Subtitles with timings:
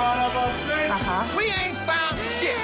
[0.00, 1.26] Aha.
[1.36, 2.56] We ain't found shit.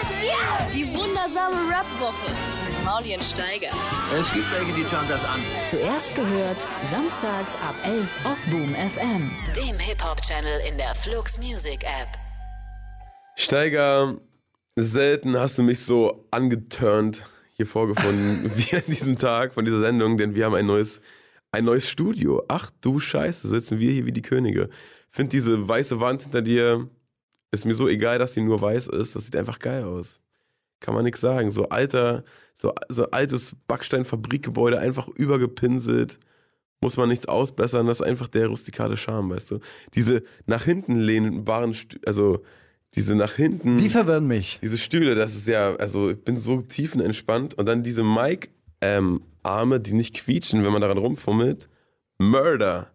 [0.73, 2.31] Die wundersame Rap-Woche
[2.67, 3.71] mit Maulien Steiger.
[4.19, 5.41] Es gibt welche, die schauen das an.
[5.71, 9.31] Zuerst gehört, samstags ab 11 auf Boom FM.
[9.55, 12.09] Dem Hip-Hop-Channel in der Flux Music App.
[13.37, 14.17] Steiger,
[14.77, 20.17] selten hast du mich so angeturnt hier vorgefunden wie an diesem Tag von dieser Sendung,
[20.17, 21.01] denn wir haben ein neues,
[21.53, 22.43] ein neues Studio.
[22.49, 24.71] Ach du Scheiße, sitzen wir hier wie die Könige.
[25.11, 26.89] Find diese weiße Wand hinter dir,
[27.57, 29.17] ist mir so egal, dass die nur weiß ist.
[29.17, 30.21] Das sieht einfach geil aus.
[30.81, 31.53] Kann man nichts sagen.
[31.53, 32.25] So alter,
[32.55, 36.19] so, so altes Backsteinfabrikgebäude, einfach übergepinselt.
[36.81, 37.87] Muss man nichts ausbessern.
[37.87, 39.61] Das ist einfach der rustikale Charme, weißt du.
[39.95, 42.43] Diese nach hinten lehnbaren, Stü also
[42.95, 43.79] diese nach hinten.
[43.79, 44.59] Die verwirren mich.
[44.63, 47.55] Diese Stühle, das ist ja, also ich bin so tiefenentspannt.
[47.55, 51.69] Und dann diese Mic-Arme, die nicht quietschen, wenn man daran rumfummelt.
[52.19, 52.91] Murder.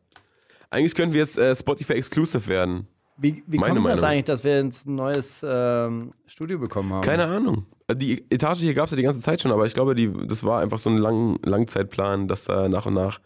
[0.70, 2.88] Eigentlich könnten wir jetzt äh, Spotify Exclusive werden.
[3.22, 7.02] Wie, wie kommt das eigentlich, dass wir jetzt ein neues ähm, Studio bekommen haben?
[7.02, 7.68] Keine Ahnung.
[7.94, 10.44] Die Etage hier gab es ja die ganze Zeit schon, aber ich glaube, die, das
[10.44, 13.20] war einfach so ein Lang Langzeitplan, dass da nach und nach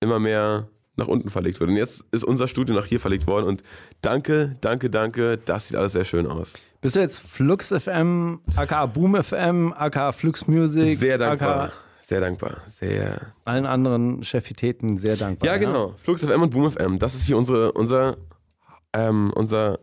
[0.00, 1.70] immer mehr nach unten verlegt wird.
[1.70, 3.62] Und jetzt ist unser Studio nach hier verlegt worden und
[4.02, 6.54] danke, danke, danke, das sieht alles sehr schön aus.
[6.82, 11.72] Bist du jetzt Flux FM, aka Boom FM, aka Flux Music, Sehr dankbar.
[12.02, 12.56] Sehr dankbar.
[12.68, 13.20] Sehr.
[13.44, 15.48] allen anderen Chefitäten sehr dankbar.
[15.48, 15.94] Ja, genau.
[15.98, 16.98] Flux FM und Boom FM.
[16.98, 18.16] Das ist hier unsere, unser,
[18.94, 19.78] ähm, unser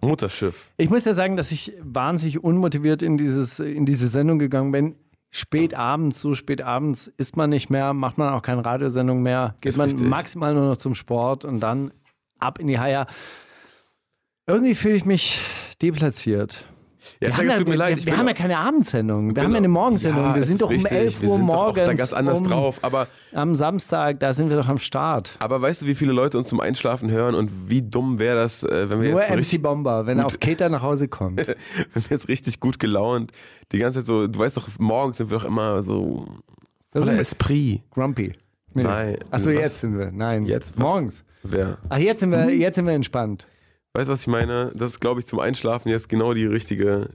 [0.00, 0.70] Mutterschiff.
[0.76, 4.94] Ich muss ja sagen, dass ich wahnsinnig unmotiviert in, dieses, in diese Sendung gegangen bin.
[5.30, 9.54] Spät abends, so spät abends ist man nicht mehr, macht man auch keine Radiosendung mehr,
[9.60, 10.08] geht Ist man richtig.
[10.08, 11.92] maximal nur noch zum Sport und dann
[12.40, 13.06] ab in die Haie.
[14.46, 15.38] Irgendwie fühle ich mich
[15.80, 16.64] deplatziert.
[17.20, 17.96] Ja, wir haben, es ja, tut mir wir, leid.
[17.98, 20.22] wir bin haben ja keine Abendsendung, wir haben ja eine auch- Morgensendung.
[20.22, 20.92] Ja, wir sind ist doch um richtig.
[20.92, 21.84] 11 Wir Uhr sind doch auch morgens.
[21.86, 22.78] da ganz anders um, drauf.
[22.82, 25.34] Aber, Am Samstag, da sind wir doch am Start.
[25.38, 28.62] aber weißt du, wie viele Leute uns zum Einschlafen hören und wie dumm wäre das,
[28.62, 31.38] äh, wenn wir Nur jetzt so MC Bomber, wenn er auf Keter nach Hause kommt.
[31.46, 31.54] wenn
[31.94, 33.32] wir jetzt richtig gut gelaunt
[33.72, 36.26] die ganze Zeit so, du weißt doch, morgens sind wir doch immer so
[36.92, 37.82] Da sind voller wir- Esprit.
[37.90, 38.32] Grumpy.
[38.74, 38.82] Nee.
[38.84, 39.16] Nein.
[39.30, 40.12] Achso, jetzt sind wir.
[40.12, 40.44] Nein.
[40.46, 40.74] Jetzt?
[40.78, 40.78] Was?
[40.84, 41.24] Morgens.
[41.42, 41.78] Wer?
[41.88, 43.46] Ach, jetzt sind wir, jetzt sind wir entspannt.
[43.92, 44.72] Weißt du, was ich meine?
[44.74, 47.10] Das ist, glaube ich, zum Einschlafen jetzt genau die richtige.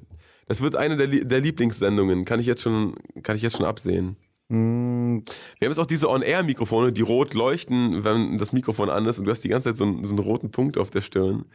[0.47, 4.18] Das wird eine der, der Lieblingssendungen, kann ich jetzt schon, kann ich jetzt schon absehen.
[4.50, 5.19] Mm,
[5.59, 9.25] Wir haben jetzt auch diese On-Air-Mikrofone, die rot leuchten, wenn das Mikrofon an ist und
[9.25, 11.46] du hast die ganze Zeit so einen, so einen roten Punkt auf der Stirn.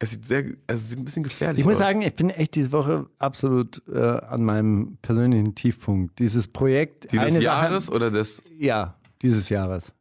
[0.00, 1.86] Es sieht sehr, also es sieht ein bisschen gefährlich Ich muss aus.
[1.86, 6.18] sagen, ich bin echt diese Woche absolut äh, an meinem persönlichen Tiefpunkt.
[6.18, 7.12] Dieses Projekt.
[7.12, 9.92] dieses eine Jahres Sache, oder des Ja, dieses Jahres.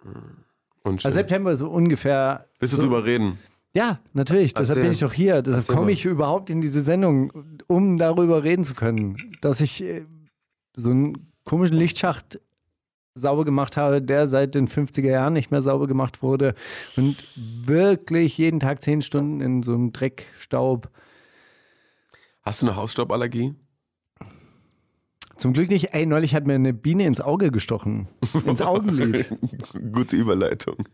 [0.84, 1.06] Unschön.
[1.06, 2.48] Also September ist so ungefähr.
[2.60, 3.38] Willst du so, drüber reden?
[3.76, 4.54] Ja, natürlich.
[4.54, 4.84] Deshalb Erzähl.
[4.84, 5.42] bin ich doch hier.
[5.42, 7.32] Deshalb komme ich überhaupt in diese Sendung,
[7.68, 9.18] um darüber reden zu können.
[9.42, 10.06] Dass ich äh,
[10.76, 12.40] so einen komischen Lichtschacht
[13.16, 16.56] sauber gemacht habe, der seit den 50er Jahren nicht mehr sauber gemacht wurde
[16.96, 20.90] und wirklich jeden Tag zehn Stunden in so einem Dreckstaub.
[22.42, 23.54] Hast du eine Hausstauballergie?
[25.38, 25.94] Zum Glück nicht.
[25.94, 28.08] Ey, neulich hat mir eine Biene ins Auge gestochen.
[28.46, 29.26] Ins Augenlid.
[29.92, 30.76] Gute Überleitung.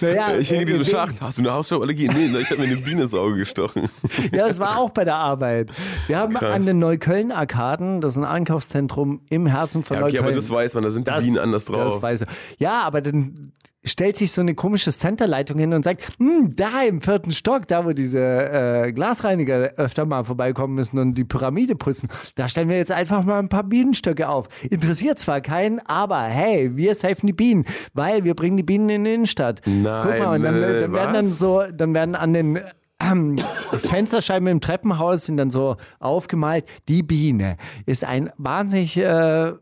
[0.00, 1.20] Naja, ich hänge in äh, diesem Schacht.
[1.20, 2.08] Hast du eine Hausstauballergie?
[2.08, 3.88] Nee, ich habe mir eine Biene ins Auge gestochen.
[4.32, 5.70] Ja, das war auch bei der Arbeit.
[6.08, 6.52] Wir haben Krass.
[6.54, 10.24] an den Neukölln-Arkaden, das ist ein Einkaufszentrum im Herzen von Ja, okay, Neukölln.
[10.24, 11.94] aber das weiß man, da sind die Bienen anders drauf.
[11.94, 12.28] Das weiß ich.
[12.58, 13.52] Ja, aber dann
[13.86, 17.84] stellt sich so eine komische Centerleitung hin und sagt, hm, da im vierten Stock, da
[17.84, 22.76] wo diese äh, Glasreiniger öfter mal vorbeikommen müssen und die Pyramide putzen, da stellen wir
[22.76, 24.48] jetzt einfach mal ein paar Bienenstöcke auf.
[24.68, 27.64] Interessiert zwar keinen, aber hey, wir safen die Bienen,
[27.94, 29.62] weil wir bringen die Bienen in die Innenstadt.
[29.64, 32.60] Nein, Guck mal, und dann, äh, dann werden dann so, dann werden an den
[33.00, 33.38] ähm,
[33.78, 39.52] Fensterscheiben im Treppenhaus sind dann so aufgemalt, die Biene ist ein wahnsinnig äh,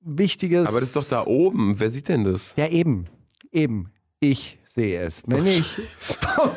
[0.00, 0.68] wichtiges.
[0.68, 1.76] Aber das ist doch da oben.
[1.78, 2.54] Wer sieht denn das?
[2.56, 3.06] Ja, eben.
[3.54, 3.90] Eben.
[4.20, 5.22] Ich sehe es.
[5.26, 5.64] Wenn ich
[5.98, 6.50] vom,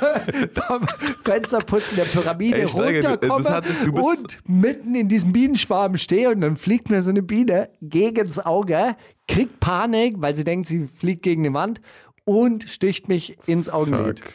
[0.54, 0.88] vom
[1.24, 6.30] Fensterputzen der Pyramide Ey, runterkomme das hat- du bist- und mitten in diesem Bienenschwarm stehe
[6.32, 8.96] und dann fliegt mir so eine Biene gegens Auge,
[9.28, 11.82] kriegt Panik, weil sie denkt, sie fliegt gegen die Wand
[12.26, 14.20] und sticht mich ins Augenlid.
[14.22, 14.34] Fuck.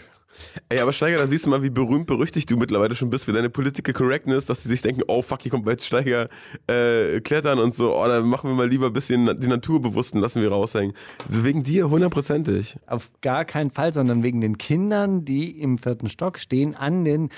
[0.69, 3.33] Ey, aber Steiger, da siehst du mal, wie berühmt berüchtigt du mittlerweile schon bist für
[3.33, 6.29] deine Political Correctness, dass die sich denken, oh fuck, hier kommt bald Steiger
[6.67, 10.43] äh, klettern und so, oh, dann machen wir mal lieber ein bisschen die Naturbewussten, lassen
[10.43, 10.95] wir raushängen.
[11.27, 12.77] Also wegen dir hundertprozentig.
[12.87, 17.31] Auf gar keinen Fall, sondern wegen den Kindern, die im vierten Stock stehen, an den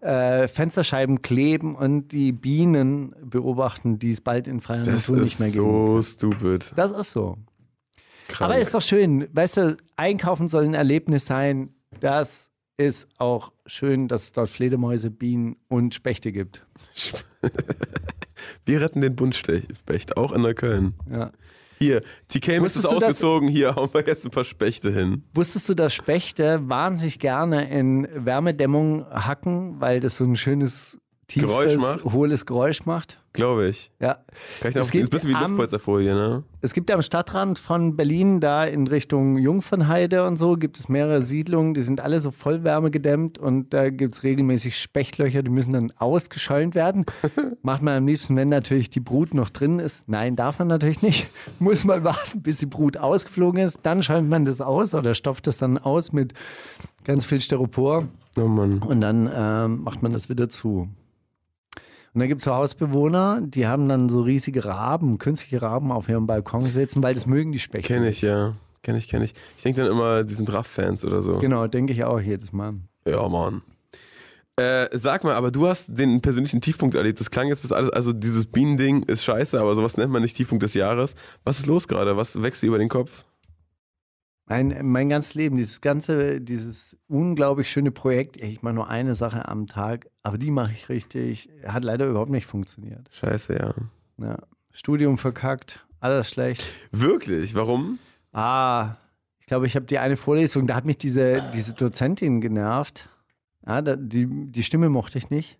[0.00, 5.34] äh, Fensterscheiben kleben und die Bienen beobachten, die es bald in freier Das Natur nicht
[5.34, 6.72] ist mehr geben so stupid.
[6.76, 7.38] Das ist so.
[8.28, 8.50] Krank.
[8.50, 9.28] Aber ist doch schön.
[9.32, 11.70] Weißt du, einkaufen soll ein Erlebnis sein.
[12.02, 16.66] Das ist auch schön, dass es dort Fledermäuse, Bienen und Spechte gibt.
[18.64, 20.94] Wir retten den Buntspecht, auch in Neukölln.
[21.08, 21.30] Ja.
[21.78, 25.22] Hier, TK Mix ist ausgezogen, hier hauen wir jetzt ein paar Spechte hin.
[25.34, 31.48] Wusstest du, dass Spechte wahnsinnig gerne in Wärmedämmung hacken, weil das so ein schönes, tiefes,
[31.48, 33.21] Geräusch hohles Geräusch macht?
[33.34, 33.90] Glaube ich.
[33.98, 34.18] Ja.
[34.62, 36.42] Noch Es ein gibt bisschen wie am- Luftpolsterfolie, ne?
[36.60, 41.22] Es gibt am Stadtrand von Berlin, da in Richtung Jungfernheide und so, gibt es mehrere
[41.22, 45.72] Siedlungen, die sind alle so voll wärmegedämmt und da gibt es regelmäßig Spechtlöcher, die müssen
[45.72, 47.06] dann ausgeschäumt werden.
[47.62, 50.08] Macht man am liebsten, wenn natürlich die Brut noch drin ist.
[50.10, 51.26] Nein, darf man natürlich nicht.
[51.58, 53.80] Muss man warten, bis die Brut ausgeflogen ist.
[53.84, 56.34] Dann schäumt man das aus oder stopft das dann aus mit
[57.04, 58.78] ganz viel Styropor Oh Mann.
[58.80, 60.88] und dann ähm, macht man das wieder zu.
[62.14, 66.08] Und dann gibt es so Hausbewohner, die haben dann so riesige Raben, künstliche Raben auf
[66.08, 67.92] ihrem Balkon sitzen, weil das mögen die Spechte.
[67.92, 68.54] Kenn ich, ja.
[68.82, 69.32] Kenn ich, kenn ich.
[69.56, 71.34] Ich denke dann immer, die sind Raff-Fans oder so.
[71.34, 72.74] Genau, denke ich auch jedes Mal.
[73.06, 73.62] Ja, Mann.
[74.56, 77.18] Äh, sag mal, aber du hast den persönlichen Tiefpunkt erlebt.
[77.20, 80.36] Das klang jetzt bis alles, also dieses Bienending ist scheiße, aber sowas nennt man nicht
[80.36, 81.14] Tiefpunkt des Jahres.
[81.44, 82.18] Was ist los gerade?
[82.18, 83.24] Was wächst dir über den Kopf?
[84.46, 89.48] Mein, mein ganzes Leben, dieses ganze, dieses unglaublich schöne Projekt, ich mache nur eine Sache
[89.48, 93.08] am Tag, aber die mache ich richtig, hat leider überhaupt nicht funktioniert.
[93.12, 93.74] Scheiße, ja.
[94.18, 94.38] Ja.
[94.72, 96.64] Studium verkackt, alles schlecht.
[96.90, 97.54] Wirklich?
[97.54, 97.98] Warum?
[98.32, 98.96] Ah,
[99.38, 103.08] ich glaube, ich habe die eine Vorlesung, da hat mich diese, diese Dozentin genervt.
[103.66, 105.58] Ja, da, die, die Stimme mochte ich nicht.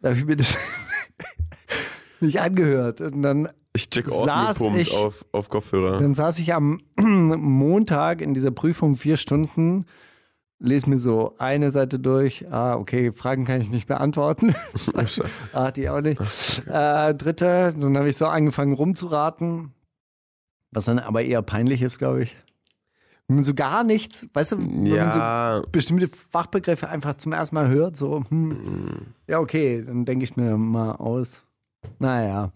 [0.00, 0.54] Da habe ich mir das
[2.20, 3.00] nicht angehört.
[3.00, 5.98] Und dann, Ich check Saß Awesome ich- auf, auf Kopfhörer.
[5.98, 9.86] dann saß ich am Montag in dieser Prüfung vier Stunden,
[10.58, 12.50] lese mir so eine Seite durch.
[12.50, 14.54] Ah, okay, Fragen kann ich nicht beantworten.
[15.52, 16.20] ah, die auch nicht.
[16.66, 19.72] Äh, dritte, dann habe ich so angefangen rumzuraten.
[20.72, 22.36] Was dann aber eher peinlich ist, glaube ich.
[23.28, 27.32] Wenn man so gar nichts, weißt du, wenn man so Ja, bestimmte Fachbegriffe einfach zum
[27.32, 31.44] ersten Mal hört, so, hm, ja, okay, dann denke ich mir mal aus.
[32.00, 32.50] Naja.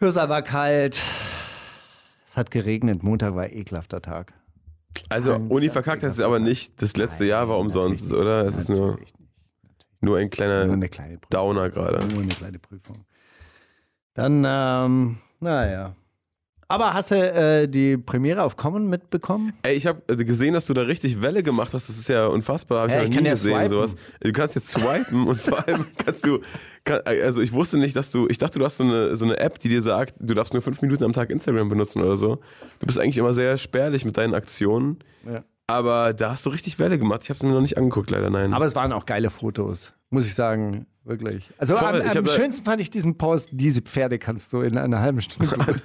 [0.00, 0.98] Hörsaal war kalt.
[2.26, 3.02] Es hat geregnet.
[3.02, 4.32] Montag war ekelhafter Tag.
[5.10, 6.26] also Ganz, Uni verkackt es ekelhaft.
[6.26, 8.46] aber nicht, das letzte Jahr war Nein, umsonst, oder?
[8.46, 9.14] Es ist nur, nicht.
[10.00, 11.28] nur ein Nur kleiner eine kleine Prüfung.
[11.30, 12.06] Downer gerade.
[12.06, 13.04] Nur eine kleine Prüfung.
[14.14, 15.94] Dann, ähm, naja.
[16.70, 19.52] Aber hast du äh, die Premiere auf Common mitbekommen?
[19.62, 21.88] Ey, ich habe gesehen, dass du da richtig Welle gemacht hast.
[21.88, 22.82] Das ist ja unfassbar.
[22.82, 23.56] Hab ich noch ich nie kann ja gesehen.
[23.56, 23.68] swipen.
[23.68, 23.96] Sowas.
[24.20, 26.38] Du kannst jetzt swipen und vor allem kannst du.
[26.84, 28.28] Kann, also ich wusste nicht, dass du.
[28.28, 30.62] Ich dachte, du hast so eine, so eine App, die dir sagt, du darfst nur
[30.62, 32.38] fünf Minuten am Tag Instagram benutzen oder so.
[32.78, 35.00] Du bist eigentlich immer sehr spärlich mit deinen Aktionen.
[35.26, 35.42] Ja.
[35.70, 37.22] Aber da hast du richtig Welle gemacht.
[37.22, 38.52] Ich habe es mir noch nicht angeguckt, leider nein.
[38.52, 41.48] Aber es waren auch geile Fotos, muss ich sagen, wirklich.
[41.58, 45.00] Also Voll, am, am schönsten fand ich diesen Post, diese Pferde kannst du in einer
[45.00, 45.54] halben Stunde.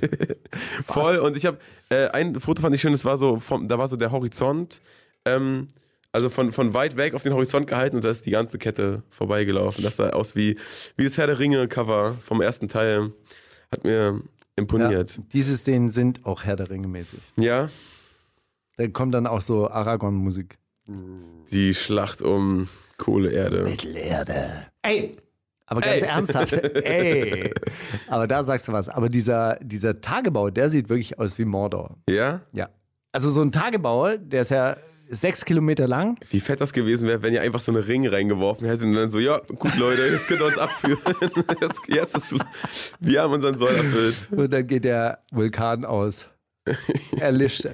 [0.84, 1.18] Voll.
[1.18, 1.58] Und ich habe
[1.88, 2.92] äh, ein Foto fand ich schön.
[2.92, 4.80] Das war so, vom, da war so der Horizont.
[5.24, 5.68] Ähm,
[6.10, 9.02] also von, von weit weg auf den Horizont gehalten und da ist die ganze Kette
[9.10, 9.84] vorbeigelaufen.
[9.84, 10.56] Das sah aus wie,
[10.96, 13.12] wie das Herr der Ringe-Cover vom ersten Teil.
[13.70, 14.20] Hat mir
[14.56, 15.20] imponiert.
[15.32, 17.20] Diese Szenen sind auch Herr der Ringe mäßig.
[17.36, 17.68] Ja,
[18.78, 20.56] Da kommt dann auch so Aragon-Musik.
[21.52, 23.64] die Schlacht um Kohleerde.
[23.64, 24.66] Mittelerde.
[24.82, 25.16] Ey!
[25.66, 26.08] Aber ganz Ey.
[26.08, 27.52] ernsthaft, ey.
[28.08, 28.88] Aber da sagst du was.
[28.88, 31.98] Aber dieser, dieser Tagebau, der sieht wirklich aus wie Mordor.
[32.08, 32.40] Ja?
[32.52, 32.70] Ja.
[33.12, 34.78] Also so ein Tagebau, der ist ja
[35.10, 36.18] sechs Kilometer lang.
[36.30, 39.10] Wie fett das gewesen wäre, wenn ihr einfach so eine Ring reingeworfen hättet und dann
[39.10, 40.98] so, ja, gut Leute, jetzt könnt ihr uns abführen.
[41.60, 42.36] Jetzt, jetzt ist,
[43.00, 44.28] wir haben unseren Soll erfüllt.
[44.30, 46.26] Und dann geht der Vulkan aus.
[47.18, 47.66] Erlischt.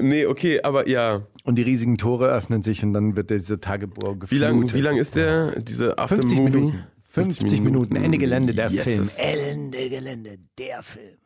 [0.00, 1.22] Nee, okay, aber ja.
[1.44, 4.30] Und die riesigen Tore öffnen sich und dann wird dieser Tagebau geflutet.
[4.30, 6.40] Wie lang, wie lang ist der, diese 50 Aftermovie?
[6.40, 6.86] Minuten.
[7.08, 7.96] 50 Minuten.
[7.96, 8.82] Ende Gelände, der Yes.
[8.84, 9.08] Film.
[9.16, 11.16] Ende Gelände, der Film.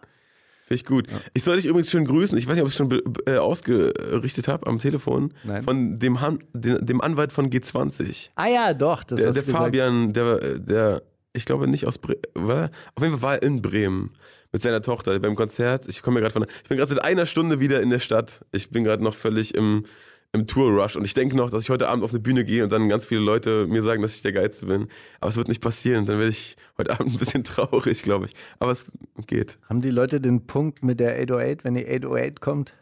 [0.66, 1.08] Finde ich gut.
[1.34, 2.36] Ich soll dich übrigens schön grüßen.
[2.38, 5.32] Ich weiß nicht, ob ich es schon äh, ausgerichtet habe am Telefon.
[5.42, 5.62] Nein.
[5.62, 8.28] Von dem, Han dem, dem Anwalt von G20.
[8.36, 9.02] Ah ja, doch.
[9.02, 9.58] Das Der, der gesagt.
[9.64, 13.62] Fabian, der, der, ich glaube nicht aus Bremen, war, auf jeden Fall war er in
[13.62, 14.10] Bremen
[14.52, 15.86] mit seiner Tochter beim Konzert.
[15.88, 18.44] Ich komme gerade von, ich bin gerade seit einer Stunde wieder in der Stadt.
[18.52, 19.84] Ich bin gerade noch völlig im,
[20.32, 22.72] im Tour-Rush und ich denke noch, dass ich heute Abend auf eine Bühne gehe und
[22.72, 24.88] dann ganz viele Leute mir sagen, dass ich der Geilste bin.
[25.20, 26.04] Aber es wird nicht passieren.
[26.04, 28.32] Dann werde ich heute Abend ein bisschen traurig, glaube ich.
[28.58, 28.86] Aber es
[29.26, 29.58] geht.
[29.68, 32.74] Haben die Leute den Punkt mit der 808, wenn die 808 kommt?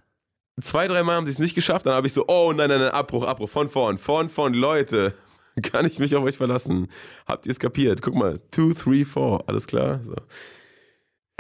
[0.61, 2.81] Zwei, drei Mal haben sie es nicht geschafft, dann habe ich so, oh nein, nein,
[2.81, 5.15] nein, Abbruch, Abbruch, von vorn, von vorn, Leute.
[5.63, 6.89] Kann ich mich auf euch verlassen?
[7.27, 8.03] Habt ihr es kapiert?
[8.03, 10.01] Guck mal, two, three, four, alles klar?
[10.05, 10.15] So.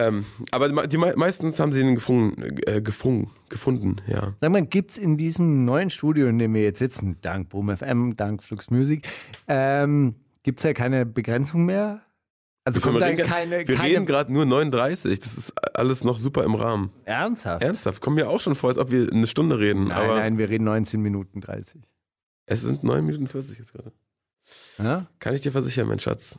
[0.00, 4.34] Ähm, aber die, me- die me- meistens haben sie ihn gefunden, äh, gefunden, gefunden, ja.
[4.40, 7.76] Sag mal, gibt es in diesem neuen Studio, in dem wir jetzt sitzen, dank Boom
[7.76, 9.08] FM, dank Flux Music,
[9.48, 12.02] ähm, gibt es ja keine Begrenzung mehr?
[12.64, 16.18] Also wir da reden- keine, Wir keine reden gerade nur 39, das ist alles noch
[16.18, 16.90] super im Rahmen.
[17.04, 17.64] ernsthaft?
[17.64, 20.48] Ernsthaft, kommen mir auch schon vor, als ob wir eine Stunde reden, Nein, nein, wir
[20.48, 21.80] reden 19 Minuten 30.
[22.46, 23.90] es sind 9 Minuten 40 jetzt gerade.
[24.78, 25.06] Ja?
[25.18, 26.38] Kann ich dir versichern, mein Schatz.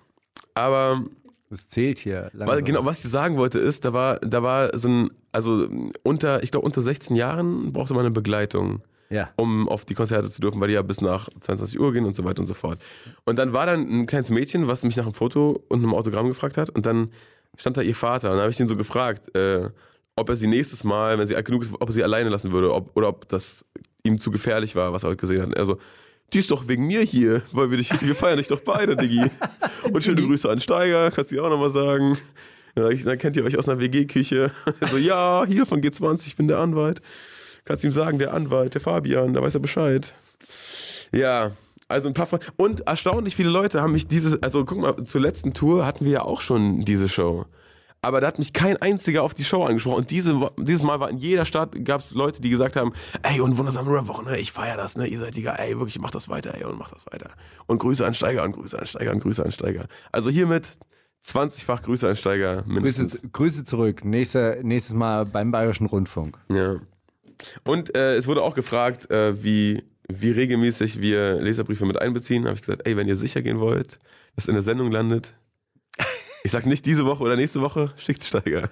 [0.53, 1.03] Aber
[1.49, 2.29] Das zählt hier.
[2.33, 2.63] langsam.
[2.63, 5.67] genau, was ich sagen wollte ist, da war, da war so ein, also
[6.03, 8.81] unter, ich glaube unter 16 Jahren brauchte man eine Begleitung.
[9.11, 9.27] Ja.
[9.37, 12.15] um auf die Konzerte zu dürfen, weil die ja bis nach 22 Uhr gehen und
[12.15, 12.77] so weiter und so fort.
[13.25, 16.27] Und dann war dann ein kleines Mädchen, was mich nach einem Foto und einem Autogramm
[16.27, 17.09] gefragt hat und dann
[17.57, 19.71] stand da ihr Vater und dann habe ich den so gefragt, äh,
[20.15, 22.51] ob er sie nächstes Mal, wenn sie alt genug ist, ob er sie alleine lassen
[22.51, 23.65] würde ob, oder ob das
[24.03, 25.47] ihm zu gefährlich war, was er heute gesehen hat.
[25.47, 25.79] Und er so,
[26.33, 29.25] die ist doch wegen mir hier, weil wir, dich, wir feiern dich doch beide, Diggi.
[29.91, 32.17] Und schöne Grüße an Steiger, kannst du dir auch nochmal sagen.
[32.75, 34.51] Dann, kennt ihr euch aus einer WG-Küche.
[34.91, 37.01] So, ja, hier von G20, ich bin der Anwalt.
[37.65, 40.13] Kannst ihm sagen, der Anwalt, der Fabian, da weiß er Bescheid.
[41.11, 41.51] Ja,
[41.87, 42.39] also ein paar von.
[42.55, 46.11] Und erstaunlich viele Leute haben mich dieses, also guck mal, zur letzten Tour hatten wir
[46.11, 47.45] ja auch schon diese Show.
[48.01, 49.97] Aber da hat mich kein einziger auf die Show angesprochen.
[49.97, 53.41] Und diese, dieses Mal war in jeder Stadt, gab es Leute, die gesagt haben, ey,
[53.41, 54.39] und wundersame Rap-Woche, ne?
[54.39, 55.05] Ich feier das, ne?
[55.05, 57.31] Ihr seid die ey, wirklich, mach das weiter, ey, und mach das weiter.
[57.67, 59.85] Und Grüße an Steiger und Grüße an Steiger und Grüße an Steiger.
[60.11, 60.69] Also hiermit
[61.25, 63.13] 20-fach Grüße an Steiger mindestens.
[63.13, 64.05] Grüße, Grüße zurück.
[64.05, 66.37] Nächste, nächstes Mal beim Bayerischen Rundfunk.
[66.49, 66.75] Ja.
[67.65, 72.45] Und äh, es wurde auch gefragt, äh, wie, wie regelmäßig wir Leserbriefe mit einbeziehen.
[72.45, 73.99] Habe ich gesagt, ey, wenn ihr sicher gehen wollt,
[74.35, 75.33] dass in der Sendung landet,
[76.43, 78.69] ich sag nicht diese Woche oder nächste Woche, schickt Steiger.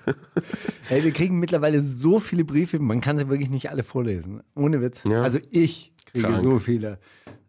[0.88, 4.42] Hey, wir kriegen mittlerweile so viele Briefe, man kann sie wirklich nicht alle vorlesen.
[4.56, 5.04] Ohne Witz.
[5.08, 5.22] Ja.
[5.22, 6.40] Also ich kriege Krank.
[6.40, 7.00] so viele.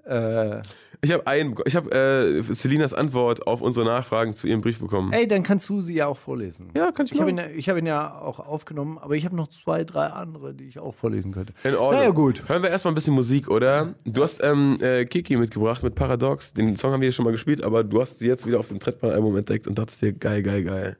[0.05, 0.63] Äh,
[1.01, 5.13] Ich habe einen, ich habe äh, Selinas Antwort auf unsere Nachfragen zu ihrem Brief bekommen.
[5.13, 6.71] ey, dann kannst du sie ja auch vorlesen.
[6.75, 9.37] Ja, kann ich Ich habe ihn, ich hab ihn ja auch aufgenommen, aber ich habe
[9.37, 11.53] noch zwei, drei andere, die ich auch vorlesen könnte.
[11.63, 12.01] In Ordnung.
[12.01, 12.49] Naja, gut.
[12.49, 13.95] Hören wir erstmal ein bisschen Musik, oder?
[14.05, 16.53] Du hast ähm, äh, Kiki mitgebracht mit Paradox.
[16.53, 18.69] Den Song haben wir hier schon mal gespielt, aber du hast sie jetzt wieder auf
[18.69, 20.97] dem Trettmann-Album entdeckt und dachtest dir, geil, geil, geil.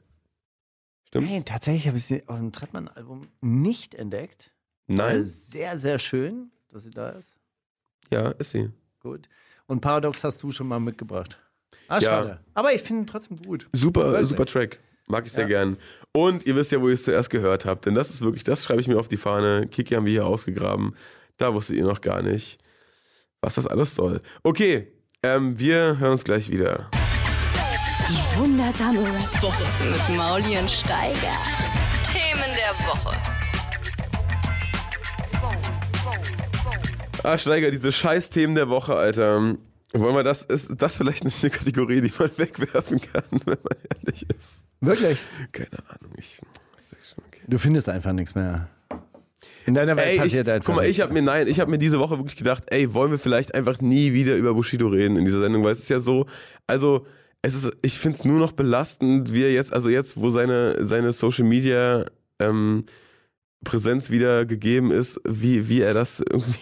[1.07, 1.29] Stimmt's?
[1.29, 4.53] Hey, tatsächlich habe ich sie auf dem Trettmann-Album nicht entdeckt.
[4.87, 5.25] Äh, Nein?
[5.25, 7.35] Sehr, sehr schön, dass sie da ist.
[8.11, 8.69] Ja, ist sie.
[9.01, 9.27] Gut.
[9.69, 11.37] Und Paradox hast du schon mal mitgebracht.
[11.87, 12.01] Ah, Ja.
[12.01, 12.39] schade.
[12.55, 13.67] Aber ich finde ihn trotzdem gut.
[13.71, 14.79] Super, super Track.
[15.07, 15.47] Mag ich sehr Ja.
[15.47, 15.77] gern.
[16.11, 17.85] Und ihr wisst ja, wo ihr es zuerst gehört habt.
[17.85, 19.67] Denn das ist wirklich, das schreibe ich mir auf die Fahne.
[19.67, 20.95] Kiki haben wir hier ausgegraben.
[21.37, 22.57] Da wusstet ihr noch gar nicht,
[23.41, 24.21] was das alles soll.
[24.43, 24.91] Okay,
[25.23, 26.89] ähm, wir hören uns gleich wieder.
[28.09, 29.63] Die wundersame Rap-Woche
[30.09, 31.37] mit Mauli und Steiger.
[32.11, 33.15] Themen der Woche.
[37.23, 39.55] Ah, Steiger, diese Scheißthemen der Woche, Alter.
[39.93, 43.77] Wollen wir das, ist das vielleicht nicht eine Kategorie, die man wegwerfen kann, wenn man
[43.95, 44.63] ehrlich ist?
[44.81, 45.19] Wirklich?
[45.51, 46.39] Keine Ahnung, ich.
[47.27, 47.41] okay.
[47.47, 48.69] Du findest einfach nichts mehr.
[49.65, 51.69] In deiner Welt Ey, ich, passiert einfach guck mal, ich habe mir, nein, ich habe
[51.69, 55.17] mir diese Woche wirklich gedacht, ey, wollen wir vielleicht einfach nie wieder über Bushido reden
[55.17, 56.27] in dieser Sendung, weil es ist ja so,
[56.67, 57.05] also,
[57.41, 60.85] es ist, ich finde es nur noch belastend, wie er jetzt, also jetzt, wo seine,
[60.85, 62.05] seine Social Media
[62.39, 62.85] ähm,
[63.63, 66.59] Präsenz wieder gegeben ist, wie, wie er das irgendwie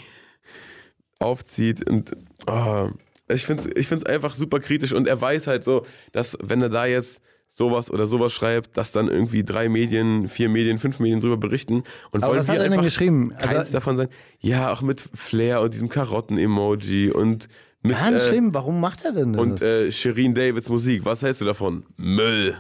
[1.19, 2.12] aufzieht und,
[2.47, 2.89] oh,
[3.29, 6.62] ich finde es ich find's einfach super kritisch und er weiß halt so, dass wenn
[6.62, 11.00] er da jetzt sowas oder sowas schreibt, dass dann irgendwie drei Medien, vier Medien, fünf
[11.00, 13.33] Medien drüber berichten und Aber wollen was hat er denn einfach geschrieben?
[13.38, 14.09] keins Also, davon sein.
[14.39, 17.47] Ja, auch mit Flair und diesem Karotten-Emoji und
[17.81, 19.41] mit ganz äh, schlimm, warum macht er denn das?
[19.41, 21.03] und äh, Shirin Davids Musik.
[21.05, 21.86] Was hältst du davon?
[21.95, 22.55] Müll.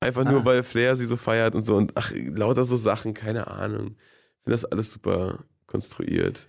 [0.00, 0.44] Einfach nur, Ah.
[0.44, 3.96] weil Flair sie so feiert und so und ach, lauter so Sachen, keine Ahnung.
[4.38, 6.48] Ich finde das alles super konstruiert.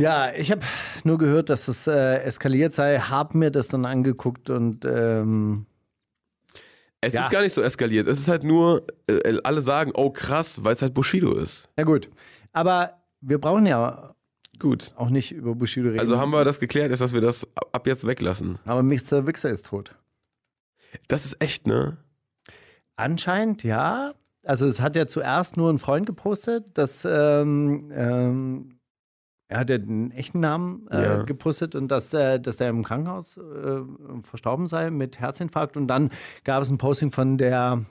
[0.00, 0.62] Ja, ich habe
[1.04, 5.66] nur gehört, dass es äh, eskaliert sei, hab mir das dann angeguckt und ähm,
[7.00, 7.22] Es Ja.
[7.22, 8.08] ist gar nicht so eskaliert.
[8.08, 11.68] Es ist halt nur, äh, alle sagen, oh krass, weil es halt Bushido ist.
[11.76, 12.08] na gut.
[12.52, 14.14] Aber wir brauchen ja
[14.58, 14.92] Gut.
[14.96, 16.00] auch nicht über Bushido reden.
[16.00, 18.58] Also haben wir das geklärt, ist, dass wir das ab- jetzt weglassen.
[18.64, 19.26] Aber Mr.
[19.26, 19.94] Wixer ist tot.
[21.08, 21.98] Das ist echt, ne?
[22.96, 24.14] Anscheinend ja.
[24.44, 28.75] Also es hat ja zuerst nur ein Freund gepostet, dass ähm, ähm,
[29.48, 31.22] er hat ja den echten Namen äh, Ja.
[31.22, 33.80] gepostet und dass, äh, dass er im Krankenhaus äh,
[34.22, 35.76] verstorben sei mit Herzinfarkt.
[35.76, 36.10] Und dann
[36.44, 37.84] gab es ein Posting von der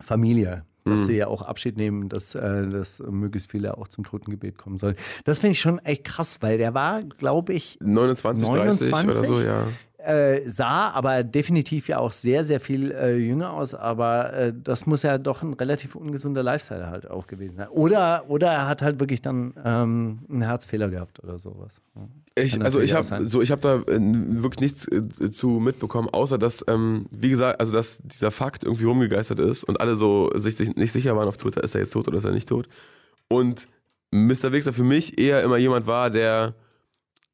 [0.00, 1.04] Familie, dass Mhm.
[1.06, 4.96] sie ja auch Abschied nehmen, dass, äh, dass möglichst viele auch zum Totengebet kommen sollen.
[5.24, 9.26] Das finde ich schon echt krass, weil der war, glaube ich, 29, 30 oder 29?
[9.26, 9.66] so, ja.
[10.04, 13.74] Äh, sah aber definitiv ja auch sehr, sehr viel äh, jünger aus.
[13.74, 17.68] Aber äh, das muss ja doch ein relativ ungesunder Lifestyle halt auch gewesen sein.
[17.68, 21.80] Oder, oder er hat halt wirklich dann ähm, einen Herzfehler gehabt oder sowas.
[22.34, 26.38] Ich, also ich habe so, ich habe da äh, wirklich nichts äh, zu mitbekommen, außer
[26.38, 30.56] dass, ähm, wie gesagt, also dass dieser Fakt irgendwie rumgegeistert ist und alle so sich,
[30.56, 32.68] sich nicht sicher waren auf Twitter, ist er jetzt tot oder ist er nicht tot.
[33.28, 33.68] Und
[34.12, 34.52] Mr.
[34.52, 36.54] Wixer für mich eher immer jemand war, der,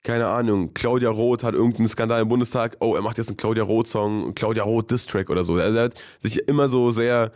[0.07, 3.65] keine Ahnung, Claudia Roth hat irgendeinen Skandal im Bundestag, oh, er macht jetzt einen Claudia
[3.65, 5.59] Roth-Song, Claudia Roth Diss-Track oder so.
[5.59, 7.33] Er hat sich immer so sehr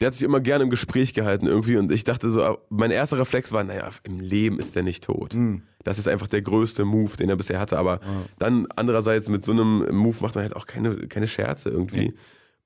[0.00, 3.18] der hat sich immer gerne im Gespräch gehalten irgendwie und ich dachte so, mein erster
[3.18, 5.34] Reflex war, naja, im Leben ist der nicht tot.
[5.84, 8.00] Das ist einfach der größte Move, den er bisher hatte, aber
[8.38, 12.12] dann andererseits mit so einem Move macht man halt auch keine, keine Scherze irgendwie.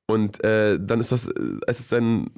[0.07, 1.33] Und äh, dann ist das, äh,
[1.67, 2.31] es ist dann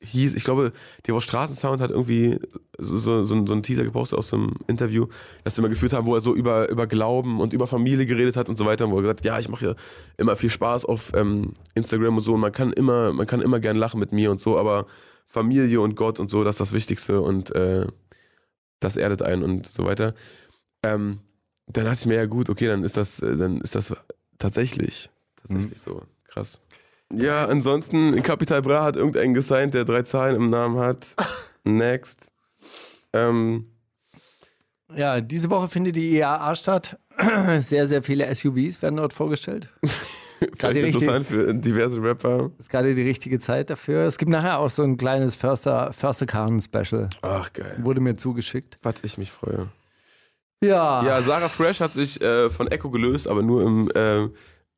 [0.00, 2.38] hieß, ich glaube, TV Straßensound hat irgendwie
[2.78, 5.06] so, so, so, einen Teaser gepostet aus einem Interview,
[5.44, 8.36] das sie mal geführt haben, wo er so über, über Glauben und über Familie geredet
[8.36, 9.74] hat und so weiter, und wo er gesagt hat, ja, ich mache ja
[10.16, 13.60] immer viel Spaß auf ähm, Instagram und so, und man kann immer, man kann immer
[13.60, 14.86] gern lachen mit mir und so, aber
[15.26, 17.86] Familie und Gott und so, das ist das Wichtigste und äh,
[18.80, 20.14] das erdet einen und so weiter.
[20.82, 21.18] Ähm,
[21.66, 23.94] dann dachte ich mir, ja gut, okay, dann ist das, äh, dann ist das
[24.38, 26.02] tatsächlich, tatsächlich so.
[26.28, 26.60] Krass.
[27.12, 31.06] Ja, ansonsten, Capital Bra hat irgendeinen gesigned, der drei Zahlen im Namen hat.
[31.64, 32.30] Next.
[33.12, 33.66] Ähm,
[34.94, 36.98] Ja, diese Woche findet die IAA statt.
[37.60, 39.68] Sehr, sehr viele SUVs werden dort vorgestellt.
[40.56, 42.52] vielleicht interessant für diverse Rapper.
[42.58, 44.06] Ist gerade die richtige Zeit dafür.
[44.06, 47.10] Es gibt nachher auch so ein kleines Förster, Försterkarren-Special.
[47.22, 47.76] Ach, geil.
[47.82, 48.78] Wurde mir zugeschickt.
[48.82, 49.68] Was ich mich freue.
[50.62, 51.04] Ja.
[51.04, 54.28] Ja, Sarah Fresh hat sich äh, von Echo gelöst, aber nur im, äh,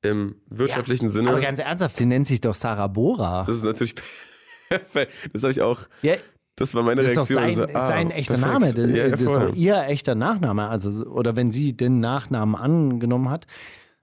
[0.02, 1.30] im wirtschaftlichen Sinne.
[1.30, 3.44] Aber ganz ernsthaft, sie nennt sich doch Sarah Bora.
[3.46, 3.94] das ist natürlich
[4.68, 5.12] perfekt.
[5.32, 6.14] Das habe ich auch, Ja,
[6.56, 7.66] das war meine das ist doch Reaktion.
[7.66, 8.52] sein, so, ah, sein echter perfekt.
[8.52, 8.72] Name.
[8.74, 10.68] Das, ja, ja, das ist doch ihr echter Nachname.
[10.68, 13.46] Also, oder wenn sie den Nachnamen angenommen hat.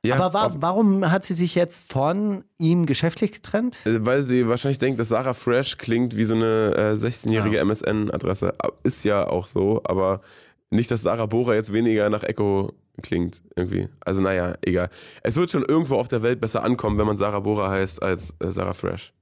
[0.06, 3.80] Ja, Aber wa auf- warum hat sie sich jetzt von ihm geschäftlich getrennt?
[3.86, 7.62] Äh, Weil sie wahrscheinlich denkt, dass Sarah Fresh klingt wie so eine äh, 16-jährige Ja.
[7.64, 8.54] MSN-Adresse.
[8.84, 10.22] Ist ja auch so, aber
[10.70, 13.88] nicht, dass Sarah Bora jetzt weniger nach Echo klingt, irgendwie.
[14.02, 14.90] Also naja, egal.
[15.24, 18.34] Es wird schon irgendwo auf der Welt besser ankommen, wenn man Sarah Bora heißt als
[18.40, 19.14] äh, Sarah Fresh.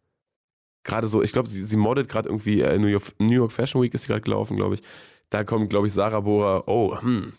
[0.83, 3.81] Gerade so, ich glaube, sie, sie moddet gerade irgendwie, äh, New, York, New York Fashion
[3.81, 4.81] Week ist sie gerade gelaufen, glaube ich.
[5.29, 7.33] Da kommt, glaube ich, Sarah Bora, oh, hm,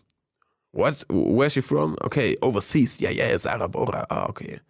[0.73, 1.97] what, where's she from?
[2.01, 4.61] Okay, overseas, ja, yeah, yeah, Sarah Bora, ah, okay.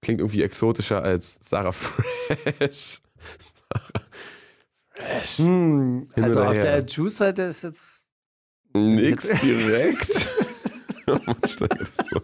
[0.00, 3.00] Klingt irgendwie exotischer als Sarah Fresh.
[3.70, 4.02] Sarah
[4.90, 5.38] Fresh.
[5.38, 6.62] Hm, also auf her.
[6.62, 7.91] der Juice-Seite ist jetzt.
[8.74, 10.28] Nix direkt.
[11.06, 12.20] Das, ist so,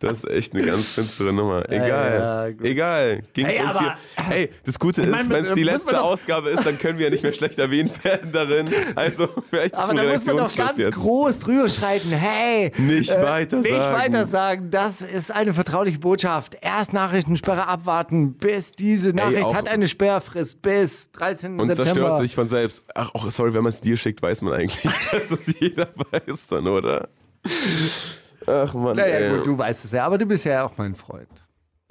[0.00, 1.68] das ist echt eine ganz finstere Nummer.
[1.70, 1.88] Egal.
[1.88, 2.54] Ja, ja.
[2.62, 3.22] Egal.
[3.32, 3.80] Ging's Hey, uns aber-
[4.16, 4.24] hier.
[4.24, 7.10] Hey, das Gute ist, wenn es die letzte doch- Ausgabe ist, dann können wir ja
[7.10, 8.68] nicht mehr schlecht erwähnt werden darin.
[8.94, 10.94] Also vielleicht Aber da muss man doch ganz jetzt.
[10.94, 12.10] groß drüber schreiten.
[12.10, 13.96] Hey, Nicht weiter nicht sagen.
[13.96, 14.70] weiter sagen.
[14.70, 16.56] Das ist eine vertrauliche Botschaft.
[16.60, 21.58] Erst Nachrichtensperre abwarten, bis diese Nachricht auch- hat eine Sperrfrist bis 13.
[21.60, 22.18] Und zerstört September.
[22.18, 22.82] sich von selbst.
[22.94, 26.46] Ach, oh, sorry, wenn man es dir schickt, weiß man eigentlich, dass das jeder weiß
[26.48, 27.08] dann, oder?
[28.46, 31.28] Ach man, Naja, gut, du weißt es ja, aber du bist ja auch mein Freund.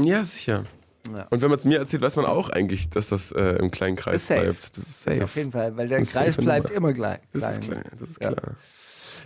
[0.01, 0.63] Ja, sicher.
[1.13, 1.27] Ja.
[1.29, 3.95] Und wenn man es mir erzählt, weiß man auch eigentlich, dass das äh, im kleinen
[3.95, 4.41] Kreis safe.
[4.41, 4.59] bleibt.
[4.59, 5.23] Das ist Das ist safe.
[5.23, 7.19] auf jeden Fall, weil der Kreis safe bleibt immer gleich.
[7.33, 8.33] Das ist klar, das ist Ja.
[8.33, 8.55] klar.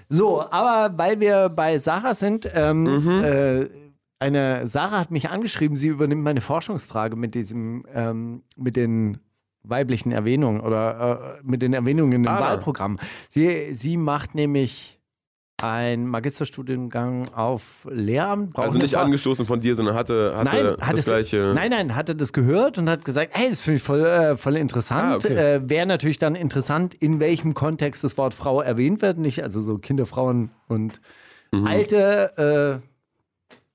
[0.09, 3.23] So, aber weil wir bei Sarah sind, ähm, Mhm.
[3.23, 3.69] äh,
[4.19, 9.17] eine Sarah hat mich angeschrieben, sie übernimmt meine Forschungsfrage mit diesem, ähm, mit den
[9.63, 12.39] weiblichen Erwähnungen oder äh, mit den Erwähnungen im Ah.
[12.39, 12.99] Wahlprogramm.
[13.29, 14.99] Sie, sie macht nämlich
[15.63, 18.57] einen Magisterstudiengang auf Lehramt.
[18.57, 21.51] Also nicht angestoßen von dir, sondern hatte, hatte Nein, das es, gleiche.
[21.55, 24.55] nein, nein, hatte das gehört und hat gesagt, hey, das finde ich voll, äh, voll
[24.57, 25.03] interessant.
[25.03, 25.55] Ah, okay.
[25.55, 29.17] äh, Wäre natürlich dann interessant, in welchem Kontext das Wort Frau erwähnt wird.
[29.17, 30.99] Nicht also so Kinder, Frauen und
[31.53, 31.67] Mhm.
[31.67, 32.87] Alte äh,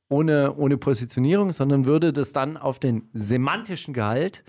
[0.09, 4.45] ohne, ohne Positionierung, sondern würde das dann auf den semantischen Gehalt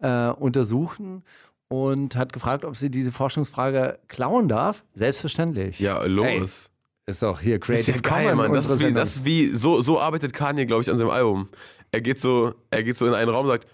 [0.00, 1.22] äh, untersuchen
[1.68, 4.84] und hat gefragt, ob sie diese Forschungsfrage klauen darf.
[4.94, 5.78] Selbstverständlich.
[5.78, 6.70] Ja, los.
[7.06, 8.52] Ist doch hier das ist Creative ja geil, Mann.
[8.52, 11.48] Das ist wie, das ist wie so, so arbeitet Kanye, glaube ich, an seinem Album.
[11.92, 13.68] Er geht so, er geht so in einen Raum und sagt,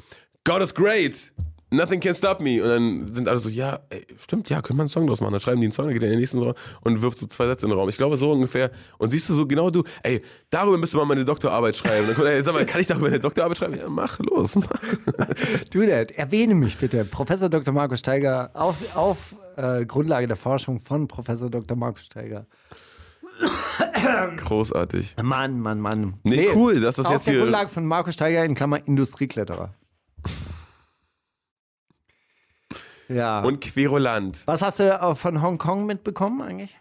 [0.45, 1.33] God is great.
[1.71, 2.63] Nothing can stop me.
[2.63, 5.33] Und dann sind alle so, ja, ey, stimmt, ja, können wir einen Song draus machen.
[5.33, 7.27] Dann schreiben die einen Song, dann geht er in den nächsten Raum und wirft so
[7.27, 7.89] zwei Sätze in den Raum.
[7.89, 8.71] Ich glaube, so ungefähr.
[8.99, 12.07] Und siehst du so genau du, ey, darüber müsste man meine Doktorarbeit schreiben.
[12.07, 13.77] Dann kommt, ey, sag mal, kann ich darüber eine Doktorarbeit schreiben?
[13.79, 14.67] Ja, mach, los, mach.
[15.71, 17.05] Du, das, erwähne mich bitte.
[17.05, 17.75] Professor Dr.
[17.75, 19.19] Markus Steiger auf, auf
[19.57, 21.77] äh, Grundlage der Forschung von Professor Dr.
[21.77, 22.47] Markus Steiger.
[24.37, 25.17] Großartig.
[25.23, 26.15] Mann, Mann, Mann.
[26.23, 29.75] Nee, cool, dass das auf jetzt der hier- Grundlage von Markus Steiger in Klammer Industriekletterer.
[33.09, 33.41] Ja.
[33.43, 34.43] Und Querulant.
[34.47, 36.79] was hast du äh, von Hongkong mitbekommen eigentlich?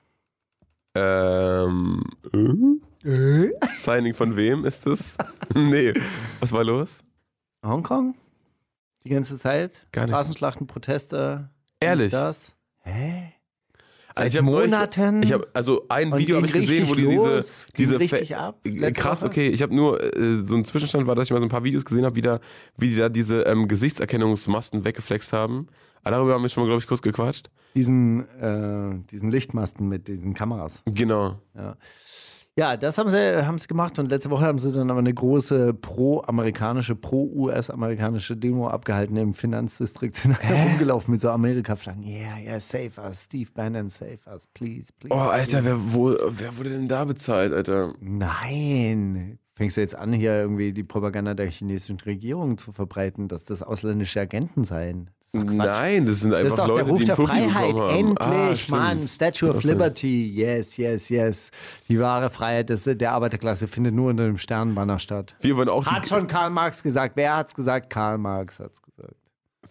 [0.96, 2.02] Ähm,
[3.04, 3.50] äh?
[3.68, 5.18] Signing von wem ist das?
[5.56, 5.94] nee.
[6.40, 7.04] Was war los?
[7.64, 8.16] Hongkong?
[9.04, 9.86] Die ganze Zeit?
[9.92, 10.16] Gar nichts.
[10.16, 11.50] Straßenschlachten, Proteste.
[11.80, 12.12] Ehrlich?
[12.12, 12.54] Das.
[12.82, 13.34] Hä?
[14.16, 15.24] Also ich hab neulich- Monaten?
[15.24, 17.66] Ich habe also ein Video habe ich gesehen, wo die diese los?
[17.74, 19.28] Ging diese richtig ab Äh, krass, Woche?
[19.30, 19.50] okay.
[19.50, 21.84] Ich habe nur äh, so ein Zwischenstand war, dass ich mal so ein paar Videos
[21.86, 22.40] gesehen habe, wie da
[22.78, 25.68] wie die da diese ähm, Gesichtserkennungsmasten weggeflext haben.
[26.04, 27.50] Aber darüber haben wir schon mal glaube ich kurz gequatscht.
[27.76, 30.82] Diesen, äh, diesen Lichtmasten mit diesen Kameras.
[30.86, 31.42] Genau.
[31.56, 31.76] Ja.
[32.58, 35.14] Ja, das haben sie, haben sie gemacht und letzte Woche haben sie dann aber eine
[35.14, 40.16] große pro-amerikanische, pro-US-amerikanische Demo abgehalten im Finanzdistrikt.
[40.16, 42.04] Sind herumgelaufen mit so Amerika-Flaggen.
[42.04, 43.24] Yeah, yeah, save us.
[43.26, 45.14] Steve Bannon, save us, please, please.
[45.14, 47.94] Oh, Alter, wer, wo, wer wurde denn da bezahlt, Alter?
[48.00, 49.38] Nein.
[49.56, 53.64] Fängst du jetzt an, hier irgendwie die Propaganda der chinesischen Regierung zu verbreiten, dass das
[53.64, 55.10] ausländische Agenten seien?
[55.36, 55.56] Das.
[55.56, 57.76] Nein, das sind Das einfach ist doch Leute, der Ruf die der Freiheit.
[57.76, 59.08] Endlich, ah, Mann.
[59.08, 59.64] Statue of.
[59.64, 60.30] Liberty.
[60.30, 61.52] Yes, yes, yes.
[61.88, 65.36] Die wahre Freiheit des, der Arbeiterklasse findet nur unter dem Sternenbanner statt.
[65.42, 67.16] Wir wollen auch Hat schon Karl Marx gesagt.
[67.16, 67.90] Wer hat's gesagt?
[67.90, 69.16] Karl Marx hat's gesagt.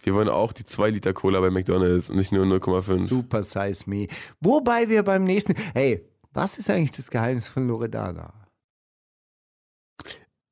[0.03, 3.07] wir wollen auch die 2 Liter Cola bei McDonalds und nicht nur 0,5.
[3.07, 4.07] Super Size Me.
[4.41, 5.55] Wobei wir beim nächsten.
[5.73, 8.33] Hey, was ist eigentlich das Geheimnis von Loredana?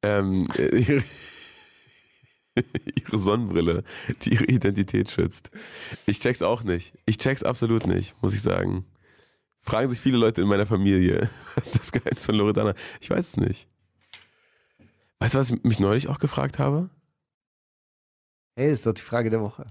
[0.01, 1.01] Ähm, äh,
[2.95, 3.83] ihre, Sonnenbrille,
[4.21, 5.51] die ihre Identität schützt.
[6.05, 6.93] Ich check's auch nicht.
[7.05, 8.85] Ich check's absolut nicht, muss ich sagen.
[9.61, 12.73] Fragen sich viele Leute in meiner Familie, was ist das Geheimnis von Loredana?
[13.01, 13.67] Ich weiß es nicht.
[15.19, 16.89] Weißt du, was ich mich neulich auch gefragt habe?
[18.55, 19.65] Hey, ist doch die Frage der Woche.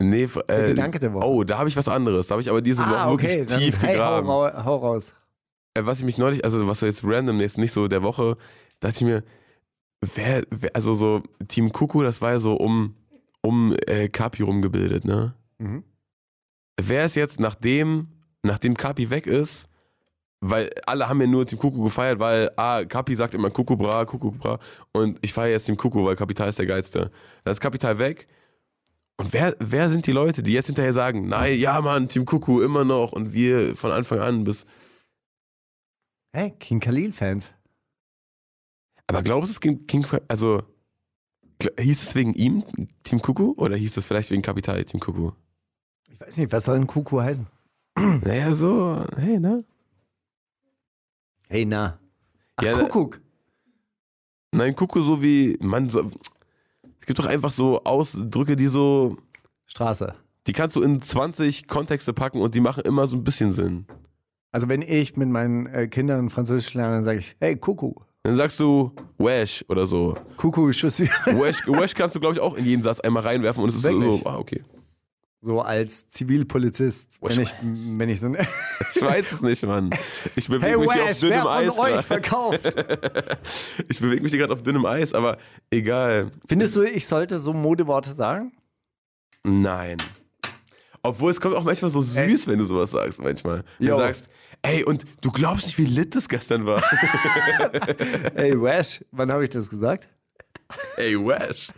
[0.00, 1.26] Nee, äh, Gedanke der Woche.
[1.26, 2.26] oh, da habe ich was anderes.
[2.26, 4.28] Da habe ich aber diese Woche wirklich Ah, dann, tief hey, gegraben.
[4.28, 5.14] hau, hau raus.
[5.74, 8.36] Äh, was ich mich neulich, also was jetzt random jetzt nicht so der Woche,
[8.80, 9.24] dachte ich mir,
[10.14, 12.94] wer, wer also so Team Kuku, das war ja so um,
[13.42, 15.34] um äh, Kapi rumgebildet, ne?
[15.58, 15.84] Mhm.
[16.80, 18.08] Wer ist jetzt, nachdem,
[18.42, 19.68] nachdem Kapi weg ist,
[20.40, 24.04] weil alle haben ja nur Team Kuku gefeiert, weil, ah, Kapi sagt immer Kuku bra,
[24.04, 24.58] Kuku bra
[24.92, 27.10] und ich feiere jetzt Team Kuku, weil Kapital ist der Geilste.
[27.44, 28.26] Dann ist Kapital weg
[29.16, 32.60] und wer, wer sind die Leute, die jetzt hinterher sagen, nein, ja Mann, Team Kuku
[32.60, 34.66] immer noch und wir von Anfang an bis,
[36.36, 37.48] Hey, King Khalil-Fans.
[39.06, 40.62] Aber glaubst du, es ging, ging also
[41.78, 42.64] hieß es wegen ihm
[43.02, 45.32] Team Kuku oder hieß es vielleicht wegen Kapital Team Kuku?
[46.10, 47.46] Ich weiß nicht, was soll ein Kuku heißen?
[47.96, 49.64] Naja, so, hey, ne?
[51.48, 51.98] Hey, na.
[52.56, 53.20] Ach, Ja, Kuckuck.
[54.52, 56.10] Nein, Kuku so wie, man, so,
[57.00, 59.16] es gibt doch einfach so Ausdrücke, die so,
[59.66, 60.14] Straße.
[60.46, 63.86] die kannst du in 20 Kontexte packen und die machen immer so ein bisschen Sinn.
[64.50, 68.06] Also wenn ich mit meinen äh, Kindern Französisch lerne, dann sage ich, hey, Kuckuck.
[68.24, 70.14] Dann sagst du Wesh oder so.
[70.38, 71.00] Kuckuck, suis.
[71.26, 73.82] Wesh, Wesh kannst du, glaube ich, auch in jeden Satz einmal reinwerfen und es ist
[73.82, 74.22] so, Wirklich?
[74.22, 74.62] so, ah, okay.
[75.42, 78.38] So als Zivilpolizist, Wesh, wenn ich, wenn ich so ein
[78.94, 79.90] Ich weiß es nicht, Mann.
[80.36, 81.78] Ich bewege Hey mich hier auf dünnem Eis.
[81.78, 82.60] euch verkauft?
[83.90, 85.36] Ich bewege mich hier gerade auf dünnem Eis, aber
[85.70, 86.30] egal.
[86.48, 88.52] Findest du, ich sollte so Modeworte sagen?
[89.42, 89.98] Nein.
[91.02, 93.64] Obwohl es kommt auch manchmal so süß, wenn du sowas sagst, manchmal.
[93.78, 94.30] Du sagst,
[94.64, 96.82] ey, und du glaubst nicht, wie lit das gestern war.
[98.34, 100.08] Hey Wesh, wann habe ich das gesagt?
[100.96, 101.68] ey, Wesh.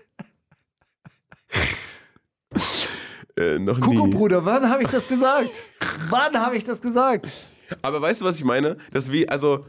[3.38, 4.14] äh, noch Kuckuck, nie.
[4.14, 5.50] Bruder, wann habe ich das gesagt?
[6.08, 7.28] wann habe ich das gesagt?
[7.82, 8.76] Aber weißt du, was ich meine?
[8.92, 9.66] Das wie, also,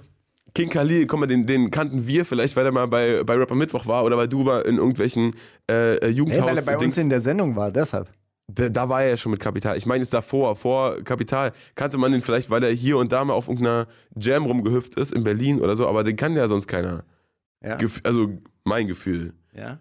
[0.54, 3.56] King Khalil, komm mal, den, den kannten wir vielleicht, weil er mal bei, bei Rapper
[3.56, 5.36] Mittwoch war oder weil du mal in irgendwelchen
[5.70, 6.50] äh, äh, Hey, Jugendhaus...
[6.50, 8.10] weil er bei uns Dings- in der Sendung war, deshalb.
[8.50, 9.76] Da, da war er ja schon mit Kapital.
[9.78, 13.26] Ich meine jetzt davor, vor Kapital, kannte man den vielleicht, weil er hier und da
[13.26, 16.68] mal auf irgendeiner Jam rumgehüpft ist in Berlin oder so, aber den kann ja sonst
[16.68, 17.04] keiner.
[17.62, 17.78] Ja.
[18.04, 19.34] Also mein Gefühl.
[19.54, 19.80] ja.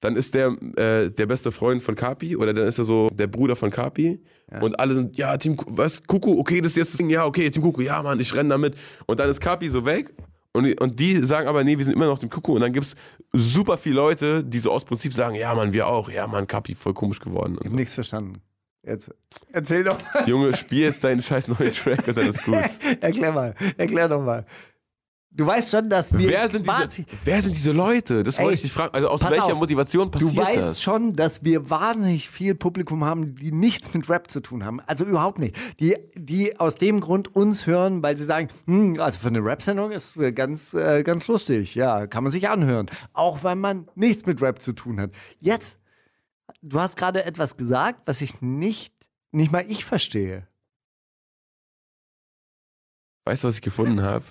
[0.00, 3.26] Dann ist der äh, der beste Freund von Kapi oder dann ist er so der
[3.28, 4.20] Bruder von Kapi
[4.52, 4.60] Ja.
[4.60, 7.50] und alle sind, ja, Team, was, Kuku, okay, das ist jetzt das Ding, ja, okay,
[7.50, 8.74] Team Kuku, ja, Mann, ich renne damit.
[9.06, 10.12] Und dann ist Kapi so weg
[10.56, 12.72] und, die- und die sagen aber, nee, wir sind immer noch Team Kuku und dann
[12.72, 12.96] gibt es
[13.32, 16.74] super viele Leute, die so aus Prinzip sagen, ja, Mann, wir auch, ja, Mann, Kapi,
[16.74, 17.54] voll komisch geworden.
[17.54, 17.76] Ich habe so.
[17.76, 18.40] nichts verstanden.
[18.82, 19.12] Jetzt
[19.52, 19.98] erzähl doch.
[20.26, 22.54] Junge, spiel jetzt deinen scheiß neuen Track und dann ist gut.
[23.00, 24.46] erklär mal, erklär doch mal.
[25.36, 28.22] Du weißt schon, dass wir Wer sind, diese, wahnsinnig- wer sind diese Leute?
[28.22, 28.94] Das wollte ich dich fragen.
[28.94, 29.58] Also aus pass welcher auf.
[29.58, 30.82] Motivation Du passiert weißt das?
[30.82, 34.80] schon, dass wir wahnsinnig viel Publikum haben, die nichts mit Rap zu tun haben.
[34.86, 35.54] Also überhaupt nicht.
[35.78, 39.90] Die, die aus dem Grund uns hören, weil sie sagen, hm, also für eine Rap-Sendung
[39.90, 41.74] ist äh, ganz, äh, ganz lustig.
[41.74, 42.86] Ja, kann man sich anhören.
[43.12, 45.10] Auch wenn man nichts mit Rap zu tun hat.
[45.38, 45.78] Jetzt,
[46.62, 48.94] du hast gerade etwas gesagt, was ich nicht,
[49.32, 50.48] nicht mal ich verstehe.
[53.26, 54.24] Weißt du, was ich gefunden habe?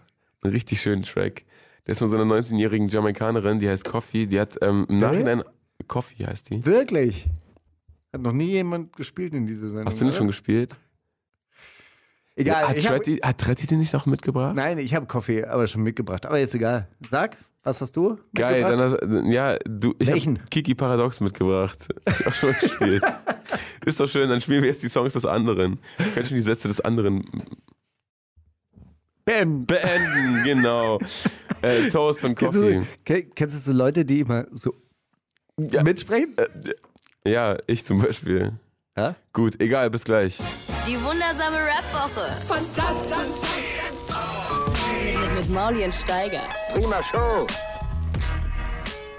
[0.45, 1.43] Einen richtig schönen Track.
[1.87, 4.27] Der ist von so einer 19-jährigen Jamaikanerin, die heißt Coffee.
[4.27, 4.99] Die hat ähm, im?
[4.99, 5.43] Nachhinein.
[5.87, 6.63] Coffee heißt die.
[6.63, 7.27] Wirklich.
[8.13, 9.87] Hat noch nie jemand gespielt in dieser Sendung.
[9.87, 10.19] Hast du nicht oder?
[10.19, 10.75] schon gespielt?
[12.35, 12.67] Egal.
[12.67, 14.55] hat, ich hab, Tretti, hat Tretti den nicht noch mitgebracht?
[14.55, 16.25] nein, ich habe Kaffee aber schon mitgebracht.
[16.25, 16.87] Aber ist egal.
[17.09, 18.19] Sag, was hast du?
[18.35, 18.97] Geil, dann hast,
[19.31, 21.87] ja, du, ich habe Kiki Paradox mitgebracht.
[22.07, 23.03] Ich auch schon gespielt.
[23.85, 25.79] Ist doch schön, dann spielen wir jetzt die Songs des anderen.
[26.13, 27.25] Können schon die Sätze des anderen
[29.25, 29.65] Bam.
[29.65, 30.99] beenden, genau.
[31.61, 32.75] Äh, Toast von Kennst Coffee.
[32.81, 34.73] du, ke- kennst du so Leute, die immer so
[35.59, 35.81] Ja.
[35.83, 36.35] mitsprechen?
[37.25, 38.51] Ja, ich zum Beispiel.
[38.95, 39.15] Ja?
[39.33, 40.37] Gut, egal, bis gleich.
[40.87, 42.31] Die wundersame Rap-Woche.
[42.47, 43.17] Fantastisch.
[45.03, 46.43] Mit mit Mauli und Steiger.
[46.73, 47.47] Prima Show.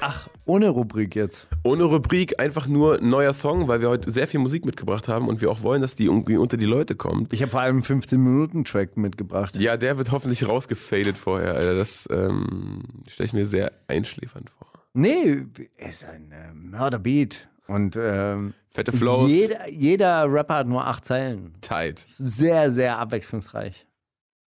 [0.01, 1.47] Ach, ohne Rubrik jetzt.
[1.65, 5.41] Ohne Rubrik, einfach nur neuer Song, weil wir heute sehr viel Musik mitgebracht haben und
[5.41, 7.33] wir auch wollen, dass die irgendwie unter die Leute kommt.
[7.33, 9.57] Ich habe vor allem einen 15-Minuten-Track mitgebracht.
[9.57, 11.75] Ja, der wird hoffentlich rausgefadet vorher, Alter.
[11.75, 14.69] Das ähm, stelle ich mir sehr einschläfernd vor.
[14.95, 15.45] Nee,
[15.77, 17.49] ist ein äh, Mörderbeat.
[17.67, 19.31] Und ähm, Fette Flows.
[19.31, 21.55] Jeder, jeder Rapper hat nur acht Zeilen.
[21.61, 22.07] Tight.
[22.13, 23.87] Sehr, sehr abwechslungsreich.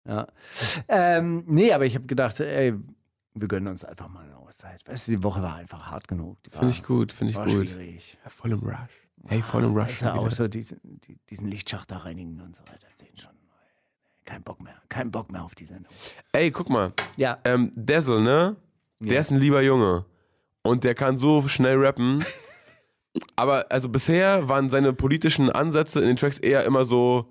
[0.06, 0.26] Ja.
[0.88, 2.74] Ähm, nee, aber ich habe gedacht, ey,
[3.34, 4.80] wir gönnen uns einfach mal eine Auszeit.
[4.86, 6.38] Weißt du, die Woche war einfach hart genug.
[6.50, 7.50] Finde ich gut, finde ich gut.
[7.68, 8.18] schwierig.
[8.24, 8.90] Ja, voll im Rush.
[9.26, 10.00] Hey, voll im Rush.
[10.00, 10.14] Wieder.
[10.16, 12.86] außer diesen, die, diesen Lichtschacht da reinigen und so weiter.
[12.94, 13.32] Sehen schon.
[14.24, 14.76] Kein Bock mehr.
[14.88, 15.92] Kein Bock mehr auf die Sendung.
[16.32, 16.92] Ey, guck mal.
[17.16, 17.38] Ja.
[17.44, 18.56] Ähm, Dazzle, ne?
[19.00, 19.20] Der Ja.
[19.20, 20.04] ist ein lieber Junge.
[20.62, 22.24] Und der kann so schnell rappen.
[23.36, 27.28] Aber also bisher waren seine politischen Ansätze in den Tracks eher immer so,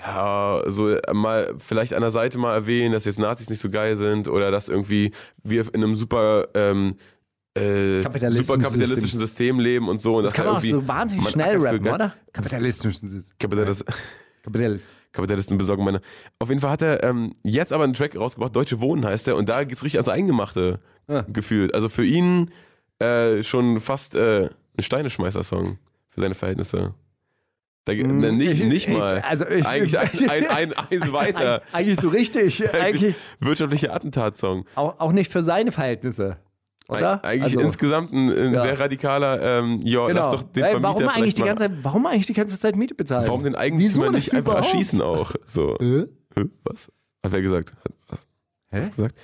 [0.00, 3.96] ja, so mal vielleicht an der Seite mal erwähnen, dass jetzt Nazis nicht so geil
[3.96, 6.96] sind oder dass irgendwie wir in einem super ähm,
[7.54, 9.58] äh, Kapitalistischen super kapitalistischen System.
[9.58, 10.16] leben und so.
[10.18, 12.14] Und Das kann da man auch so wahnsinnig man schnell für rappen, oder?
[12.32, 13.36] Kapitalistischen System.
[13.38, 13.84] Kapitalist,
[14.42, 14.86] Kapitalist.
[15.12, 16.00] Kapitalisten besorgen meine.
[16.38, 19.36] Auf jeden Fall hat er ähm, jetzt aber einen Track rausgebracht, Deutsche Wohnen heißt er,
[19.36, 21.22] und da geht's richtig ans Eingemachte Ja.
[21.22, 21.74] gefühlt.
[21.74, 22.50] Also für ihn
[23.00, 25.78] äh, schon fast äh, ein Steineschmeißer-Song
[26.10, 26.94] für seine Verhältnisse.
[27.88, 29.20] Da, ne, nicht, Ich- nicht ich- mal.
[29.20, 31.56] also ich- eigentlich ein, ein, ein, eins weiter.
[31.58, 32.62] Eig- Eigentlich so richtig.
[32.74, 34.66] Eigentlich Wirtschaftlicher Attentatssong.
[34.74, 36.36] auch, auch nicht für seine Verhältnisse.
[36.88, 37.22] Oder?
[37.22, 38.62] Eig- Eigentlich Also, insgesamt ein, ein Ja.
[38.62, 40.20] sehr radikaler, ähm, ja, Genau.
[40.20, 42.76] lass doch den Weil, Vermieter warum, eigentlich die ganze Zeit, warum eigentlich die ganze Zeit
[42.76, 43.26] Miete bezahlen?
[43.28, 44.72] warum den Eigentümer nicht einfach überhaupt?
[44.72, 45.32] erschießen auch?
[45.46, 45.76] So.
[45.80, 46.04] Hä?
[46.36, 46.44] Hä?
[46.64, 46.90] Was?
[47.24, 47.72] Hat wer gesagt?
[47.84, 48.18] Hat, was?
[48.70, 48.80] Hä?
[48.80, 49.14] Du gesagt?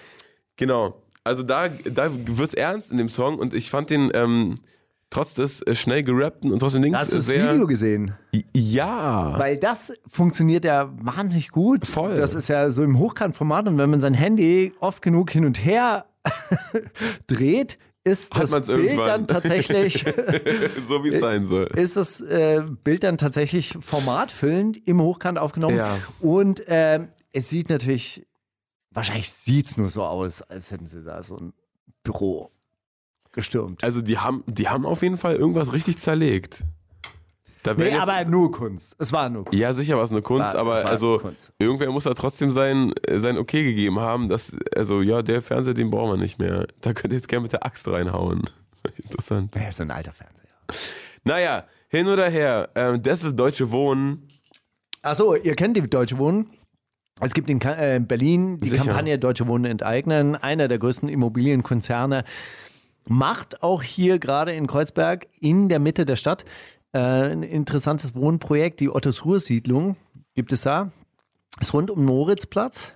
[0.56, 1.02] Genau.
[1.22, 4.56] Also da, da wird's ernst in dem Song und ich fand den ähm,
[5.14, 7.54] trotz des äh, schnell gerappten und trotzdem links Hast du das sehr.
[7.54, 8.14] Video gesehen?
[8.54, 9.38] Ja.
[9.38, 11.86] Weil das funktioniert ja wahnsinnig gut.
[11.86, 12.14] Voll.
[12.14, 15.64] Das ist ja so im Hochkantformat und wenn man sein Handy oft genug hin und
[15.64, 16.06] her
[17.26, 19.06] dreht, ist Hat das Bild irgendwann.
[19.06, 20.04] dann tatsächlich
[20.88, 21.64] so wie es sein soll.
[21.74, 25.78] ist das äh, Bild dann tatsächlich formatfüllend im Hochkant aufgenommen.
[25.78, 25.98] Ja.
[26.20, 28.26] Und ähm, es sieht natürlich,
[28.90, 31.54] wahrscheinlich sieht es nur so aus, als hätten sie da so ein
[32.02, 32.50] Büro
[33.34, 33.84] gestürmt.
[33.84, 36.64] Also die haben, die haben auf jeden Fall irgendwas richtig zerlegt.
[37.62, 38.94] Da Nee, aber nur Kunst.
[38.98, 39.58] Es war nur Kunst.
[39.58, 41.50] ja, sicher war es eine Kunst, War- aber also Kunst.
[41.58, 45.72] irgendwer muss da trotzdem sein, äh, sein Okay gegeben haben, dass, also ja, der Fernseher,
[45.72, 46.66] den brauchen wir nicht mehr.
[46.82, 48.42] Da könnt ihr jetzt gerne mit der Axt reinhauen.
[49.02, 49.54] Interessant.
[49.56, 50.44] Ja, so ein alter Fernseher.
[51.24, 52.68] Naja, hin oder her.
[52.74, 54.28] Ähm, Dessel Deutsche Wohnen.
[55.00, 56.50] Achso, ihr kennt die Deutsche Wohnen.
[57.20, 58.84] Es gibt in äh, Berlin die Sicher.
[58.84, 60.34] Kampagne Deutsche Wohnen enteignen.
[60.36, 62.24] Einer der größten Immobilienkonzerne
[63.08, 66.44] macht auch hier gerade in Kreuzberg in der Mitte der Stadt
[66.92, 68.80] äh, ein interessantes Wohnprojekt.
[68.80, 69.96] Die Ottos-Ruhr-Siedlung
[70.34, 70.92] gibt es da.
[71.60, 72.92] Ist rund um Moritzplatz.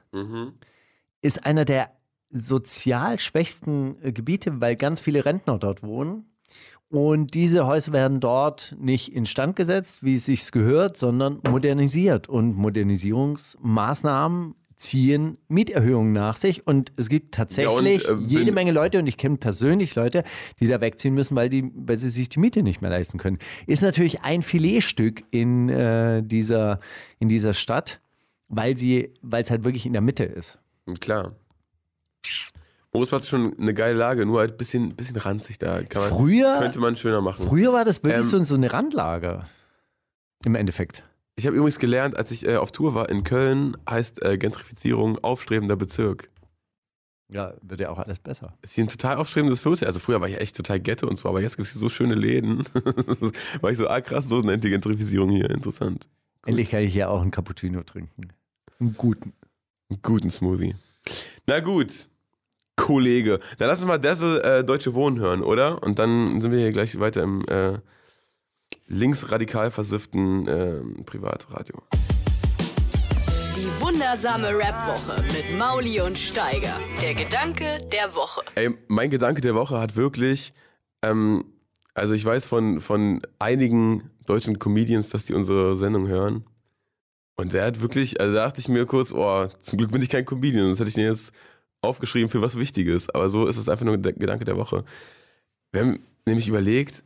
[1.20, 1.90] Ist einer der
[2.30, 6.24] sozial schwächsten äh, Gebiete, weil ganz viele Rentner dort wohnen.
[6.90, 12.28] Und diese Häuser werden dort nicht instand gesetzt, wie es sich gehört, sondern modernisiert.
[12.28, 16.66] Und Modernisierungsmaßnahmen ziehen Mieterhöhungen nach sich.
[16.66, 20.24] Und es gibt tatsächlich Ja, und, äh, jede Menge Leute, und ich kenne persönlich Leute,
[20.60, 23.38] die da wegziehen müssen, weil, die, weil sie sich die Miete nicht mehr leisten können.
[23.66, 26.80] Ist natürlich ein Filetstück in, äh, dieser,
[27.18, 28.00] in dieser Stadt,
[28.48, 30.58] weil es halt wirklich in der Mitte ist.
[31.00, 31.32] Klar.
[32.92, 35.74] Moritzplatz ist schon eine geile Lage, nur halt ein bisschen, bisschen ranzig da.
[35.94, 37.46] Man, Früher, könnte man schöner machen.
[37.46, 39.44] früher war das wirklich Ähm, so eine Randlage.
[40.44, 41.02] Im Endeffekt.
[41.38, 45.18] Ich habe übrigens gelernt, als ich äh, auf Tour war in Köln, heißt äh, Gentrifizierung
[45.22, 46.30] aufstrebender Bezirk.
[47.28, 48.58] Ja, wird ja auch alles besser.
[48.60, 49.86] Ist hier ein total aufstrebendes Viertel.
[49.86, 51.88] Also früher war ich echt total Ghetto und so, aber jetzt gibt es hier so
[51.90, 52.64] schöne Läden.
[53.60, 55.48] war ich so, ah krass, so nennt die Gentrifizierung hier.
[55.50, 56.08] Interessant.
[56.44, 58.30] Endlich kann ich hier auch einen Cappuccino trinken.
[58.80, 59.32] Einen guten.
[59.90, 60.74] Einen guten Smoothie.
[61.46, 62.08] Na gut,
[62.74, 63.38] Kollege.
[63.58, 65.84] Dann lass uns mal Dazzle äh, Deutsche Wohnen hören, oder?
[65.84, 67.78] Und dann sind wir hier gleich weiter im äh,
[68.88, 71.82] linksradikal versifften äh, Privatradio.
[73.56, 76.78] Die wundersame Rap-Woche mit Mauli und Steiger.
[77.02, 78.42] Der Gedanke der Woche.
[78.54, 80.52] Ey, mein Gedanke der Woche hat wirklich,
[81.02, 81.44] ähm,
[81.94, 86.44] also ich weiß von, von einigen deutschen Comedians, dass die unsere Sendung hören.
[87.36, 90.08] Und der hat wirklich, also da dachte ich mir kurz, oh, zum Glück bin ich
[90.08, 91.32] kein Comedian, sonst hätte ich den jetzt
[91.80, 93.10] aufgeschrieben für was Wichtiges.
[93.10, 94.84] Aber so ist es einfach nur der Gedanke der Woche.
[95.72, 97.02] Wir haben nämlich überlegt,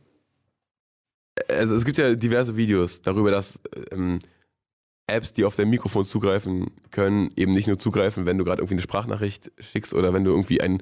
[1.47, 3.59] also es gibt ja diverse Videos darüber, dass
[3.91, 4.19] ähm,
[5.07, 8.75] Apps, die auf dein Mikrofon zugreifen können, eben nicht nur zugreifen, wenn du gerade irgendwie
[8.75, 10.81] eine Sprachnachricht schickst oder wenn du irgendwie einen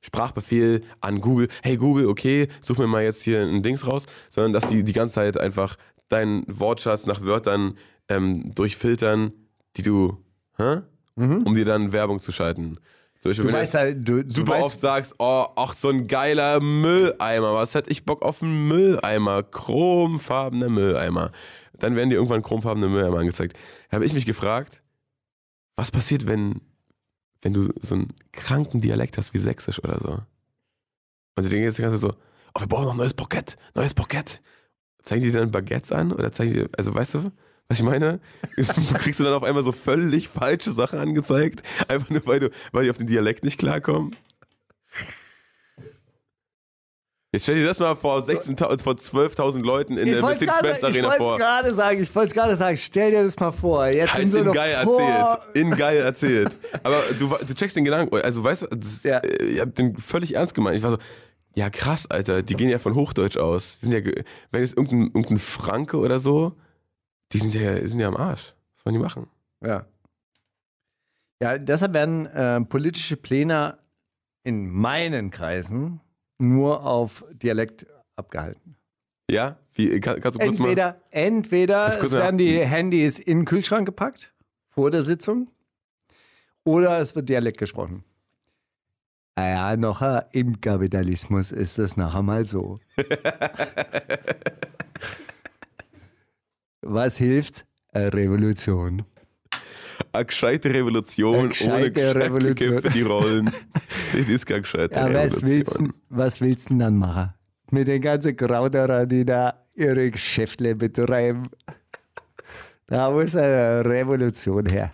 [0.00, 4.52] Sprachbefehl an Google, hey Google, okay, such mir mal jetzt hier ein Dings raus, sondern
[4.52, 5.76] dass die die ganze Zeit einfach
[6.08, 7.76] deinen Wortschatz nach Wörtern
[8.08, 9.32] ähm, durchfiltern,
[9.76, 10.18] die du,
[10.58, 10.82] hä?
[11.44, 12.78] um dir dann Werbung zu schalten.
[13.34, 15.74] Zum Beispiel, Du wenn weißt du halt, du, du super weißt, oft sagst, oh, ach,
[15.74, 17.54] so ein geiler Mülleimer.
[17.54, 19.42] Was hätte ich Bock auf einen Mülleimer?
[19.42, 21.32] Chromfarbener Mülleimer.
[21.78, 23.56] Dann werden dir irgendwann chromfarbene Mülleimer angezeigt.
[23.90, 24.82] Da habe ich mich gefragt,
[25.76, 26.60] was passiert, wenn,
[27.42, 30.18] wenn du so einen kranken Dialekt hast wie Sächsisch oder so?
[31.38, 32.14] Jetzt die ganze Zeit so,
[32.54, 34.38] oh, wir brauchen noch ein neues Baguette, neues Baguette.
[35.02, 36.12] Zeigen die dir dann Baguettes an?
[36.12, 37.30] Oder zeigen die, also weißt du,
[37.68, 38.20] was ich meine?
[38.98, 41.62] Kriegst du dann auf einmal so völlig falsche Sachen angezeigt?
[41.88, 44.14] Einfach nur, weil, du, weil die auf den Dialekt nicht klarkommen?
[47.32, 50.78] Jetzt stell dir das mal vor 16.000, vor 12.000 Leuten in ich der wollte Mercedes-Benz
[50.78, 51.36] ich Arena wollte es vor.
[51.36, 53.86] gerade sagen, ich wollte es gerade sagen, stell dir das mal vor.
[53.88, 55.38] Jetzt Halt sind so in geil erzählt.
[55.54, 56.56] In geil erzählt.
[56.82, 58.14] Aber du, du checkst den Gedanken.
[58.22, 58.68] Also weißt du,
[59.08, 59.18] Ja.
[59.18, 60.78] äh, ich hab den völlig ernst gemeint.
[60.78, 60.98] Ich war so,
[61.54, 63.78] ja krass, Alter, die gehen ja von Hochdeutsch aus.
[63.80, 64.12] Die sind ja,
[64.52, 66.52] wenn jetzt irgendein, irgendein Franke oder so,
[67.32, 68.54] die sind ja, sind ja am Arsch.
[68.76, 69.28] Was wollen die machen?
[69.62, 69.86] Ja.
[71.42, 73.78] Ja, deshalb werden äh, politische Pläne
[74.44, 76.00] in meinen Kreisen
[76.38, 77.86] nur auf Dialekt
[78.16, 78.76] abgehalten.
[79.30, 79.58] Ja?
[79.74, 80.68] Wie, kann, kannst du kurz mal...
[80.68, 84.32] Entweder, entweder du kurz es mal- werden die Handys in den Kühlschrank gepackt
[84.70, 85.50] vor der Sitzung
[86.64, 88.04] oder es wird Dialekt gesprochen.
[89.34, 90.00] Ah Ja, noch
[90.32, 92.78] im Kapitalismus ist es nachher mal so.
[96.88, 97.64] Was hilft?
[97.92, 99.04] Eine Revolution.
[100.12, 102.70] Eine gescheite Revolution Eine ohne gescheite gescheite Revolution.
[102.74, 103.50] Köpfe, die rollen.
[104.16, 105.86] Das ist keine gescheite Ja, was willst, Revolution.
[105.88, 107.32] du- was willst du denn dann machen?
[107.70, 111.44] Mit den ganzen Krauterern, die da ihre Geschäfte betreiben.
[112.86, 114.92] Da muss eine Revolution her.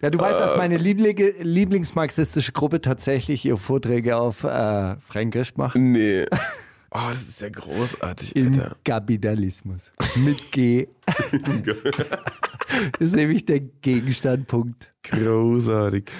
[0.00, 5.76] Ja, du weißt, dass meine Lieblinge, lieblingsmarxistische Gruppe tatsächlich ihre Vorträge auf äh, Fränkisch macht.
[5.76, 6.26] Nee.
[6.90, 8.76] Oh, das ist ja großartig, Im Alter.
[8.82, 9.92] Kapitalismus.
[10.16, 10.88] Mit G.
[12.92, 14.90] das ist nämlich der Gegenstandpunkt.
[15.02, 16.10] Großartig.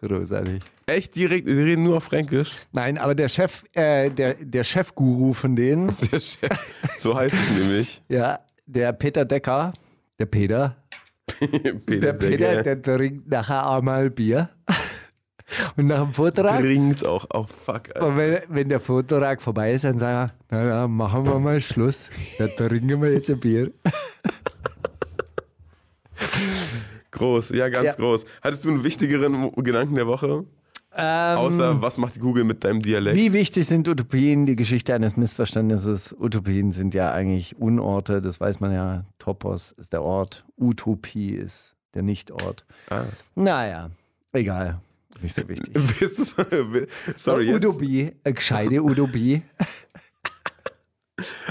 [0.00, 0.62] Großartig.
[0.86, 2.52] Echt direkt, die reden nur auf Fränkisch?
[2.72, 6.72] Nein, aber der Chef, äh, der, der Chefguru von denen, Der Chef.
[6.98, 8.02] So heißt es nämlich.
[8.08, 9.72] Ja, der Peter Decker,
[10.18, 10.76] der Peter,
[11.40, 14.50] Peter der Peter, der trinkt nachher einmal Bier.
[15.76, 17.26] Und nach dem Vortrag, trinkt auch.
[17.32, 18.06] Oh, fuck, Alter.
[18.06, 21.60] und wenn, wenn der Vortrag vorbei ist, dann sagt er, na, na machen wir mal
[21.60, 22.10] Schluss.
[22.38, 23.70] Dann trinken wir jetzt ein Bier.
[27.10, 27.94] Groß, ja, ganz Ja.
[27.94, 28.24] groß.
[28.42, 30.44] Hattest du einen wichtigeren Gedanken der Woche?
[30.90, 33.16] Außer, was macht Google mit deinem Dialekt?
[33.16, 34.46] Ähm, Wie wichtig sind Utopien?
[34.46, 36.14] Die Geschichte eines Missverständnisses.
[36.18, 39.04] Utopien sind ja eigentlich Unorte, das weiß man ja.
[39.18, 42.64] Topos ist der Ort, Utopie ist der Nichtort.
[42.90, 43.04] Ah.
[43.36, 43.90] Naja,
[44.32, 44.80] egal.
[45.22, 45.74] Nicht so wichtig.
[47.16, 49.42] Sorry, jetzt Utopie, eine gescheite Utopie.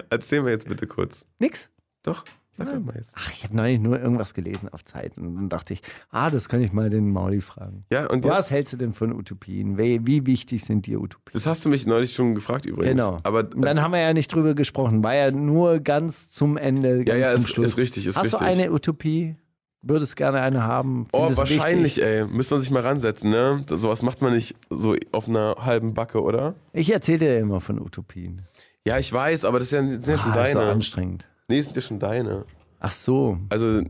[0.09, 1.25] erzähl mir jetzt bitte kurz.
[1.39, 1.69] Nix.
[2.03, 2.23] Doch,
[2.57, 3.11] sag doch mal jetzt.
[3.15, 6.47] Ach, ich habe neulich nur irgendwas gelesen auf Zeit und dann dachte ich, ah, das
[6.47, 7.83] kann ich mal den Mauli fragen.
[7.91, 9.77] Ja, und Was jetzt, hältst du denn von Utopien?
[9.77, 11.33] Wie, wie wichtig sind dir Utopien?
[11.33, 12.91] das hast du mich neulich schon gefragt übrigens.
[12.91, 13.17] Genau.
[13.23, 17.03] Aber Und dann haben wir ja nicht drüber gesprochen, war ja nur ganz zum Ende,
[17.03, 17.67] ganz ja, zum ist- Schluss.
[17.71, 18.63] ist richtig, ist Hast du richtig.
[18.63, 19.35] eine Utopie?
[19.81, 21.07] Würdest gerne eine haben?
[21.13, 22.03] Oh, wahrscheinlich, wichtig?
[22.03, 22.25] ey.
[22.25, 23.63] Müsste man sich mal ransetzen, ne?
[23.67, 26.55] Das, sowas macht man nicht so auf einer halben Backe, oder?
[26.73, 28.41] Ich erzähle dir immer von Utopien.
[28.85, 30.71] Ja, ich weiß, aber das sind ja, das ja schon ah, ist so deine.
[30.71, 31.25] anstrengend.
[31.47, 32.45] Nee, das sind ja schon deine.
[32.79, 33.37] Ach so.
[33.49, 33.83] Also,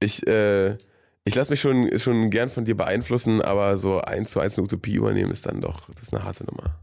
[0.00, 0.76] ich, äh,
[1.24, 4.64] ich lasse mich schon, schon gern von dir beeinflussen, aber so eins zu eins eine
[4.64, 6.78] Utopie übernehmen ist dann doch, das ist eine harte Nummer.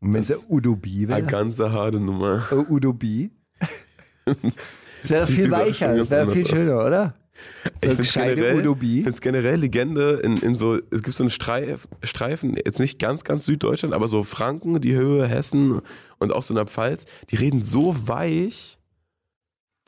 [0.00, 1.22] Und wenn es Das- eine Utopie Eine wäre?
[1.26, 2.44] ganze harte Nummer.
[2.50, 2.66] Eine
[5.00, 6.48] Das wäre viel weicher, ganz wäre viel aus.
[6.48, 7.14] schöner, oder?
[7.82, 12.56] So ich finde generell, generell Legende in, in so, es gibt so einen Streif, Streifen,
[12.56, 15.80] jetzt nicht ganz, ganz Süddeutschland, aber so Franken, die Höhe, Hessen
[16.18, 18.78] und auch so in der Pfalz, die reden so weich.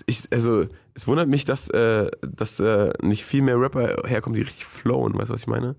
[0.06, 4.42] Ich, also, es wundert mich, dass, äh, dass äh, nicht viel mehr Rapper herkommen, die
[4.42, 5.76] richtig flowen, weißt du, was ich meine?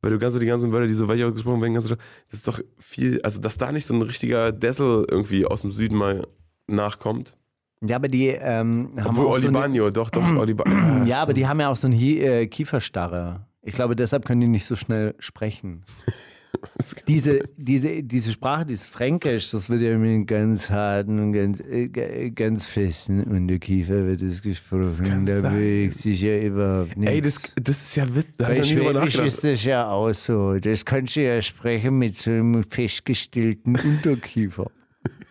[0.00, 2.40] Weil du ganz so die ganzen Wörter, die so weich ausgesprochen werden, ganz so, das
[2.40, 5.96] ist doch viel, also dass da nicht so ein richtiger Dessel irgendwie aus dem Süden
[5.96, 6.26] mal
[6.66, 7.36] nachkommt.
[7.84, 11.04] Ja, aber die ähm, haben Obwohl auch Oli so Bagno, doch, doch, Oli Bagno.
[11.04, 13.46] Ja, aber die haben ja auch so eine Hi äh, Kieferstarre.
[13.62, 15.84] Ich glaube, deshalb können die nicht so schnell sprechen.
[17.08, 21.60] diese, diese, diese Sprache, dieses Fränkisch, das wird ja mit einem ganz harten und ganz,
[21.60, 25.02] äh, ganz festen Unterkiefer wird es gesprochen.
[25.04, 27.14] kann da bewegt sich ja überhaupt nichts.
[27.14, 28.34] Ey, das, das ist ja witzig.
[28.38, 30.58] Da Bei Schwäbisch ist das ja auch so.
[30.58, 34.70] Das kannst du ja sprechen mit so einem festgestellten Unterkiefer.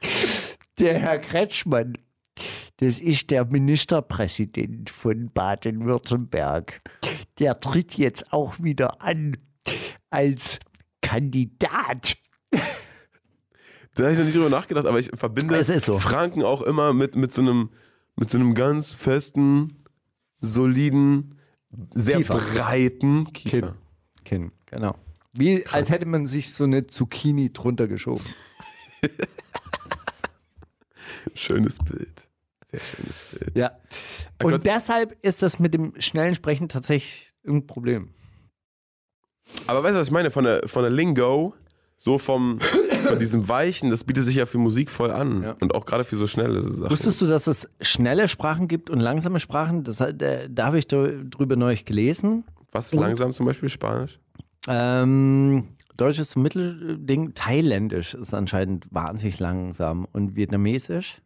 [0.79, 1.97] Der Herr Kretschmann,
[2.81, 6.81] das ist der Ministerpräsident von Baden-Württemberg.
[7.37, 9.37] Der tritt jetzt auch wieder an
[10.09, 10.57] als
[11.03, 12.17] Kandidat.
[13.93, 15.99] Da habe ich noch nicht drüber nachgedacht, aber ich verbinde so.
[15.99, 17.69] Franken auch immer mit, mit, so einem,
[18.15, 19.83] mit so einem ganz festen,
[20.39, 21.37] soliden,
[21.93, 22.39] sehr Kiefer.
[22.39, 23.75] breiten Kiefer.
[24.23, 24.23] Kinn.
[24.23, 24.95] Kinn, genau.
[25.33, 28.25] Wie, als hätte man sich so eine Zucchini drunter geschoben.
[31.35, 32.27] Schönes Bild.
[32.71, 33.57] Sehr schönes Bild.
[33.57, 33.71] Ja.
[34.39, 34.65] Ach Und Gott.
[34.65, 38.13] deshalb ist das mit dem schnellen Sprechen tatsächlich ein Problem.
[39.67, 40.31] Aber weißt du, was ich meine?
[40.31, 41.53] Von der, von der Lingo,
[41.97, 42.59] so vom,
[43.05, 45.43] von diesem Weichen, das bietet sich ja für Musik voll an.
[45.43, 45.55] Ja.
[45.59, 46.89] Und auch gerade für so schnelle Sachen.
[46.89, 49.83] Wusstest du, dass es schnelle Sprachen gibt und langsame Sprachen?
[49.83, 52.45] Das, hat- äh, da habe ich drü- drüber neulich gelesen.
[52.71, 54.19] Was ist langsam zum Beispiel Spanisch?
[54.67, 55.67] Ähm,
[55.97, 57.33] Deutsch ist so ein Mittelding.
[57.33, 61.21] Thailändisch ist anscheinend wahnsinnig langsam und Vietnamesisch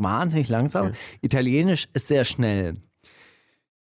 [0.00, 0.88] wahnsinnig langsam.
[0.88, 0.96] Okay.
[1.22, 2.76] Italienisch ist sehr schnell.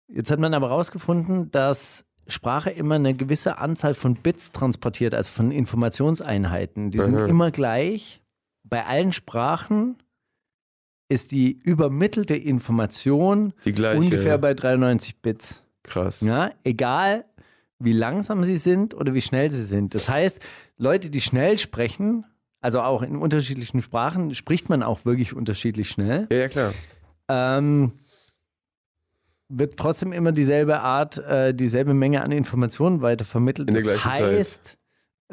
[0.08, 5.32] Jetzt hat man aber herausgefunden, dass Sprache immer eine gewisse Anzahl von Bits transportiert, also
[5.32, 6.91] von Informationseinheiten.
[6.91, 8.22] Die sind immer gleich.
[8.64, 9.97] Bei allen Sprachen
[11.10, 13.99] ist die übermittelte Information Die gleiche.
[13.99, 15.62] ungefähr bei 93 Bits.
[15.84, 16.22] Krass.
[16.22, 17.26] Ja, egal
[17.80, 19.93] wie langsam sie sind oder wie schnell sie sind.
[19.93, 20.39] Das heißt,
[20.78, 22.24] Leute, die schnell sprechen,
[22.64, 26.28] also auch in unterschiedlichen Sprachen, spricht man auch wirklich unterschiedlich schnell.
[26.32, 26.74] Ja, ja, klar.
[27.28, 27.91] Ähm,
[29.49, 33.68] wird trotzdem immer dieselbe Art, äh, dieselbe Menge an Informationen weitervermittelt.
[33.68, 34.78] In der das gleichen Zeit.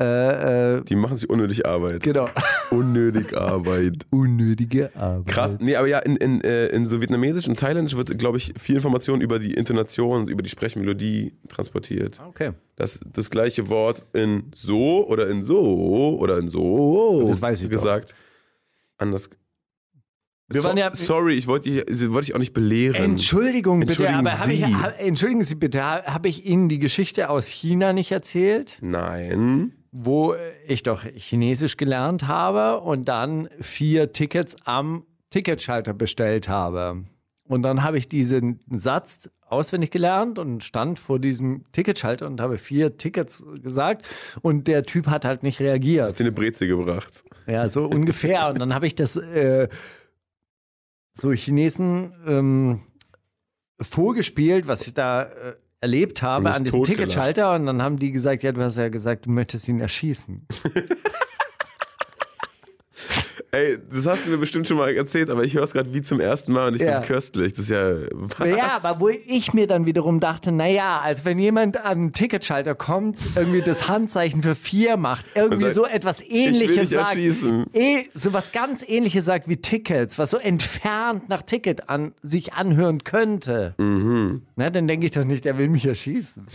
[0.00, 2.02] Äh, äh, Die machen sich unnötig Arbeit.
[2.02, 2.28] genau,
[2.70, 4.06] Unnötig Arbeit.
[4.10, 5.26] unnötige Arbeit.
[5.26, 5.58] Krass.
[5.60, 8.76] Nee, aber ja, in, in, äh, in so Vietnamesisch und Thailändisch wird, glaube ich, viel
[8.76, 12.20] Information über die Intonation und über die Sprechmelodie transportiert.
[12.28, 12.52] Okay.
[12.76, 17.66] Das, das gleiche Wort in so oder in so oder in so Das weiß ich
[17.66, 17.72] doch.
[17.76, 18.14] gesagt.
[18.96, 19.28] Anders.
[20.52, 22.96] Wir waren ja- sorry, ich wollte, die- wollte ich auch nicht belehren.
[22.96, 24.74] Entschuldigung bitte, Entschuldigen aber ich, Sie.
[24.74, 28.76] hab, entschuldigen Sie bitte, habe ich Ihnen die Geschichte aus China nicht erzählt?
[28.80, 29.74] Nein.
[29.92, 30.34] Wo
[30.66, 37.04] ich doch Chinesisch gelernt habe und dann vier Tickets am Ticketschalter bestellt habe.
[37.44, 42.58] Und dann habe ich diesen Satz auswendig gelernt und stand vor diesem Ticketschalter und habe
[42.58, 44.06] vier Tickets gesagt
[44.42, 46.10] und der Typ hat halt nicht reagiert.
[46.10, 47.24] Hat dir eine Breze gebracht.
[47.48, 48.48] Ja, so ungefähr.
[48.48, 49.68] Und dann habe ich das äh,
[51.12, 52.80] so Chinesen ähm,
[53.80, 56.84] vorgespielt, was ich da äh, erlebt habe an diesem.
[56.84, 57.54] Ticketschalter.
[57.54, 60.46] Und dann haben die gesagt, ja, du hast ja gesagt, du möchtest ihn erschießen.
[63.52, 66.02] Ey, das hast du mir bestimmt schon mal erzählt, aber ich höre es gerade wie
[66.02, 66.86] zum ersten Mal und ich Ja.
[66.92, 67.52] finde es köstlich.
[67.54, 67.94] Das ist ja.
[68.12, 68.46] Was?
[68.46, 72.76] Ja, aber wo ich mir dann wiederum dachte, naja, als wenn jemand an den Ticketschalter
[72.76, 77.16] kommt, irgendwie das Handzeichen für vier macht, irgendwie sagt, so etwas ähnliches sagt.
[77.72, 82.52] Eh, so was ganz ähnliches sagt wie Tickets, was so entfernt nach Ticket an sich
[82.52, 83.74] anhören könnte.
[83.78, 84.42] Mhm.
[84.54, 86.46] Na, dann denke ich doch nicht, der will mich erschießen.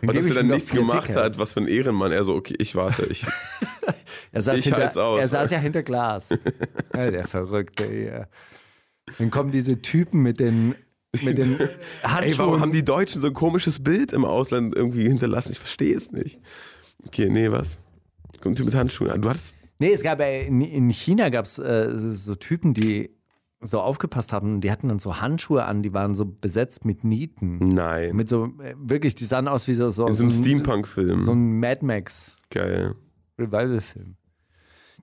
[0.00, 1.20] Dann Und dass er dann nichts gemacht Tickets.
[1.24, 2.10] hat, was für ein Ehrenmann.
[2.10, 3.04] Er so, okay, ich warte.
[3.04, 3.24] Ich,
[4.32, 5.20] Er saß, Ich hinter, aus.
[5.20, 6.23] er saß ja hinter Glas.
[6.94, 8.28] Ja, der Verrückte hier.
[9.18, 10.74] Dann kommen diese Typen mit den,
[11.22, 11.58] mit den
[12.02, 12.22] Handschuhen.
[12.32, 15.52] ey, warum haben die Deutschen so ein komisches Bild im Ausland irgendwie hinterlassen?
[15.52, 16.40] Ich verstehe es nicht.
[17.06, 17.78] Okay, nee, was?
[18.40, 19.22] Kommt hier mit Handschuhen an.
[19.22, 19.56] Du hattest.
[19.78, 23.10] Nee, es gab in, in China gab es äh, so Typen, die
[23.60, 24.60] so aufgepasst haben.
[24.60, 27.58] Die hatten dann so Handschuhe an, die waren so besetzt mit Nieten.
[27.58, 28.14] Nein.
[28.14, 31.20] Mit so, äh, wirklich, die sahen aus wie so, so, in so einem ein- Steampunk-Film.
[31.20, 32.94] so ein Mad Max Geil.
[33.38, 34.16] Revival-Film.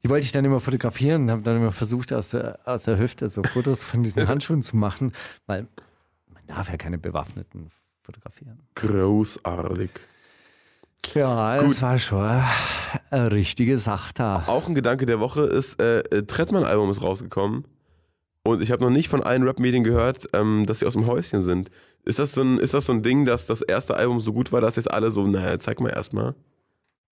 [0.03, 2.97] Die wollte ich dann immer fotografieren und habe dann immer versucht, aus der, aus der
[2.97, 5.13] Hüfte so Fotos von diesen Handschuhen zu machen,
[5.45, 5.67] weil
[6.33, 7.69] man darf ja keine Bewaffneten
[8.01, 8.59] fotografieren.
[8.75, 9.91] Großartig.
[11.13, 11.71] Ja, Gut.
[11.71, 12.41] das war schon
[13.09, 14.43] eine richtige Sache da.
[14.47, 17.65] Auch ein Gedanke der Woche ist, äh, äh, Trettmann-Album ist rausgekommen.
[18.43, 21.43] Und ich habe noch nicht von allen Rap-Medien gehört, ähm, dass sie aus dem Häuschen
[21.43, 21.69] sind.
[22.03, 24.51] Ist das, so ein, ist das so ein Ding, dass das erste Album so gut
[24.51, 26.33] war, dass jetzt alle so, naja, zeig mal erstmal.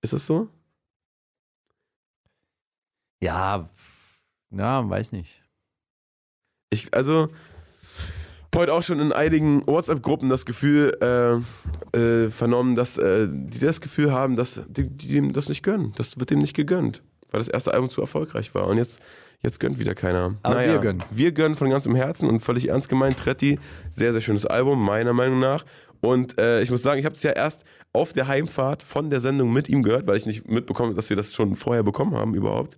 [0.02, 0.48] Ist das so?
[3.22, 3.70] Ja,
[4.51, 5.41] ja, weiß nicht.
[6.72, 7.30] Ich, also,
[8.55, 13.82] heute auch schon in einigen WhatsApp-Gruppen das Gefühl äh, äh, vernommen, dass äh, die das
[13.82, 15.93] Gefühl haben, dass die, die dem das nicht gönnen.
[15.97, 17.01] Das wird dem nicht gegönnt,
[17.32, 18.67] weil das erste Album zu erfolgreich war.
[18.67, 18.99] Und jetzt,
[19.41, 20.36] jetzt gönnt wieder keiner.
[20.43, 21.03] Aber wir gönnen.
[21.11, 23.17] Wir gönnen von ganzem Herzen und völlig ernst gemeint.
[23.17, 23.59] Tretti,
[23.91, 25.65] sehr, sehr schönes Album, meiner Meinung nach.
[26.01, 29.20] Und äh, ich muss sagen, ich habe es ja erst auf der Heimfahrt von der
[29.20, 32.15] Sendung mit ihm gehört, weil ich nicht mitbekommen habe, dass wir das schon vorher bekommen
[32.15, 32.78] haben überhaupt.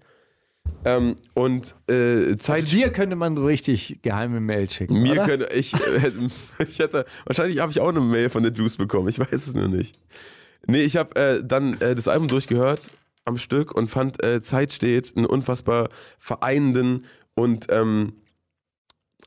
[0.83, 5.01] Ähm, und äh, Zeit Also dir könnte man so richtig geheime Mails schicken.
[5.01, 5.25] mir oder?
[5.25, 6.11] könnte ich, äh,
[6.67, 9.53] ich hätte, wahrscheinlich habe ich auch eine Mail von der Juice bekommen, ich weiß es
[9.53, 9.99] nur nicht.
[10.67, 12.89] Nee, ich habe äh, dann äh, das Album durchgehört
[13.25, 17.05] am Stück und fand äh, Zeit steht einen unfassbar vereinenden
[17.35, 18.13] und ähm,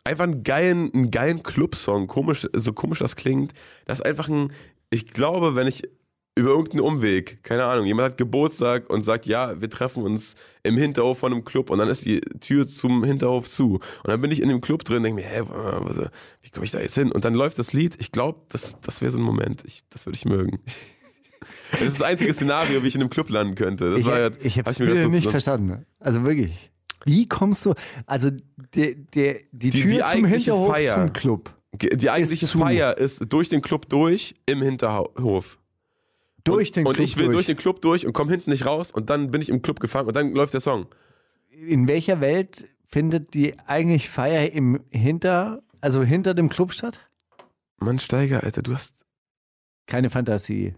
[0.04, 3.52] einfach einen geilen, einen geilen Clubsong, komisch, so komisch das klingt.
[3.86, 4.52] Das ist einfach ein,
[4.90, 5.88] ich glaube, wenn ich
[6.36, 10.76] über irgendeinen Umweg, keine Ahnung, jemand hat Geburtstag und sagt, ja, wir treffen uns im
[10.76, 13.74] Hinterhof von einem Club und dann ist die Tür zum Hinterhof zu.
[13.74, 16.10] Und dann bin ich in dem Club drin und denke mir, hä, was,
[16.42, 17.12] wie komme ich da jetzt hin?
[17.12, 17.94] Und dann läuft das Lied.
[18.00, 19.62] Ich glaube, das, das wäre so ein Moment.
[19.64, 20.60] Ich, das würde ich mögen.
[21.72, 23.90] Das ist das einzige Szenario, wie ich in einem Club landen könnte.
[23.90, 25.84] Das ich war ja, ich habe hab es wieder so nicht verstanden.
[25.98, 26.70] Also wirklich.
[27.04, 27.74] Wie kommst du,
[28.06, 28.30] also
[28.74, 30.94] der, der, die, Die- Tür die zum Hinterhof Feier.
[30.94, 31.54] zum Club.
[31.74, 32.58] Die eigentliche zu.
[32.60, 35.58] Feier ist durch den Club durch im Hinterhof.
[36.44, 37.46] Durch und, den Und Club ich will durch.
[37.46, 40.08] den Club durch und komme hinten nicht raus und dann bin ich im Club gefangen
[40.08, 40.86] und dann läuft der Song.
[41.50, 47.00] In welcher Welt findet die eigentlich Feier im Hinter, also hinter dem Club statt?
[47.78, 48.94] Mann, Steiger, Alter, du hast
[49.86, 50.74] Keine Fantasie.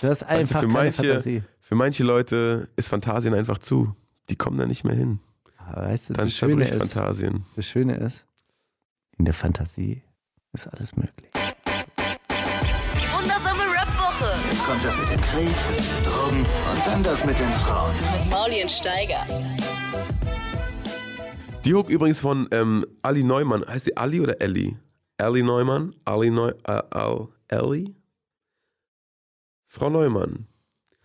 [0.00, 1.42] Du hast einfach für keine manche- Fantasie.
[1.60, 3.94] Für manche Leute ist Fantasien einfach zu.
[4.28, 5.18] Die kommen da nicht mehr hin.
[5.56, 7.44] Aber weißt du, Dann das Schöne, ist, Fantasien.
[7.56, 8.24] das Schöne ist,
[9.18, 10.02] in der Fantasie
[10.52, 11.25] ist alles möglich.
[14.66, 15.54] Kommt das mit dem Krieg,
[16.04, 17.94] Drogen und dann das mit den Frauen.
[17.94, 19.24] mit Mauli und Steiger.
[21.64, 23.64] Die Hook übrigens von ähm, Ali Neumann.
[23.64, 24.76] Heißt sie Ali oder Ellie?
[25.18, 25.94] Ali Neumann?
[26.04, 27.94] Ali Neu äh, Al Ellie?
[29.68, 30.48] Frau Neumann.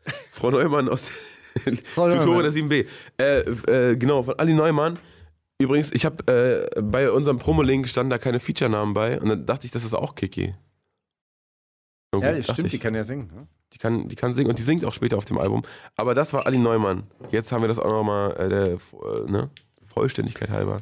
[0.32, 1.12] Frau Neumann aus
[1.64, 2.44] Tutorin Neumann.
[2.44, 2.88] der 7b.
[3.20, 4.98] Äh, äh, genau, von Ali Neumann.
[5.60, 9.68] Übrigens, ich habe äh, bei unserem Promo-Link standen da keine Feature-Namen bei und dann dachte
[9.68, 10.56] ich, das ist auch Kiki.
[12.12, 12.72] Irgendwie Ja, das stimmt, ich.
[12.72, 13.32] die kann ja singen.
[13.34, 13.48] Ne?
[13.74, 15.64] Die kann, die kann singen und die singt auch später auf dem Album.
[15.96, 17.04] Aber das war Ali Neumann.
[17.32, 19.50] Jetzt haben wir das auch nochmal äh, der äh, ne?
[19.86, 20.78] Vollständigkeit halber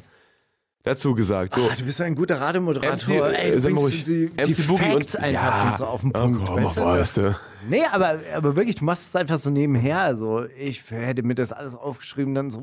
[0.82, 1.54] dazu gesagt.
[1.54, 3.28] So, Ah, du bist ein guter Radiomoderator.
[3.28, 5.76] MC, Ey, äh, sag mal ruhig, die, die MC Boogie Facts und- einfach Ja.
[5.76, 6.46] so auf den oh, Punkt.
[6.46, 7.36] komm, weißt weißt du.
[7.68, 10.00] Nee, aber, aber wirklich, du machst es einfach so nebenher.
[10.00, 12.62] Also ich hätte mir das alles aufgeschrieben dann so,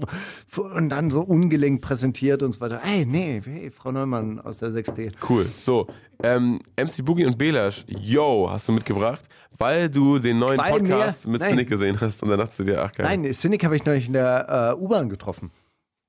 [0.61, 2.81] und dann so ungelenkt präsentiert und so weiter.
[2.83, 5.11] Ey, nee, hey, Frau Neumann aus der 6B.
[5.29, 5.45] Cool.
[5.59, 5.87] So,
[6.23, 9.21] ähm, MC Boogie und Belash, yo, hast du mitgebracht,
[9.59, 11.51] weil du den neuen Weil Podcast mir- mit nein.
[11.51, 13.05] Cynic gesehen hast und dann dachtest du dir, ach geil.
[13.05, 15.51] Nein, Cynic habe ich neulich in der äh, U-Bahn getroffen.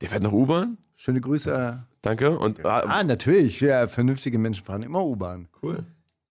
[0.01, 1.85] Der fährt nach U-Bahn, Schöne Grüße.
[2.03, 2.37] danke.
[2.37, 3.61] Und ah, Ah, natürlich.
[3.61, 5.49] Ja, vernünftige Menschen fahren immer U-Bahn.
[5.63, 5.85] cool.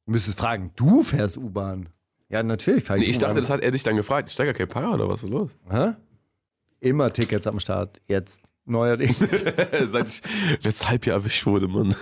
[0.05, 1.88] Du müsstest fragen, du fährst U-Bahn?
[2.30, 3.30] Ja, natürlich fahre Nee, ich ich U-Bahn.
[3.30, 4.30] dachte, das hat er dich dann gefragt.
[4.30, 5.51] Steiger kein Para oder was ist los?
[5.70, 5.93] Hä?
[6.82, 8.01] Immer Tickets am Start.
[8.07, 9.18] Jetzt neuerdings.
[9.89, 10.22] Seit ich
[10.61, 11.95] letztes Halbjahr erwischt wurde, Mann.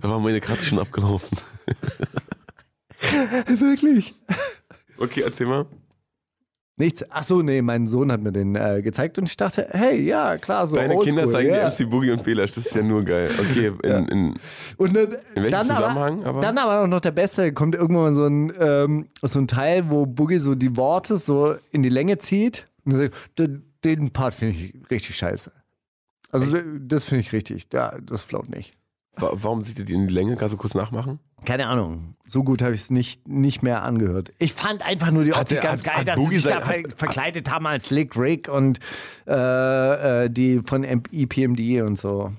[0.00, 1.36] da war meine Karte schon abgelaufen.
[3.46, 4.14] Wirklich?
[4.98, 5.66] Okay, erzähl mal.
[6.76, 7.04] Nichts.
[7.10, 10.38] Ach so, nee, mein Sohn hat mir den äh, gezeigt und ich dachte, hey, ja,
[10.38, 11.68] klar, so Deine Kinder zeigen ja.
[11.68, 13.30] dir MC Boogie und Belash, das ist ja nur geil.
[13.38, 14.34] Okay, in, in,
[14.78, 16.24] Und dann, in welchem dann Zusammenhang?
[16.24, 19.90] Aber, Dann aber auch noch der Beste, kommt irgendwann so ein, ähm, so ein Teil,
[19.90, 22.66] wo Boogie so die Worte so in die Länge zieht.
[22.84, 23.14] Und sagt,
[23.84, 25.52] den, Part finde ich richtig scheiße.
[26.30, 26.46] Also
[26.80, 27.66] das finde ich richtig.
[27.72, 28.72] Ja, das float nicht.
[29.16, 30.36] Wa- warum sieht ihr die in die Länge?
[30.36, 31.18] Kannst du kurz nachmachen?
[31.44, 32.14] Keine Ahnung.
[32.26, 34.32] So gut habe ich es nicht, nicht mehr angehört.
[34.38, 36.34] Ich fand einfach nur die Hat Optik der- ganz hat- geil, hat dass sie Boogie
[36.36, 38.78] sich da sein- ver hat- verkleidet haben als Slick Rick und
[39.26, 42.32] äh, äh, die von EPMD und so.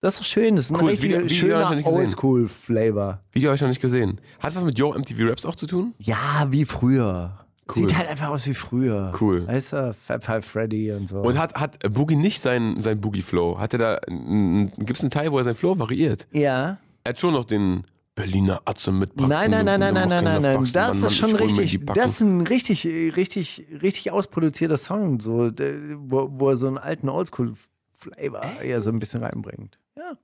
[0.00, 0.56] Das ist doch schön.
[0.56, 2.00] Das ist ein Cool, das richtiger, Video- Video schöner nicht gesehen.
[2.00, 3.20] Oldschool-Flavor.
[3.32, 4.20] Video habe ich noch nicht gesehen.
[4.40, 5.94] Hat das mit Yo MTV Raps auch zu tun?
[5.98, 7.44] Ja, wie früher.
[7.74, 7.88] Cool.
[7.88, 9.12] Sieht halt einfach aus wie früher.
[9.20, 9.46] Cool.
[9.46, 11.20] Weißt du, Fab Five Freddy und so.
[11.20, 13.58] Und hat, hat Boogie nicht seinen sein Boogie-Flow?
[13.58, 16.26] Hat er da, gibt es einen Teil, wo er seinen Flow variiert?
[16.32, 16.78] ja.
[17.04, 19.30] Er hat schon noch den Berliner Atze mitpackt.
[19.30, 20.68] Nein, nein, nein, nein, nein, nein, nein, nein.
[20.72, 21.80] Das ist schon richtig.
[21.94, 25.50] Das ist ein richtig, richtig, richtig ausproduzierter Song, so,
[25.96, 29.78] wo, wo er so einen alten Oldschool-Flavor ja so ein bisschen reinbringt.
[29.96, 30.18] Ja.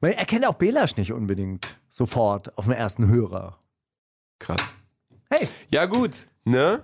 [0.00, 3.58] Man erkennt auch Belasch nicht unbedingt sofort auf dem ersten Hörer.
[4.38, 4.60] Krass.
[5.28, 6.26] Hey, Ja, gut.
[6.44, 6.82] Ne?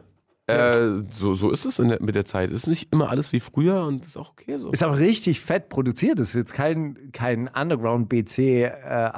[0.49, 2.51] Äh, so, so ist es der, mit der Zeit.
[2.51, 4.71] Ist nicht immer alles wie früher und ist auch okay so.
[4.71, 6.21] ist auch richtig fett produziert.
[6.21, 9.11] Das ist jetzt kein, kein Underground-BC äh.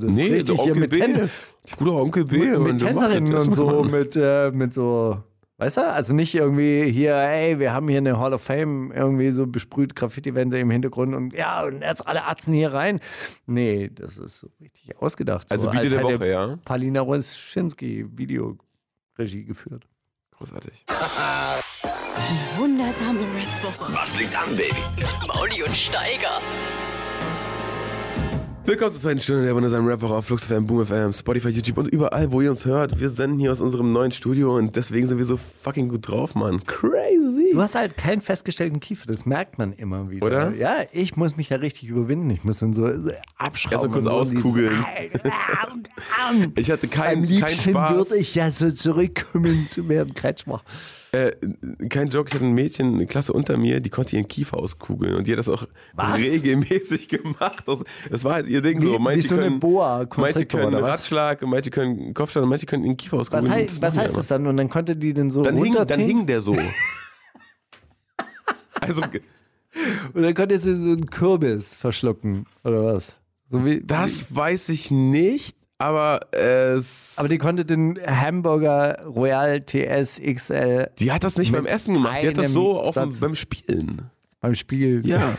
[0.00, 0.92] Das ist nee, richtig der hier mit.
[0.92, 1.28] Tänzer,
[1.76, 2.38] Guter Onkel B.
[2.38, 5.22] mit, mit Tänzerinnen und so, mit, äh, mit so,
[5.58, 5.92] weißt du?
[5.92, 9.94] Also nicht irgendwie hier, ey, wir haben hier eine Hall of Fame, irgendwie so besprüht
[9.94, 12.98] Graffiti-Wände im Hintergrund und ja, und jetzt alle Atzen hier rein.
[13.44, 15.50] Nee, das ist so richtig ausgedacht.
[15.50, 16.58] So, Also Video als der Woche, ja.
[16.64, 18.06] Palina Roschinski
[19.16, 19.86] Videoregie geführt.
[20.32, 20.84] Großartig.
[20.88, 23.92] Die wundersame Rap-Woche.
[23.92, 24.74] Was liegt an, Baby?
[25.26, 26.40] Mauli und Steiger.
[28.64, 31.88] Willkommen zur zweiten Stunde der wundersamen Rap auf Flux FM, Boom FM, Spotify, YouTube und
[31.88, 33.00] überall, wo ihr uns hört.
[33.00, 36.36] Wir senden hier aus unserem neuen Studio und deswegen sind wir so fucking gut drauf,
[36.36, 36.62] Mann.
[36.64, 37.50] Crazy.
[37.52, 40.24] Du hast halt keinen festgestellten Kiefer, das merkt man immer wieder.
[40.24, 40.54] Oder?
[40.54, 42.30] Ja, ich muss mich da richtig überwinden.
[42.30, 42.86] Ich muss dann so
[43.36, 43.92] abschrauben.
[43.92, 44.84] Erst kurz so und auskugeln.
[46.54, 47.96] Ich hatte keinen kein Spaß.
[47.96, 50.62] würde ich ja so zurückkommen zu Herrn Kretschmer.
[51.14, 51.32] Äh,
[51.90, 55.14] kein Joke, ich hatte ein Mädchen, eine Klasse unter mir, die konnte ihren Kiefer auskugeln
[55.14, 56.16] und die hat das auch Was?
[56.16, 57.64] regelmäßig gemacht.
[58.10, 58.94] Das, war halt ihr Ding so.
[58.94, 61.00] wie Manche so eine können, Boa manche können oder was?
[61.00, 63.52] Ratschlag, manche können Kopfstand und manche können ihren Kiefer Was, auskugeln.
[63.52, 64.46] hei Das was heißt das dann?
[64.46, 66.08] Und dann konnte die den so Dann hing, dann runterziehen?
[66.08, 66.56] hing der so.
[68.80, 69.02] also
[70.14, 73.18] Und dann konnte sie so einen Kürbis verschlucken, oder was?
[73.50, 77.14] So das weiß ich nicht, aber es...
[77.16, 82.22] Aber die konnte den Hamburger Royal TS XL die hat das nicht beim Essen gemacht,
[82.22, 84.10] die hat das so auf dem, beim Spielen.
[84.40, 85.02] beim Spiel.
[85.04, 85.38] Ja.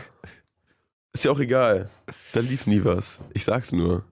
[1.14, 1.88] Ist ja auch egal.
[2.32, 3.20] Da lief nie was.
[3.32, 4.04] Ich sag's nur.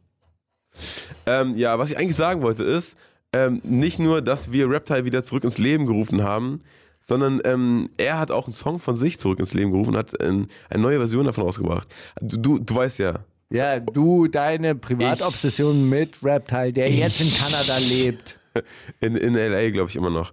[1.27, 2.97] Ähm, ja, was ich eigentlich sagen wollte ist,
[3.33, 6.63] ähm, nicht nur, dass wir Reptile wieder zurück ins Leben gerufen haben,
[7.07, 10.19] sondern ähm, er hat auch einen Song von sich zurück ins Leben gerufen und hat
[10.21, 11.89] eine neue Version davon rausgebracht.
[12.21, 13.21] Du, du, du weißt ja,
[13.53, 18.39] Ja, du, deine Privatobsession mit Reptile, der jetzt in Kanada lebt.
[19.01, 19.71] in, in L.A.
[19.71, 20.33] glaube ich immer noch.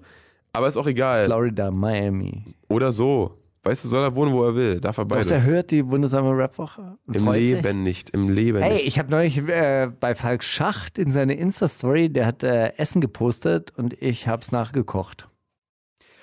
[0.54, 1.26] Aber ist auch egal.
[1.26, 2.56] Florida, Miami.
[2.70, 3.36] Oder so.
[3.64, 4.80] Weißt du, soll er wohnen, wo er will.
[4.80, 5.28] Darf er beides.
[5.28, 6.98] Du, er hört die wundersame Rapwoche?
[7.12, 7.52] Im freut sich?
[7.52, 8.10] Leben nicht.
[8.12, 8.88] Im Leben Hey, nicht.
[8.88, 13.74] ich habe neulich äh, bei Falk Schacht in seine Insta-Story, der hat äh, Essen gepostet
[13.76, 15.28] und ich habe es nachgekocht.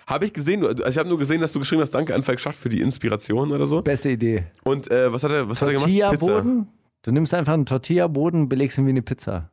[0.06, 2.40] Habe ich gesehen, also ich habe nur gesehen, dass du geschrieben hast, danke an Falk
[2.40, 3.82] Schacht für die Inspiration oder so.
[3.82, 4.44] Beste Idee.
[4.64, 5.90] Und äh, was hat er, was hat er gemacht?
[5.90, 6.68] Tortilla-Boden.
[7.06, 9.50] Du nimmst einfach einen Tortilla-Boden, belegst ihn wie eine Pizza.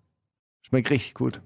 [0.64, 1.40] Schmeckt richtig gut.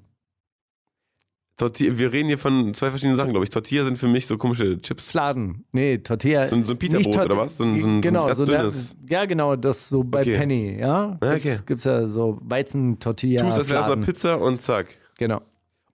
[1.58, 3.49] Tortilla, wir reden hier von zwei verschiedenen Sachen, glaube ich.
[3.49, 5.10] Tortilla sind für mich so komische Chips.
[5.10, 5.66] Fladen.
[5.74, 6.45] Nee, Tortilla.
[6.45, 7.58] So so ein Pita-Brot oder was?
[7.58, 8.95] So ein- so ein- so ein genau, so der, dünnes.
[9.10, 10.38] Ja, genau, das so bei Okay.
[10.38, 11.18] Penny, ja?
[11.20, 11.64] Ah, Gibt's, okay.
[11.66, 13.41] gibt's ja so Weizen-Tortilla.
[13.43, 14.05] Tust, eine Fladen.
[14.05, 14.95] Pizza und zack.
[15.18, 15.41] Genau.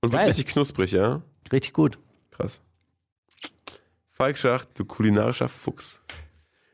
[0.02, 0.28] Und wird Geil.
[0.28, 1.24] richtig knusprig, ja?
[1.52, 1.98] Richtig gut.
[2.30, 2.62] Krass.
[4.12, 6.02] Falk Schacht, du kulinarischer Fuchs.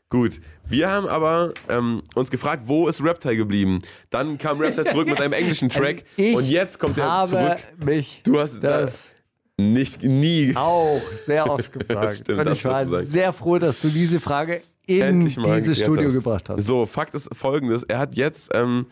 [0.09, 3.79] Gut, wir haben aber ähm, uns gefragt, wo ist Reptile geblieben?
[4.09, 7.57] Dann kam Reptile zurück mit einem englischen Track Ich und jetzt kommt er zurück.
[7.85, 9.13] mich Du hast das
[9.57, 10.53] Nicht, nie.
[10.55, 12.21] auch sehr oft gefragt.
[12.23, 16.15] Stimmt, und ich war sehr froh, dass du diese Frage in dieses Studio hast.
[16.15, 16.63] gebracht hast.
[16.65, 18.87] So, Fakt ist folgendes: Er hat jetzt, ähm,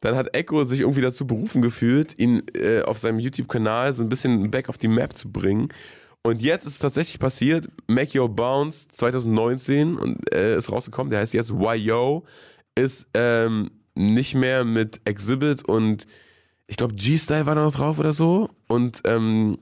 [0.00, 4.08] dann hat Echo sich irgendwie dazu berufen gefühlt, ihn äh, auf seinem YouTube-Kanal so ein
[4.08, 5.70] bisschen back auf die Map zu bringen.
[6.22, 11.10] Und jetzt ist es tatsächlich passiert: Make Your Bounce 2019 und äh, ist rausgekommen.
[11.10, 12.24] Der heißt jetzt YO,
[12.74, 16.06] ist ähm, nicht mehr mit Exhibit und
[16.66, 19.58] ich glaube G-Style war da noch drauf oder so und ähm,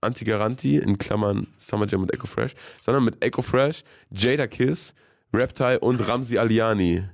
[0.00, 4.94] Anti-Garanti in Klammern Summer Jam und Echo Fresh, sondern mit Echo Fresh, Jada Kiss,
[5.32, 7.04] Reptile und Ramsi Aliani.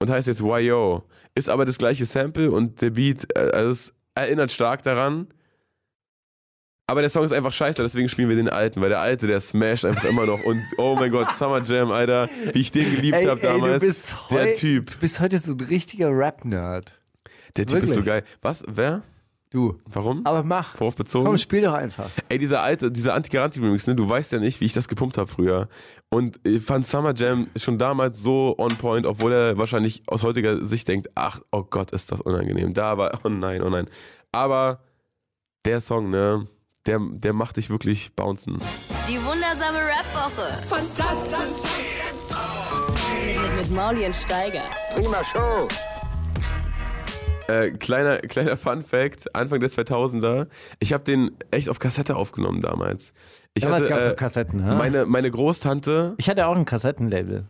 [0.00, 1.04] Und heißt jetzt YO.
[1.34, 5.28] Ist aber das gleiche Sample und der Beat, äh, also erinnert stark daran.
[6.86, 9.40] Aber der Song ist einfach scheiße, deswegen spielen wir den alten, weil der alte, der
[9.40, 10.44] smasht einfach immer noch.
[10.44, 13.80] Und oh mein Gott, Summer Jam, Alter, wie ich den geliebt habe damals.
[13.80, 14.90] du bist der Typ.
[14.90, 16.92] Du bist heute so ein richtiger Rap-Nerd.
[17.56, 18.06] Der Typ ist so Wirklich?
[18.06, 18.24] geil.
[18.42, 18.64] Was?
[18.68, 19.02] Wer?
[19.48, 19.80] Du.
[19.86, 20.26] Warum?
[20.26, 20.78] Aber mach.
[20.78, 21.24] Worauf bezogen?
[21.24, 22.10] Komm, spiel doch einfach.
[22.28, 25.30] Ey, dieser alte, dieser Anti-Garanti-Remix, ne, du weißt ja nicht, wie ich das gepumpt habe
[25.30, 25.68] früher.
[26.10, 30.66] Und ich fand Summer Jam schon damals so on point, obwohl er wahrscheinlich aus heutiger
[30.66, 32.74] Sicht denkt, ach, oh Gott, ist das unangenehm.
[32.74, 33.88] Da war, oh nein, oh nein.
[34.32, 34.80] Aber
[35.64, 36.46] der Song, ne,
[36.86, 38.58] der, der macht dich wirklich bouncen.
[39.08, 40.62] Die wundersame Rap-Woche.
[40.68, 41.62] Fantastisch.
[43.26, 44.64] Mit, mit Mauli und Steiger.
[44.94, 45.68] Prima Show.
[47.46, 50.46] Äh, kleiner, kleiner Fun Fact, Anfang der 2000er,
[50.78, 53.12] ich habe den echt auf Kassette aufgenommen damals.
[53.52, 54.74] Ich Damals hatte, gab's äh, so Kassetten, ha?
[54.76, 57.46] meine, meine Großtante, Ich hatte auch ein Kassettenlabel.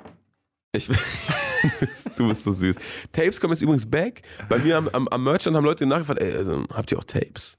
[0.73, 0.89] Ich,
[2.17, 2.75] du bist so süß.
[3.13, 4.23] Tapes kommen jetzt übrigens back.
[4.49, 7.57] Bei mir am, am, am Merchant haben Leute nachgefragt, ey, also, habt ihr auch Tapes?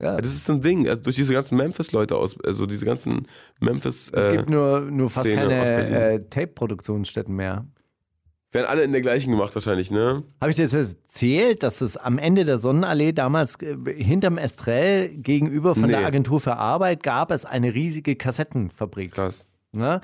[0.00, 0.16] Ja.
[0.16, 3.26] Das ist so ein Ding, also durch diese ganzen Memphis-Leute aus, also diese ganzen
[3.60, 7.64] Memphis, Es äh, gibt nur, nur fast Szene keine äh, Tape-Produktionsstätten mehr.
[8.52, 10.24] werden alle in der gleichen gemacht wahrscheinlich, ne?
[10.40, 15.10] Habe ich dir jetzt erzählt, dass es am Ende der Sonnenallee damals äh, hinterm Estrell
[15.10, 15.92] gegenüber von Nee.
[15.92, 19.12] der Agentur für Arbeit gab es eine riesige Kassettenfabrik.
[19.12, 19.46] Krass.
[19.72, 20.00] Ne?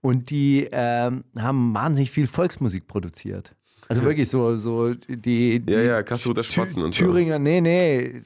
[0.00, 3.54] Und die ähm, haben wahnsinnig viel Volksmusik produziert.
[3.88, 7.04] Also wirklich so, so die, die Ja, ja, Kasseroter Spatzen Thü- und so.
[7.04, 8.22] Thüringer, nee, nee,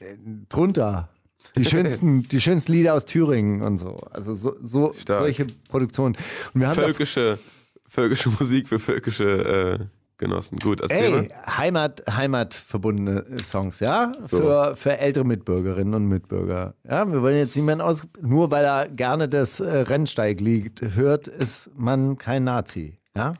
[0.49, 1.09] drunter.
[1.57, 3.97] Die schönsten, die schönsten Lieder aus Thüringen und so.
[4.11, 5.21] Also so, so Stark.
[5.21, 6.17] solche Produktionen.
[6.55, 7.39] Und wir haben Völkische,
[7.87, 9.85] völkische Musik für völkische äh,
[10.19, 10.59] Genossen.
[10.59, 11.57] Gut, erzähl Ey, mal.
[11.57, 14.13] Heimat, heimatverbundene Songs, ja?
[14.21, 14.39] So.
[14.41, 16.75] Für, für ältere Mitbürgerinnen und Mitbürger.
[16.85, 21.71] Ja, wir wollen jetzt niemanden aus, nur weil er gerne das äh, Rennsteiglied hört, ist
[21.77, 23.33] man kein Nazi, ja?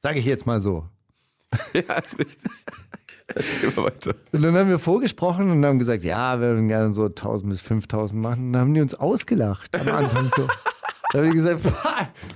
[0.00, 0.88] Sage ich jetzt mal so.
[1.72, 2.50] Ja, ist richtig.
[3.28, 4.14] Erzähl mal weiter.
[4.32, 7.60] Und dann haben wir vorgesprochen und haben gesagt, ja, wir würden gerne so 1000 bis
[7.60, 8.46] 5000 machen.
[8.46, 10.46] Und dann haben die uns ausgelacht am Anfang so.
[11.12, 11.60] Da haben die gesagt,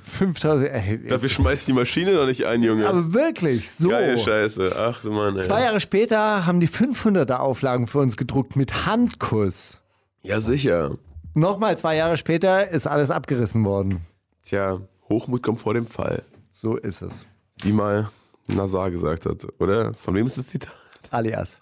[0.04, 2.88] 5000, ey, Dafür schmeißt die Maschine noch nicht ein, Junge.
[2.88, 3.88] aber wirklich, so.
[3.88, 4.74] Geile Scheiße.
[4.76, 5.42] Ach du Mann, ey.
[5.42, 9.80] Zwei Jahre später haben die 500er Auflagen für uns gedruckt mit Handkuss.
[10.22, 10.96] Ja, sicher.
[11.34, 14.02] Nochmal zwei Jahre später ist alles abgerissen worden.
[14.44, 16.22] Tja, Hochmut kommt vor dem Fall.
[16.52, 17.26] So ist es.
[17.62, 18.08] Wie mal
[18.56, 19.94] Nazar gesagt hat, oder?
[19.94, 20.72] Von wem ist das Zitat?
[21.10, 21.58] Alias.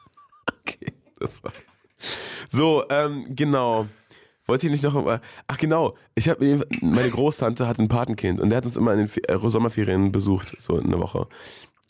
[0.61, 1.55] Okay, das war's.
[2.49, 3.87] So, ähm, genau.
[4.47, 5.21] Wollte ich nicht noch.
[5.47, 9.01] Ach genau, ich habe meine Großtante hat ein Patenkind und der hat uns immer in
[9.01, 11.27] den Fe- äh, Sommerferien besucht, so eine Woche.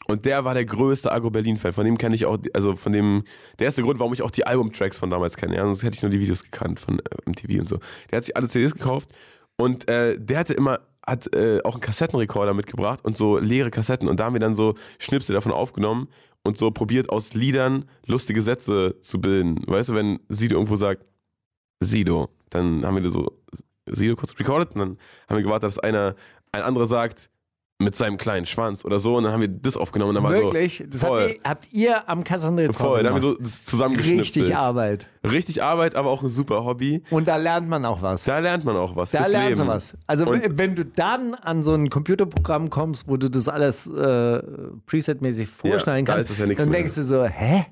[0.08, 1.72] Und der war der größte Agro Berlin Fan.
[1.72, 3.24] Von dem kenne ich auch, also von dem,
[3.58, 5.54] der erste Grund, warum ich auch die Albumtracks von damals kenne.
[5.56, 7.78] Ja, sonst hätte ich nur die Videos gekannt von äh, MTV und so.
[8.10, 9.10] Der hat sich alle CDs gekauft
[9.56, 14.08] und äh, der hatte immer hat äh, auch einen Kassettenrekorder mitgebracht und so leere Kassetten
[14.08, 16.08] und da haben wir dann so Schnipsel davon aufgenommen
[16.44, 19.64] und so probiert aus Liedern lustige Sätze zu bilden.
[19.66, 21.04] Weißt du, wenn Sido irgendwo sagt,
[21.80, 23.32] Sido, dann haben wir so
[23.86, 24.98] Sido kurz recorded und dann
[25.28, 26.14] haben wir gewartet, dass einer,
[26.52, 27.30] ein anderer sagt,
[27.80, 30.32] mit seinem kleinen Schwanz oder so und dann haben wir das aufgenommen und dann war
[30.32, 30.78] Wirklich?
[30.78, 33.64] so Das voll, habt ihr, habt ihr am Kassenrekorder voll, dann haben wir so das
[33.66, 34.36] zusammengeschnipselt.
[34.46, 35.06] Richtig Arbeit.
[35.22, 37.04] Richtig Arbeit, aber auch ein super Hobby.
[37.10, 38.24] Und da lernt man auch was.
[38.24, 39.60] Da lernt man auch was Da lernst Leben.
[39.60, 39.96] du was.
[40.08, 44.42] Also Und- wenn du dann an so ein Computerprogramm kommst, wo du das alles äh,
[44.86, 46.78] presetmäßig vorschneiden da kannst, das ja dann mehr.
[46.80, 47.66] denkst du so, hä?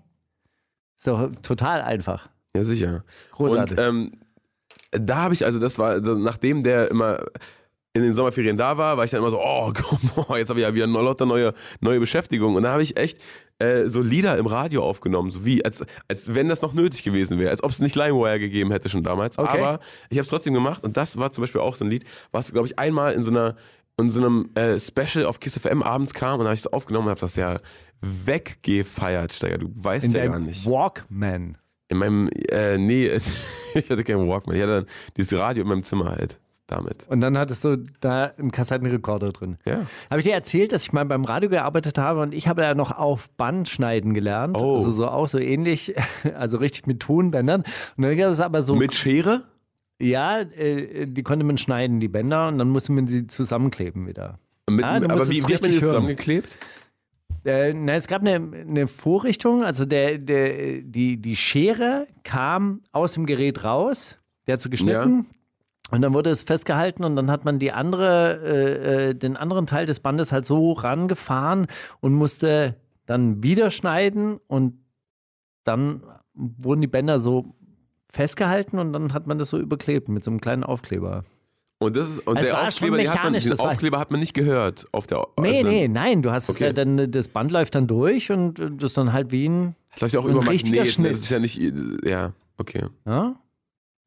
[0.97, 2.29] Ist doch total einfach.
[2.57, 3.03] Ja, sicher.
[3.33, 3.77] Großartig.
[3.77, 4.13] Und ähm,
[4.93, 7.19] da habe ich, also das war, also nachdem der immer
[7.97, 9.73] in den Sommerferien da war, war ich dann immer so, oh,
[10.29, 12.55] mal, jetzt habe ich ja wieder lauter neue, neue Beschäftigung.
[12.55, 13.19] Und da habe ich echt
[13.59, 17.39] äh, so Lieder im Radio aufgenommen, so wie, als, als wenn das noch nötig gewesen
[17.39, 19.39] wäre, als ob es nicht LimeWire gegeben hätte schon damals.
[19.39, 19.59] Okay.
[19.59, 19.81] Aber
[20.11, 22.53] ich habe es trotzdem gemacht und das war zum Beispiel auch so ein Lied, was,
[22.53, 23.57] glaube ich, einmal in so einer
[23.99, 26.67] in so einem äh, Special auf Kiss FM abends kam und da habe ich es
[26.67, 27.61] aufgenommen und habe das ja
[28.03, 29.57] weggefeiert, Steiger.
[29.57, 30.67] Du weißt In ja gar nicht.
[30.67, 31.57] Walkman.
[31.89, 33.07] In meinem, äh, nee,
[33.75, 34.57] ich hatte keinen Walkman.
[34.57, 34.87] Ich hatte dann
[35.17, 36.39] dieses Radio in meinem Zimmer halt.
[36.69, 37.07] Damit.
[37.09, 39.57] Und dann hattest du da einen Kassettenrekorder drin.
[39.65, 39.87] Ja.
[40.11, 42.75] Habe ich dir erzählt, dass ich mal beim Radio gearbeitet habe und ich habe ja
[42.75, 44.57] noch auf Band schneiden gelernt.
[44.61, 44.77] Oh.
[44.77, 45.95] Also so auch so ähnlich,
[46.37, 47.63] also richtig mit Tonbändern.
[47.97, 48.75] Und dann gab es aber so.
[48.75, 49.45] Mit Schere?
[50.01, 54.41] Ja, äh, die konnte man schneiden, die Bänder, und dann musste man sie zusammenkleben wieder.
[54.69, 56.59] Mit, du aber wie, hat man richtig die zusammengeklebt?
[57.45, 63.13] Äh, na, es gab eine, eine Vorrichtung, also der, der, die, die Schere kam aus
[63.13, 65.27] dem Gerät raus, der hat so geschnitten.
[65.91, 69.67] Und dann wurde es festgehalten und dann hat man die andere, äh, äh, den anderen
[69.67, 71.69] Teil des Bandes halt so rangefahren
[72.01, 72.75] und musste
[73.07, 74.75] dann wieder schneiden und
[75.65, 76.03] dann
[76.35, 77.55] wurden die Bänder so
[78.13, 81.23] festgehalten und dann hat man das so überklebt mit so einem kleinen Aufkleber.
[81.79, 84.87] Und, das ist, und Es der Aufkleber, hat man, den Aufkleber hat man nicht gehört
[84.93, 86.65] auf der Nee, also, nee, nein, du hast es Okay.
[86.65, 90.01] ja dann, das Band läuft dann durch und das ist dann halt wie ein Das
[90.01, 90.95] läuft ja auch über richtiger Magnet.
[90.95, 91.13] Schnitt.
[91.13, 91.61] Das ist ja nicht,
[92.05, 92.87] ja, okay.
[93.05, 93.37] Ja?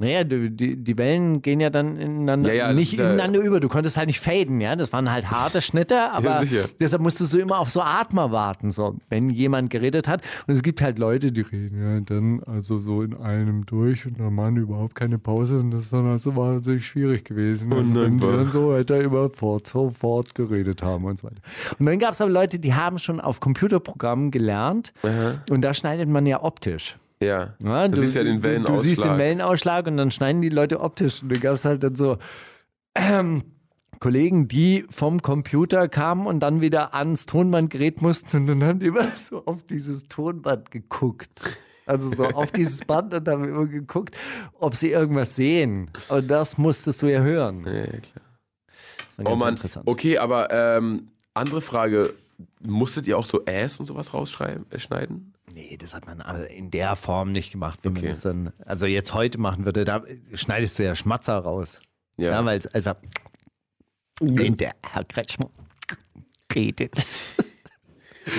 [0.02, 3.60] Naja, die, die, Wellen gehen ja dann ineinander, Ja, ja, nicht ja- ineinander über.
[3.60, 4.78] Du konntest halt nicht faden, ja.
[4.78, 6.42] Das waren halt harte Schnitte, aber
[6.80, 10.22] deshalb musstest du immer auf so Atmer warten, so, wenn jemand geredet hat.
[10.48, 14.22] Und es gibt halt Leute, die reden ja dann also so in einem durch und
[14.22, 17.74] dann machen die überhaupt keine Pause und das ist dann also wahnsinnig schwierig gewesen.
[17.74, 21.42] Also wenn die dann so weiter immer fort, so fort geredet haben und so weiter.
[21.78, 24.94] Und dann gab es aber Leute, die haben schon auf Computerprogrammen gelernt
[25.50, 26.96] und da schneidet man ja optisch.
[27.22, 27.56] Ja.
[27.62, 28.78] Ja, du, siehst ja den du- Wellenausschlag.
[28.78, 31.22] Du siehst den Wellenausschlag und dann schneiden die Leute optisch.
[31.22, 32.18] Und da gab es halt dann so
[32.96, 33.44] ähm,
[34.00, 38.88] Kollegen, die vom Computer kamen und dann wieder ans Tonbandgerät mussten und dann haben die
[38.88, 41.60] immer so auf dieses Tonband geguckt.
[41.86, 44.16] Also so auf dieses Band und haben immer geguckt,
[44.60, 45.90] ob sie irgendwas sehen.
[46.08, 47.66] Und das musstest du ja hören.
[47.66, 48.26] Ja, klar.
[49.18, 49.88] Das war Oh Mann, interessant.
[49.88, 52.14] okay, aber ähm, andere Frage.
[52.66, 55.34] Musstet ihr auch so Ass und sowas rausschneiden?
[55.54, 58.08] Nee, das hat man aber in der Form nicht gemacht, wie man Okay.
[58.10, 59.84] das dann, also jetzt heute machen würde.
[59.86, 61.80] Da schneidest du ja Schmatzer raus.
[62.18, 62.96] Ja, weil es einfach,
[64.22, 65.50] wenn der Herr Kretschmer
[66.54, 66.94] redet.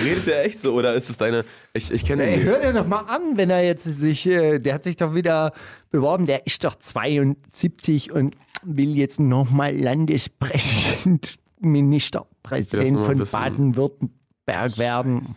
[0.05, 1.43] Redet der echt so oder ist es deine.
[1.73, 2.45] Ich, ich kenne ihn nicht.
[2.47, 5.51] hör dir doch mal an, wenn er jetzt sich, äh, der hat sich doch wieder
[5.89, 13.17] beworben, der ist doch 72 und will jetzt nochmal Landespräsident, Ministerpräsident von.
[13.17, 15.35] Baden-Württemberg werden.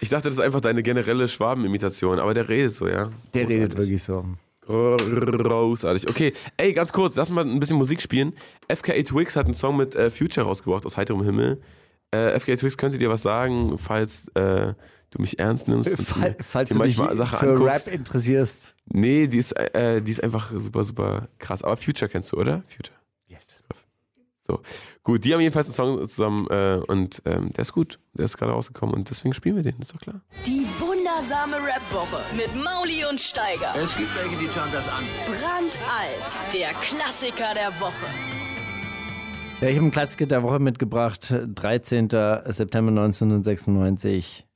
[0.00, 3.10] Ich dachte, das ist einfach deine generelle Schwabenimitation, aber der redet so, ja.
[3.34, 3.78] Der redet Großartig.
[3.78, 4.24] wirklich so.
[4.66, 6.08] Großartig.
[6.08, 8.32] Okay, ey, ganz kurz, lass mal ein bisschen Musik spielen.
[8.72, 11.60] FKA Twix hat einen Song mit äh, Future rausgebracht aus heiterem Himmel.
[12.10, 14.74] Äh, FKA Twix könnte dir was sagen, falls äh,
[15.10, 15.96] du mich ernst nimmst.
[15.98, 17.86] Fall, dir- falls du dich Sachen für anguckst.
[17.88, 18.74] Rap interessierst.
[18.86, 21.62] Nee, die ist, äh, die ist einfach super, super krass.
[21.62, 22.62] Aber Future kennst du, oder?
[22.68, 22.96] Future.
[24.46, 24.60] So.
[25.02, 27.98] Gut, die haben jedenfalls einen Song zusammen äh, und ähm, der ist gut.
[28.14, 30.20] Der ist gerade rausgekommen und deswegen spielen wir den, ist doch klar.
[30.46, 33.74] Die wundersame Rap-Woche mit Mauli und Steiger.
[33.76, 35.02] Es gibt welche, die schauen das an.
[35.26, 38.06] Brandalt, der Klassiker der Woche.
[39.60, 41.32] Ja, ich habe einen Klassiker der Woche mitgebracht.
[41.54, 42.08] 13.
[42.10, 44.46] September 1996.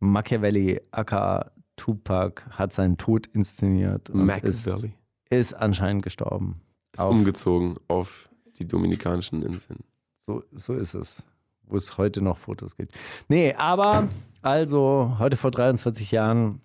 [0.00, 4.94] Machiavelli, aka Tupac hat seinen Tod inszeniert und ist, Machiavelli.
[5.28, 6.62] ist anscheinend gestorben.
[6.92, 8.29] Ist Auf- umgezogen auf
[8.60, 9.80] die Dominikanischen Inseln.
[10.24, 11.22] So, so ist es.
[11.64, 12.94] Wo es heute noch Fotos gibt.
[13.28, 14.08] Nee, aber
[14.42, 16.60] also heute vor 23 Jahren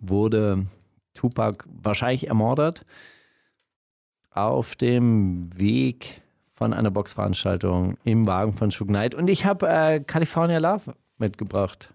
[0.00, 0.66] wurde
[1.14, 2.84] Tupac wahrscheinlich ermordet
[4.30, 6.22] auf dem Weg
[6.54, 9.14] von einer Boxveranstaltung im Wagen von Suge Knight.
[9.14, 11.92] Und ich habe äh, California Love mitgebracht.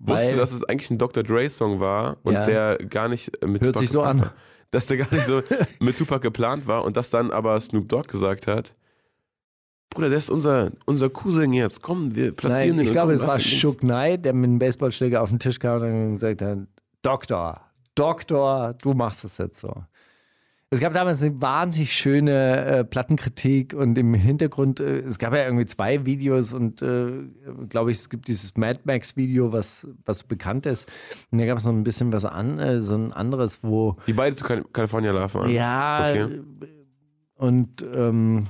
[0.00, 1.22] Wusstest du, dass es eigentlich ein Dr.
[1.22, 2.44] Dre-Song war und Ja.
[2.44, 4.20] der gar nicht äh, mit Hört Tupac sich so an.
[4.20, 4.32] War.
[4.70, 5.42] Dass der gar nicht so
[5.80, 8.74] mit Tupac geplant war und dass dann aber Snoop Dogg gesagt hat,
[9.90, 11.82] Bruder, der ist unser, unser Cousin jetzt.
[11.82, 12.86] Komm, wir platzieren Nein, den.
[12.86, 13.40] ich glaube, komm, es war.
[13.40, 16.58] Suge Knight, der mit dem Baseballschläger auf den Tisch kam und dann gesagt hat,
[17.02, 17.60] Doktor,
[17.96, 19.74] Doktor, du machst es jetzt so.
[20.72, 25.42] Es gab damals eine wahnsinnig schöne äh, Plattenkritik und im Hintergrund, äh, es gab ja
[25.44, 27.10] irgendwie zwei Videos und äh,
[27.68, 30.88] glaube ich, es gibt dieses Mad Max Video, was, was bekannt ist.
[31.32, 34.12] Und da gab es noch ein bisschen was an, äh, so ein anderes, wo Die
[34.12, 35.50] beide zu Cal- California waren.
[35.50, 36.40] ja, Okay.
[37.34, 38.46] und, ähm,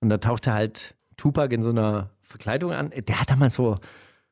[0.00, 2.90] und da tauchte halt Tupac in so einer Verkleidung an.
[3.06, 3.76] Der hat damals so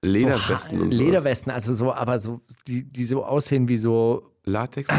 [0.02, 0.98] Lederwesten so.
[0.98, 4.90] Lederwesten, also so, aber so, die, die so aussehen wie so, Latex.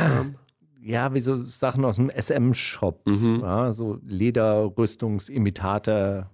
[0.85, 3.01] Ja, wie so Sachen aus dem SM-Shop.
[3.07, 3.39] mhm.
[3.41, 6.27] Ja, so Lederrüstungsimitate,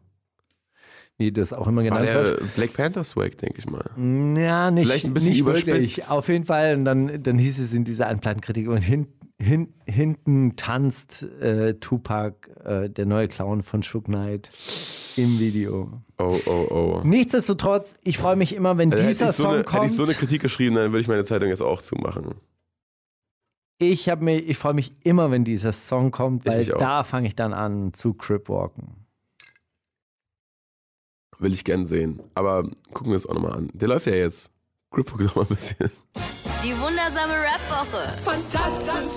[1.18, 2.42] wie das auch immer War genannt wird.
[2.42, 3.86] der Black Panther Swag, denke ich mal.
[4.40, 5.68] Ja, nicht, Vielleicht ein bisschen nicht überspitzt.
[5.68, 6.10] wirklich.
[6.10, 6.76] Auf jeden Fall.
[6.76, 9.08] Und dann, dann hieß es in dieser Anplattenkritik und hin,
[9.40, 14.50] hin, hinten tanzt äh, Tupac, äh, der neue Clown von Shook Knight,
[15.18, 16.02] im Video.
[16.18, 17.02] Oh, oh, oh.
[17.04, 19.86] Nichtsdestotrotz, ich freue mich immer, wenn Also dieser hätte, so Song eine, hätte kommt.
[19.88, 22.36] ich so eine Kritik geschrieben, dann würde ich meine Zeitung jetzt auch zumachen.
[23.82, 27.28] Ich habe mir, ich freue mich immer, wenn dieser Song kommt, weil mich da fange
[27.28, 28.96] ich dann an zu Cripwalken.
[31.40, 32.22] Will ich gern sehen.
[32.36, 33.72] Aber gucken wir uns auch nochmal an.
[33.74, 34.52] Der läuft ja jetzt.
[34.92, 35.90] Grip doch mal ein bisschen.
[36.64, 38.08] Die wundersame Rap-Woche.
[38.24, 39.10] Fantastisch.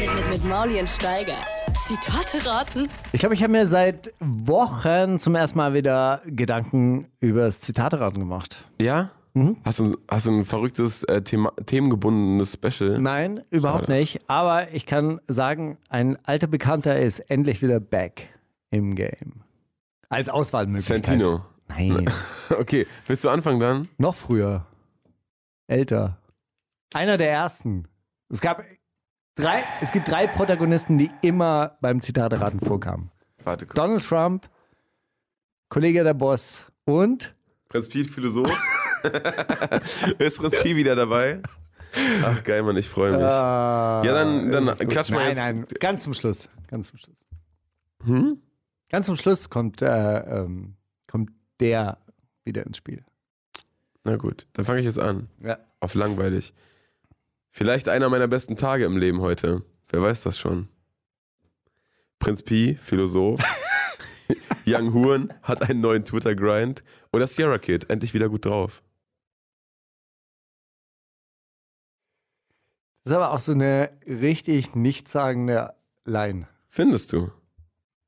[0.00, 1.38] Mit, mit, mit Mauli und Steiger.
[1.84, 2.88] Zitate raten.
[3.12, 8.20] Ich glaube, ich habe mir seit Wochen zum ersten Mal wieder Gedanken über das Zitateraten
[8.20, 8.64] gemacht.
[8.80, 9.10] Ja?
[9.36, 9.56] Mhm.
[9.64, 12.98] Hast, du, hast du ein verrücktes, äh, Thema, themengebundenes Special?
[12.98, 13.92] Nein, überhaupt Schade.
[13.98, 14.20] nicht.
[14.30, 18.28] Aber ich kann sagen, ein alter Bekannter ist endlich wieder back
[18.70, 19.42] im Game.
[20.08, 21.04] Als Auswahlmöglichkeit.
[21.04, 21.44] Santino.
[21.68, 22.10] Nein,
[22.50, 23.88] Okay, willst du anfangen dann?
[23.98, 24.66] noch früher.
[25.66, 26.16] Älter.
[26.94, 27.88] Einer der ersten.
[28.30, 28.62] Es gab
[29.34, 33.10] drei, es gibt drei Protagonisten, die immer beim Zitateraten vorkamen.
[33.44, 33.74] Warte kurz.
[33.76, 34.48] Donald Trump,
[35.68, 37.34] Kollege der Boss und
[37.68, 38.48] Prinz Piet, Philosoph.
[40.18, 41.40] ist Prinz Piet wieder dabei?
[42.22, 43.20] Ach geil, Mann, ich freue mich.
[43.20, 46.48] ja, dann- dann klatsch mal nein, jetzt- Nein, ganz zum Schluss.
[46.68, 47.16] Ganz zum Schluss.
[48.04, 48.40] Hm?
[48.90, 50.74] Ganz zum Schluss kommt, äh, ähm,
[51.06, 51.30] kommt
[51.60, 51.98] der
[52.44, 53.04] wieder ins Spiel.
[54.04, 55.28] Na gut, dann fange ich jetzt an.
[55.42, 55.58] Ja.
[55.80, 56.52] Auf langweilig.
[57.50, 59.62] Vielleicht einer meiner besten Tage im Leben heute.
[59.88, 60.68] Wer weiß das schon?
[62.18, 63.40] Prinz Pi, Philosoph.
[64.66, 66.82] Young Huren hat einen neuen Twitter-Grind.
[67.12, 68.82] Oder Sierra Kid, endlich wieder gut drauf.
[73.06, 76.48] Das ist aber auch so eine richtig nichtssagende Line.
[76.68, 77.30] Findest du?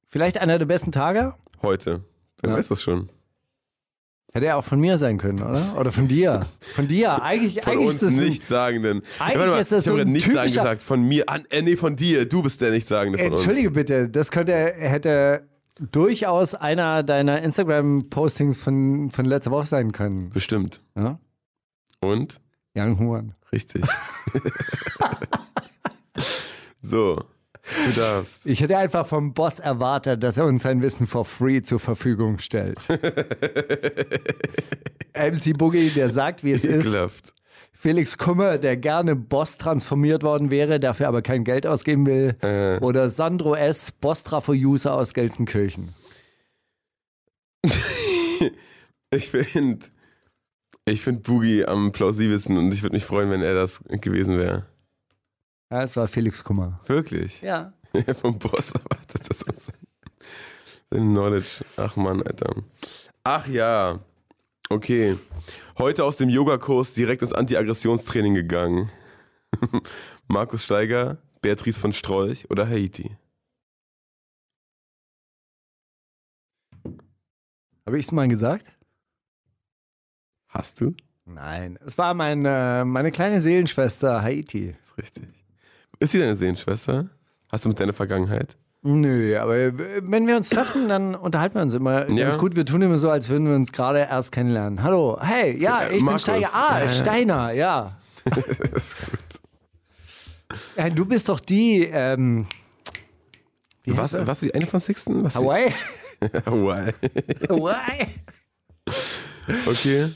[0.08, 1.34] Vielleicht einer der besten Tage?
[1.62, 2.02] Heute.
[2.42, 2.56] Wer Ja.
[2.56, 3.08] weiß das schon?
[4.32, 5.78] Hätte ja auch von mir sein können, oder?
[5.78, 6.46] Oder von dir.
[6.74, 7.22] Von dir.
[7.22, 9.02] Eigentlich, Von eigentlich uns ist das ein, Nichtssagenden.
[9.20, 10.82] Eigentlich Warte mal, ist das ich so ein Nichtsagen typischer- gesagt.
[10.82, 11.28] Von mir.
[11.28, 12.28] An, äh, nee, von dir.
[12.28, 13.74] Du bist der Nichtssagende von Entschuldige uns.
[13.76, 15.46] bitte, das könnte, hätte
[15.92, 20.30] durchaus einer deiner Instagram-Postings von, von letzter Woche sein können.
[20.30, 20.80] Bestimmt.
[20.96, 21.20] Ja?
[22.00, 22.40] Und?
[22.78, 23.34] Young Huan.
[23.52, 23.84] Richtig.
[26.80, 27.22] so.
[27.86, 28.46] Du darfst.
[28.46, 32.38] Ich hätte einfach vom Boss erwartet, dass er uns sein Wissen for free zur Verfügung
[32.38, 32.78] stellt.
[35.14, 36.86] MC Boogie, der sagt, wie es ist.
[36.86, 37.34] Ekelhaft.
[37.72, 42.36] Felix Kummer, der gerne Boss transformiert worden wäre, dafür aber kein Geld ausgeben will.
[42.42, 42.78] Äh.
[42.80, 45.94] Oder Sandro S., Boss-Trafo-User aus Gelsenkirchen.
[49.10, 49.86] Ich finde
[50.90, 54.66] ich find Boogie am plausibelsten und ich würde mich freuen, wenn er das gewesen wäre.
[55.70, 56.80] Ja, es war Felix Kummer.
[56.86, 57.42] Wirklich.
[57.42, 57.72] Ja.
[58.20, 59.68] Vom Boss erwartet das uns.
[60.90, 61.64] Sein Knowledge.
[61.76, 62.54] Ach Mann, Alter.
[63.24, 64.00] Ach ja.
[64.70, 65.18] Okay.
[65.78, 68.90] Heute aus dem Yogakurs direkt ins Anti-Aggressionstraining gegangen.
[70.28, 73.16] Markus Steiger, Beatrice von Strolch oder Haiti?
[77.86, 78.70] Habe ich es mal gesagt?
[80.48, 80.94] Hast du?
[81.26, 81.78] Nein.
[81.84, 84.74] Es war mein, äh, meine kleine Seelenschwester Haiti.
[84.82, 85.24] ist richtig.
[86.00, 87.08] Ist sie deine Sehenschwester?
[87.50, 88.56] Hast du mit deiner Vergangenheit?
[88.82, 92.24] Nö, aber wenn wir uns treffen, dann unterhalten wir uns immer Ja.
[92.28, 92.54] ganz gut.
[92.56, 94.82] Wir tun immer so, als würden wir uns gerade erst kennenlernen.
[94.82, 96.24] Hallo, hey, ja, Ja, ich Markus.
[96.26, 96.54] bin Steiger.
[96.54, 96.88] Ah, Ja.
[96.88, 97.98] Steiner, ja.
[98.24, 99.18] Das ist gut.
[100.76, 100.90] ja.
[100.90, 102.46] Du bist doch die, ähm,
[103.86, 104.96] Was, was die 21.
[105.24, 105.72] Was die- Hawaii?
[106.46, 106.92] Hawaii.
[107.48, 108.06] Hawaii?
[109.66, 110.10] Okay.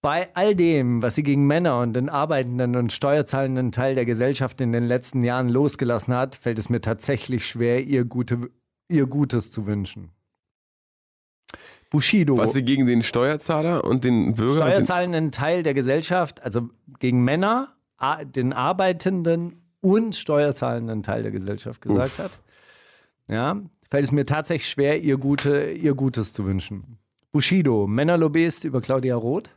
[0.00, 4.60] Bei all dem, was sie gegen Männer und den arbeitenden und steuerzahlenden Teil der Gesellschaft
[4.60, 8.50] in den letzten Jahren losgelassen hat, fällt es mir tatsächlich schwer, ihr, gute,
[8.88, 10.10] ihr Gutes zu wünschen.
[11.90, 12.36] Bushido.
[12.36, 14.60] Was sie gegen den Steuerzahler und den Bürger.
[14.60, 16.68] und den, steuerzahlenden Teil der Gesellschaft, also
[17.00, 17.74] gegen Männer,
[18.36, 22.18] den arbeitenden und steuerzahlenden Teil der Gesellschaft gesagt Uff.
[22.18, 22.38] hat.
[23.26, 26.98] Ja, fällt es mir tatsächlich schwer, ihr, Gute, ihr Gutes zu wünschen.
[27.32, 29.50] Bushido, Männerlobbyist über Claudia Roth.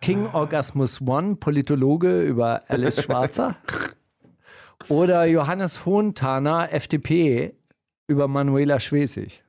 [0.00, 0.26] King.
[0.32, 3.56] Orgasmus One, Politologe über Alice Schwarzer.
[4.88, 7.54] Oder Johannes Hohnthaner, FDP,
[8.06, 9.42] über Manuela Schwesig.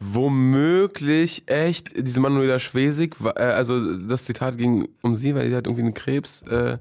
[0.00, 5.66] Womöglich echt diese Manuela Schwesig, äh, also das Zitat ging um sie, weil sie hat
[5.66, 6.78] irgendwie eine Krebs, äh,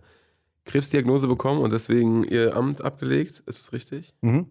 [0.66, 3.42] Krebsdiagnose bekommen und deswegen ihr Amt abgelegt.
[3.46, 4.14] Ist das richtig?
[4.22, 4.48] Mhm.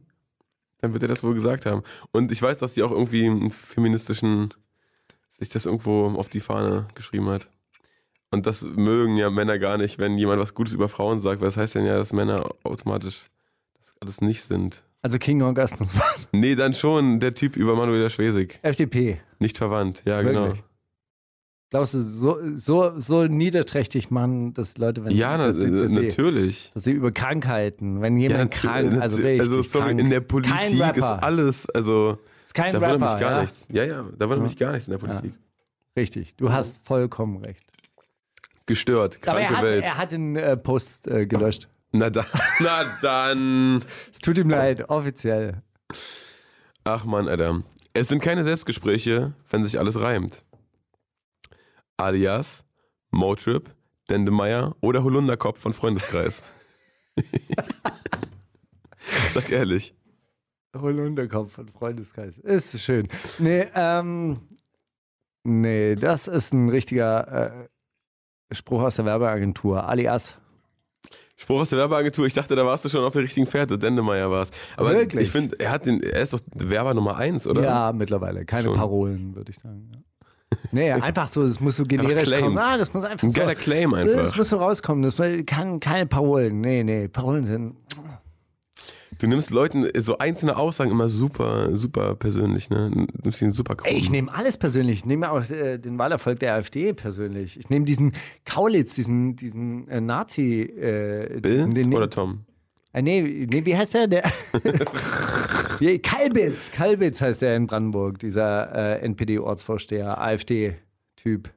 [0.80, 1.82] Dann wird er das wohl gesagt haben.
[2.10, 4.52] Und ich weiß, dass sie auch irgendwie einen feministischen,
[5.38, 7.48] sich das irgendwo auf die Fahne geschrieben hat.
[8.30, 11.48] Und das mögen ja Männer gar nicht, wenn jemand was Gutes über Frauen sagt, weil
[11.48, 13.30] das heißt dann ja, dass Männer automatisch
[13.78, 14.82] das alles nicht sind.
[15.02, 15.88] Also King Orgasmus.
[16.32, 18.58] Nee, dann schon der Typ über Manuela Schwesig.
[18.62, 19.20] FDP.
[19.38, 20.46] Nicht verwandt, ja, genau.
[20.46, 20.62] Wirklich?
[21.70, 25.96] Glaubst du, so, so, so niederträchtig machen das Leute, wenn Ja, dass sie, dass sie,
[26.00, 26.70] natürlich.
[26.74, 30.20] dass sie über Krankheiten, wenn jemand natu- krank, also richtig also sorry, krank, in der
[30.20, 33.40] Politik ist alles, also ist kein da wundert Rapper, mich gar ja?
[33.42, 33.68] nichts.
[33.70, 34.42] Ja, ja, da wundert Ja.
[34.44, 35.32] mich gar nichts in der Politik.
[35.96, 37.64] Richtig, du hast vollkommen recht.
[38.66, 39.84] Gestört, Aber kranke er hat, Welt.
[39.84, 41.68] er hat den äh, Post äh, gelöscht.
[41.92, 42.26] Na dann,
[42.60, 43.84] na dann.
[44.12, 45.62] Es tut ihm leid, offiziell.
[46.84, 47.62] Ach man, Alter.
[47.94, 50.44] Es sind keine Selbstgespräche, wenn sich alles reimt.
[51.96, 52.64] Alias,
[53.10, 53.74] Motrip,
[54.10, 56.42] Dendemeyer oder Holunderkopf von Freundeskreis.
[59.32, 59.94] Sag ehrlich.
[60.76, 62.38] Holunderkopf von Freundeskreis.
[62.38, 63.08] Ist schön.
[63.38, 64.40] Nee, ähm,
[65.44, 67.68] nee, das ist ein richtiger äh,
[68.52, 69.88] Spruch aus der Werbeagentur.
[69.88, 70.34] Alias.
[71.36, 73.78] Spruch aus der Werbeagentur, ich dachte, da warst du schon auf der richtigen Fährte.
[73.78, 74.50] Dendemeyer war es.
[74.76, 75.24] Aber Wirklich?
[75.24, 77.62] ich finde, er hat den, er ist doch Werber Nummer eins, oder?
[77.62, 78.44] Ja, mittlerweile.
[78.46, 78.76] Keine Schon.
[78.76, 79.90] Parolen, würde ich sagen.
[79.92, 80.00] Ja.
[80.72, 82.56] Nee, einfach so, es muss so generisch kommen.
[82.58, 83.38] Ah, das muss einfach Ein so.
[83.38, 84.36] geiler Claim Das einfach.
[84.36, 85.02] muss so rauskommen.
[85.02, 86.60] Das kann keine Parolen.
[86.60, 87.76] Nee, nee, Parolen sind.
[89.18, 92.90] Du nimmst Leuten so einzelne Aussagen immer super, super persönlich, ne?
[92.92, 93.90] Du Nimmst ihn super krumm.
[93.90, 94.98] Ey, ich nehme alles persönlich.
[95.00, 97.58] Ich nehme auch äh, den Wahlerfolg der AfD persönlich.
[97.58, 98.12] Ich nehme diesen
[98.44, 100.62] Kaulitz, diesen, diesen äh, Nazi.
[100.62, 102.44] Äh, Bill den, oder Tom?
[102.92, 104.06] Äh, nee, nee, wie heißt der?
[104.06, 104.24] der
[106.02, 106.70] Kalbitz.
[106.72, 111.50] Kalbitz heißt der in Brandenburg, dieser äh, NPD-Ortsvorsteher, AfD-Typ.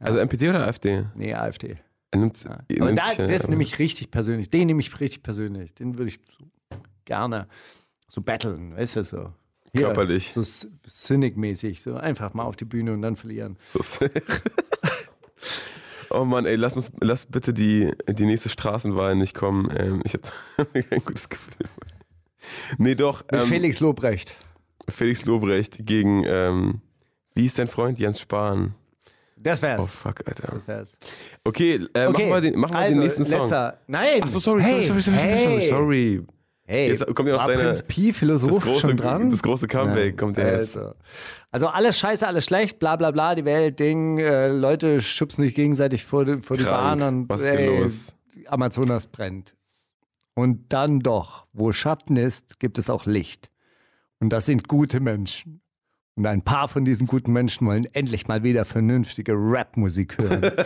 [0.00, 1.04] Also NPD oder AfD?
[1.16, 1.74] Nee, AfD.
[2.10, 2.58] Er nimmt, Ja.
[2.68, 4.48] er Aber da, sich ja- das nehme ich richtig persönlich.
[4.48, 5.74] Den nehme ich richtig persönlich.
[5.74, 6.44] Den würde ich so
[7.08, 7.48] gerne
[8.08, 9.32] so battlen, weißt du, so.
[9.72, 10.32] Hier, Körperlich.
[10.32, 11.82] So s- Cynic-mäßig.
[11.82, 13.56] So einfach mal auf die Bühne und dann verlieren.
[13.72, 14.06] So.
[16.10, 19.68] Oh Mann, ey, lass uns, lass bitte die, die nächste Straßenwahl nicht kommen.
[19.76, 21.68] Ähm, ich habe kein gutes Gefühl.
[22.78, 23.22] Nee, doch.
[23.30, 24.34] Mit Ähm, Felix Lobrecht.
[24.88, 26.80] Felix Lobrecht gegen, ähm,
[27.34, 28.74] wie ist dein Freund Jens Spahn?
[29.36, 29.80] Das wär's.
[29.82, 30.54] Oh fuck, Alter.
[30.54, 30.92] Das wär's.
[31.44, 33.40] Okay, äh, Okay, machen wir den, machen wir also, den nächsten Song.
[33.42, 33.78] Letzter.
[33.86, 34.20] Nein.
[34.24, 35.44] Ach so, sorry, hey, sorry, sorry, sorry, hey.
[35.44, 36.26] sorry, sorry.
[36.70, 39.30] Hey, Jetzt kommt ja noch deine- Prinz Pi, Philosoph, das große- schon dran?
[39.30, 40.76] das große Comeback kommt ja jetzt.
[40.76, 40.94] Also.
[41.50, 45.54] also alles scheiße, alles schlecht, bla bla bla, die Welt, Ding, äh, Leute schubsen sich
[45.54, 46.64] gegenseitig vor, die- vor die.
[46.64, 48.14] Bahn und Was ist hier ey, los?
[48.48, 49.54] Amazonas brennt.
[50.34, 53.50] Und dann doch, wo Schatten ist, gibt es auch Licht.
[54.20, 55.62] Und das sind gute Menschen.
[56.18, 60.50] Und ein paar von diesen guten Menschen wollen endlich mal wieder vernünftige Rapmusik hören.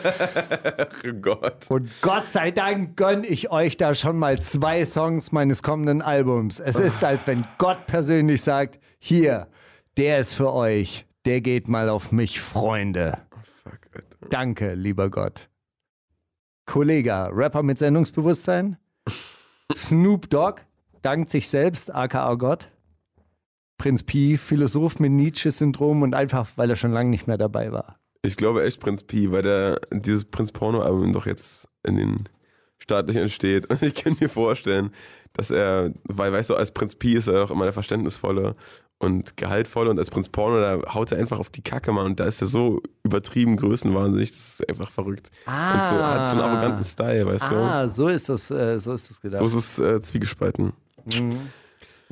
[1.04, 1.68] Oh Gott.
[1.68, 6.58] Und Gott sei Dank gönne ich euch da schon mal zwei Songs meines kommenden Albums.
[6.60, 9.48] Es ist, als wenn Gott persönlich sagt, hier,
[9.96, 13.18] der ist für euch, der geht mal auf mich, Freunde.
[13.62, 14.28] Fuck, Alter.
[14.30, 15.50] Danke, lieber Gott.
[16.64, 18.78] Kollega, Rapper mit Sendungsbewusstsein.
[19.76, 20.62] Snoop Dogg
[21.02, 22.68] dankt sich selbst, aka Gott.
[23.82, 27.96] Prinz Pi, Philosoph mit Nietzsche-Syndrom und einfach, weil er schon lange nicht mehr dabei war.
[28.22, 32.28] Ich glaube echt Prinz Pi, weil der dieses Prinz Porno-Album doch jetzt in den
[32.78, 33.68] staatlichen entsteht.
[33.68, 34.92] Und ich kann mir vorstellen,
[35.32, 38.54] dass er, weil weißt du, als Prinz Pi ist er doch immer der verständnisvolle
[39.00, 42.06] und gehaltvolle und als Prinz Porno, da haut er einfach auf die Kacke, Mann.
[42.06, 45.32] Und da ist er so übertrieben größenwahnsinnig, das ist einfach verrückt.
[45.46, 47.56] Und so, hat so einen arroganten Style, weißt du.
[47.56, 49.40] Ah, so ist das, äh, so ist das gedacht.
[49.40, 50.72] So ist es äh, zwiegespalten.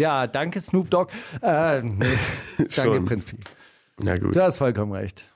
[0.00, 1.12] Ja, danke Snoop Dogg.
[1.42, 2.06] Äh, nee,
[2.76, 3.00] danke.
[3.02, 3.36] Prinz Pi.
[4.02, 4.34] Na gut.
[4.34, 5.26] Du hast vollkommen recht.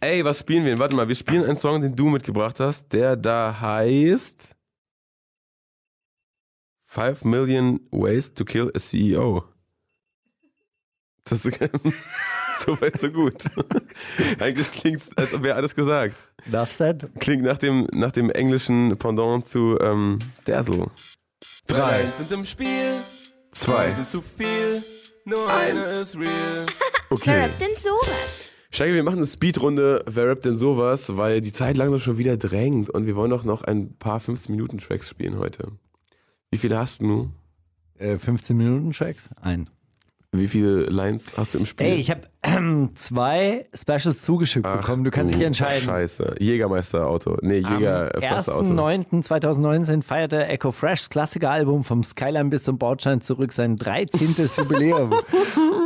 [0.00, 0.72] Ey, was spielen wir?
[0.72, 0.78] denn?
[0.78, 4.56] Warte mal, wir spielen einen Song, den du mitgebracht hast, der da heißt
[6.84, 9.44] Five Million Ways to Kill a CEO.
[11.24, 11.58] Das ist
[12.56, 13.34] so weit, so gut.
[14.40, 16.16] Eigentlich klingt es, als wäre alles gesagt.
[16.46, 17.08] Enough said.
[17.18, 20.86] Klingt nach dem, nach dem englischen Pendant zu ähm, Dazzle.
[21.66, 22.04] Drei.
[22.16, 23.00] sind im Spiel,
[23.56, 24.82] zwei sind zu viel,
[25.24, 26.66] nur eine ist real.
[27.08, 27.48] Okay.
[27.60, 28.48] Denn sowas?
[28.68, 30.02] Steiger, wir machen eine Speedrunde.
[30.08, 31.16] Wer rappt denn sowas?
[31.16, 35.08] Weil die Zeit langsam schon wieder drängt und wir wollen doch noch ein paar 15-Minuten-Tracks
[35.08, 35.70] spielen heute.
[36.50, 37.30] Wie viele hast du?
[37.96, 39.30] Äh, 15 Minuten Tracks?
[39.40, 39.70] Ein.
[40.38, 41.86] Wie viele Lines hast du im Spiel?
[41.86, 45.04] Ey, ich habe ähm, zwei Specials zugeschickt Ach, bekommen.
[45.04, 45.84] Du kannst du dich entscheiden.
[45.84, 46.36] Scheiße.
[46.38, 47.38] Jägermeister-Auto.
[47.42, 48.68] Nee, Jäger Am Förster Auto.
[48.72, 54.34] 1.9.2019 feierte Echo Fresh Klassikeralbum vom Skyline bis zum Bordstein zurück sein 13.
[54.56, 55.14] Jubiläum.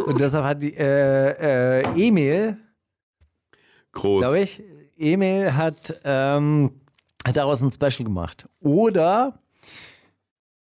[0.07, 2.57] Und deshalb hat die äh, äh, Emil,
[3.93, 4.23] Groß.
[4.23, 4.63] glaube ich,
[4.97, 6.81] Emil hat, ähm,
[7.27, 8.49] hat daraus ein Special gemacht.
[8.61, 9.40] Oder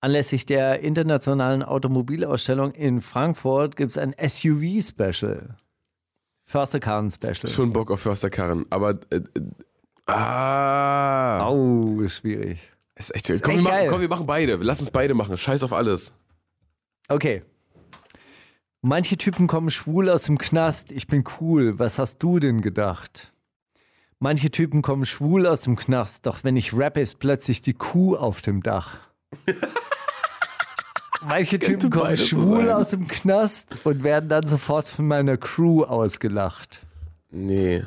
[0.07, 5.57] anlässlich der internationalen Automobilausstellung in Frankfurt gibt es ein SUV-Special.
[6.45, 7.49] Försterkarren-Special.
[7.49, 8.67] Schon Bock auf Försterkarren.
[8.71, 9.01] Aber.
[9.11, 9.23] Äh, äh,
[10.07, 11.45] ah.
[11.45, 12.61] Au, ist schwierig.
[12.95, 13.29] Ist echt.
[13.31, 14.55] Ist Komm, echt wir machen, komm, wir machen beide.
[14.55, 15.37] Lass uns beide machen.
[15.37, 16.13] Scheiß auf alles.
[17.09, 17.43] Okay.
[18.83, 20.93] Manche Typen kommen schwul aus dem Knast.
[20.93, 21.81] Ich bin cool.
[21.81, 23.33] Was hast du denn gedacht?
[24.21, 26.27] Manche Typen kommen schwul aus dem Knast.
[26.27, 28.99] Doch wenn ich rappe, ist plötzlich die Kuh auf dem Dach.
[31.29, 36.81] Manche Typen kommen schwul aus dem Knast und werden dann sofort von meiner Crew ausgelacht.
[37.31, 37.83] Nee.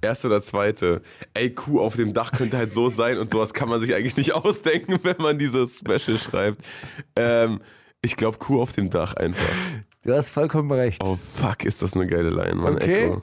[0.00, 1.02] Erste oder zweite.
[1.34, 4.16] Ey, Kuh auf dem Dach könnte halt so sein und sowas kann man sich eigentlich
[4.16, 6.64] nicht ausdenken, wenn man dieses Special schreibt.
[7.14, 7.60] Ähm,
[8.02, 9.52] ich glaube, Kuh auf dem Dach einfach.
[10.02, 11.02] Du hast vollkommen recht.
[11.02, 12.74] Oh fuck, ist das eine geile Line, Mann.
[12.76, 13.06] Okay.
[13.06, 13.22] Echo.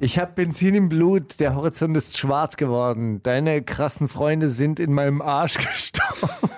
[0.00, 3.22] Ich habe Benzin im Blut, der Horizont ist schwarz geworden.
[3.22, 6.50] Deine krassen Freunde sind in meinem Arsch gestorben.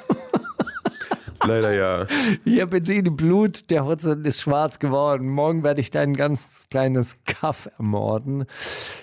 [1.47, 2.07] Leider ja.
[2.45, 5.29] Ich habe Benzin im Blut, der Horizont ist schwarz geworden.
[5.29, 8.45] Morgen werde ich dein ganz kleines Kaff ermorden.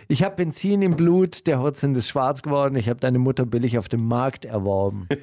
[0.07, 2.75] Ich habe Benzin im Blut, der Horizont ist schwarz geworden.
[2.75, 5.07] Ich habe deine Mutter billig auf dem Markt erworben.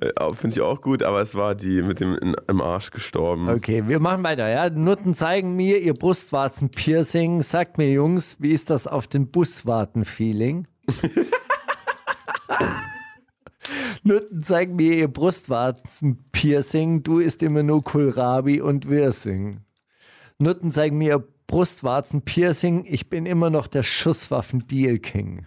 [0.00, 3.48] Äh, Finde ich auch gut, aber es war die mit dem in, im Arsch gestorben.
[3.48, 4.68] Okay, wir machen weiter, ja.
[4.68, 7.42] Nutten zeigen mir ihr Brustwarzen-Piercing.
[7.42, 10.66] Sagt mir, Jungs, wie ist das auf den Buswarten-Feeling?
[14.02, 17.02] Nutten zeigen mir ihr Brustwarzen-Piercing.
[17.02, 19.60] Du isst immer nur Kohlrabi und Wirsing.
[20.38, 22.84] Nutten zeigen mir ihr Brustwarzen-Piercing.
[22.88, 25.46] Ich bin immer noch der Schusswaffen-Deal-King.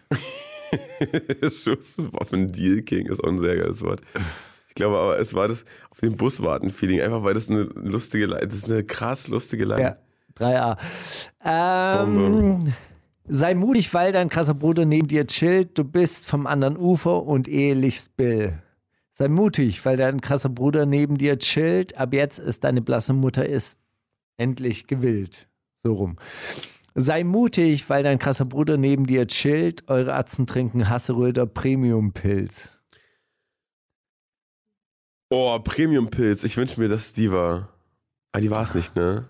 [1.41, 4.01] Schusswaffen-Deal King ist auch ein sehr geiles Wort.
[4.67, 8.53] Ich glaube aber, es war das auf dem Buswarten-Feeling, einfach weil das eine lustige das
[8.53, 9.81] ist eine krass lustige Line.
[9.81, 9.97] Ja,
[10.37, 10.77] 3a.
[11.43, 12.73] Ähm,
[13.29, 15.77] sei mutig, weil dein krasser Bruder neben dir chillt.
[15.77, 18.61] Du bist vom anderen Ufer und ehelichst Bill.
[19.13, 21.97] Sei mutig, weil dein krasser Bruder neben dir chillt.
[21.97, 23.79] Ab jetzt ist deine blasse Mutter ist
[24.37, 25.47] endlich gewillt.
[25.83, 26.17] So rum.
[26.95, 29.87] Sei mutig, weil dein krasser Bruder neben dir chillt.
[29.87, 32.69] Eure Atzen trinken Hasseröder Premium-Pilz.
[35.29, 36.43] Oh, Premium-Pilz.
[36.43, 37.69] Ich wünsche mir, dass die war.
[38.31, 39.29] Ah, die war es nicht, ne?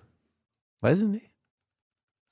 [0.81, 1.31] Weiß ich nicht.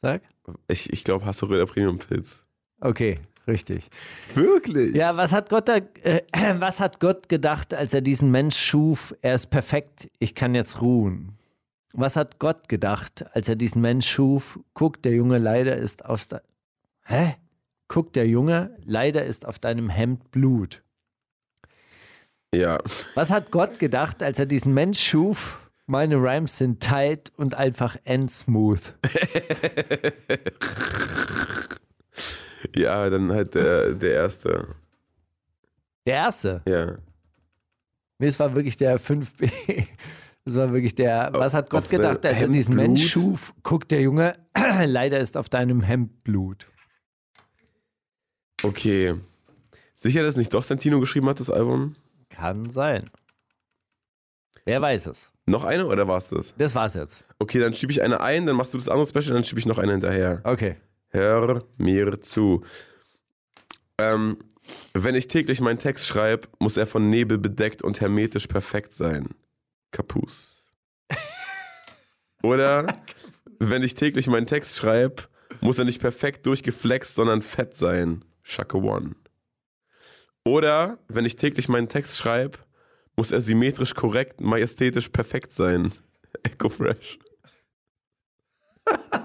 [0.01, 0.21] Sag.
[0.67, 2.43] Ich, ich glaube, Hasseröder Premium-Pilz.
[2.79, 3.89] Okay, richtig.
[4.33, 4.95] Wirklich?
[4.95, 6.21] Ja, was hat Gott da, äh,
[6.59, 9.15] was hat Gott gedacht, als er diesen Mensch schuf?
[9.21, 11.33] Er ist perfekt, ich kann jetzt ruhen.
[11.93, 14.59] Was hat Gott gedacht, als er diesen Mensch schuf?
[14.73, 16.27] Guck, der Junge leider ist auf
[17.05, 17.35] Hä?
[17.87, 20.83] Guck, der Junge leider ist auf deinem Hemd Blut.
[22.53, 22.79] Ja.
[23.15, 25.59] Was hat Gott gedacht, als er diesen Mensch schuf?
[25.87, 28.93] Meine Rhymes sind tight und einfach endsmooth.
[32.75, 34.75] Ja, dann halt der, der erste.
[36.05, 36.61] Der erste.
[36.67, 36.97] Ja.
[38.19, 39.87] Nee, es war wirklich der 5b.
[40.45, 41.29] Das war wirklich der.
[41.33, 43.53] Was hat Gott Auf gedacht, als er diesen Mensch schuf?
[43.63, 44.37] Guckt der Junge,
[44.85, 46.67] leider ist auf deinem Hemd Blut.
[48.63, 49.15] Okay.
[49.95, 51.95] Sicher, dass nicht doch Santino geschrieben hat, das Album?
[52.29, 53.09] Kann sein.
[54.65, 55.31] Wer weiß es?
[55.49, 56.53] Noch eine oder war's das?
[56.57, 57.23] Das war's jetzt.
[57.39, 59.65] Okay, dann schiebe ich eine ein, dann machst du das andere Special, dann schiebe ich
[59.65, 60.41] noch eine hinterher.
[60.43, 60.75] Okay.
[61.09, 62.63] Hör mir zu.
[63.97, 64.37] Ähm,
[64.93, 69.29] wenn ich täglich meinen Text schreibe, muss er von Nebel bedeckt und hermetisch perfekt sein.
[69.91, 70.67] Kapus.
[72.43, 72.85] Oder
[73.59, 75.23] wenn ich täglich meinen Text schreibe,
[75.61, 78.25] muss er nicht perfekt durchgeflext, sondern fett sein.
[78.43, 79.15] Shaka One.
[80.45, 82.59] Oder wenn ich täglich meinen Text schreibe,
[83.17, 85.91] muss er symmetrisch korrekt, majestätisch perfekt sein.
[86.43, 87.19] Echo Fresh.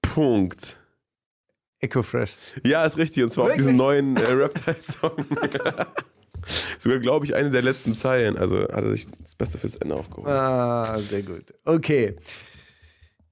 [0.00, 0.78] Punkt.
[1.80, 2.32] Echo Fresh.
[2.64, 3.24] Ja, ist richtig.
[3.24, 3.66] Und zwar auf Wirklich?
[3.66, 5.12] diesem neuen äh, Reptile-Song.
[6.78, 8.38] Sogar, glaube ich, eine der letzten Zeilen.
[8.38, 10.28] Also hat er sich das Beste fürs Ende aufgehoben.
[10.28, 11.52] Ah, sehr gut.
[11.64, 12.16] Okay.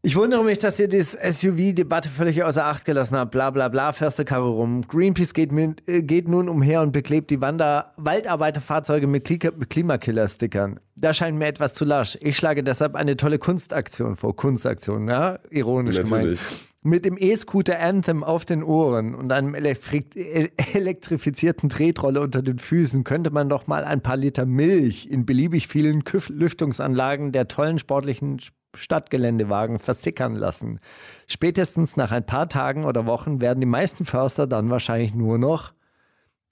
[0.02, 3.32] Ich wundere mich, dass ihr die SUV-Debatte völlig außer Acht gelassen habt.
[3.32, 4.82] Bla bla bla, Förster Karre rum.
[4.86, 10.78] Greenpeace geht, mit, äh, geht nun umher und beklebt die Wander Waldarbeiterfahrzeuge mit Klimakiller-Stickern.
[10.94, 12.16] Da scheint mir etwas zu lasch.
[12.20, 14.36] Ich schlage deshalb eine tolle Kunstaktion vor.
[14.36, 15.40] Kunstaktion, ja?
[15.50, 16.38] Ironisch Natürlich.
[16.38, 16.40] gemeint.
[16.82, 22.60] Mit dem E-Scooter Anthem auf den Ohren und einem elektri äh, elektrifizierten Tretroller unter den
[22.60, 27.80] Füßen könnte man doch mal ein paar Liter Milch in beliebig vielen Lüftungsanlagen der tollen
[27.80, 28.38] sportlichen
[28.76, 30.80] Stadtgeländewagen versickern lassen.
[31.26, 35.72] Spätestens nach ein paar Tagen oder Wochen werden die meisten Förster dann wahrscheinlich nur noch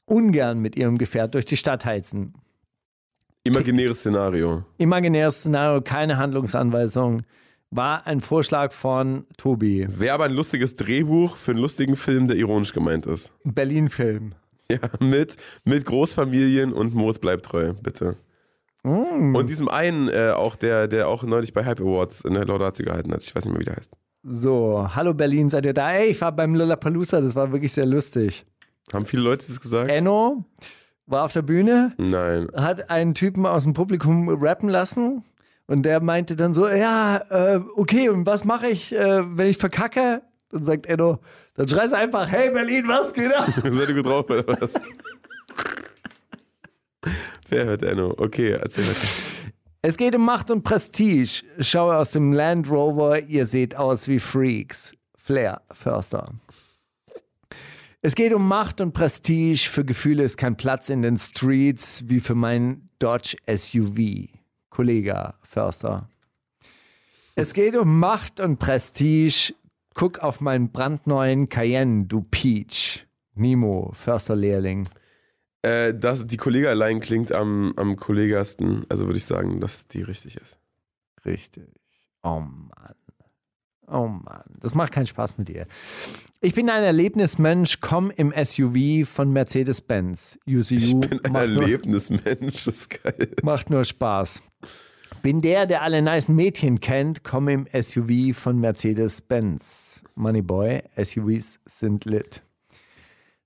[0.07, 2.35] ungern mit ihrem Gefährt durch die Stadt heizen.
[3.45, 4.65] Imaginäres Szenario.
[4.79, 7.23] Imaginäres Szenario, keine Handlungsanweisung.
[7.71, 9.87] War ein Vorschlag von Tobi.
[9.91, 13.33] Wäre aber ein lustiges Drehbuch für einen lustigen Film, der ironisch gemeint ist.
[13.45, 14.35] Berlin-Film.
[14.71, 18.17] Ja, mit, mit Großfamilien und Moritz bleibt treu, bitte.
[18.85, 19.35] Mm.
[19.35, 23.13] Und diesem einen, äh, auch der, der auch neulich bei Hype Awards eine Laudatio gehalten
[23.13, 23.23] hat.
[23.23, 23.91] Ich weiß nicht mehr, wie der heißt.
[24.23, 25.93] So, hallo Berlin, seid ihr da?
[25.93, 28.47] Ey, ich war beim Lollapalooza, das war wirklich sehr lustig.
[28.93, 29.91] Haben viele Leute das gesagt?
[29.91, 30.45] Enno
[31.07, 32.49] war auf der Bühne, Nein.
[32.55, 35.25] hat einen Typen aus dem Publikum rappen lassen
[35.67, 39.59] und der meinte dann so, ja, äh, okay, und was mache ich, äh, wenn ich
[39.59, 40.23] verkacke?
[40.49, 41.19] Dann sagt Enno,
[41.55, 43.47] dann schreist einfach, hey Berlin, was geht ab?
[43.63, 44.75] Seid ihr gut drauf oder was?
[47.49, 48.15] Wer hört Enno?
[48.17, 49.09] Okay, erzähl weiter.
[49.83, 51.43] Es geht um Macht und Prestige.
[51.59, 54.95] Schaue aus dem Land Rover, ihr seht aus wie Freaks.
[55.17, 56.33] Flair Förster.
[58.01, 59.69] Es geht um Macht und Prestige.
[59.71, 64.29] Für Gefühle ist kein Platz in den Streets wie für mein Dodge SUV.
[64.71, 66.09] Kollege Förster.
[67.35, 69.55] Es geht um Macht und Prestige.
[69.95, 73.07] Guck auf meinen brandneuen Cayenne, du Peach.
[73.35, 74.89] Nimo, Försterlehrling.
[75.65, 78.85] Äh, das, die Kollega-Line klingt am, am kollegasten.
[78.91, 80.59] Also würde ich sagen, dass die richtig ist.
[81.25, 81.69] Richtig.
[82.23, 82.95] Oh Mann.
[83.87, 84.45] Oh Mann.
[84.61, 85.67] Das macht keinen Spaß mit dir.
[86.43, 90.39] Ich bin ein Erlebnismensch, komm im SUV von Mercedes-Benz.
[90.47, 93.31] UCU Ich bin ein Erlebnismensch, das ist geil.
[93.43, 94.43] macht nur Spaß.
[95.23, 100.03] Bin der, der alle nice Mädchen kennt, komm im SUV von Mercedes-Benz.
[100.15, 102.43] Moneyboy, SUVs sind lit.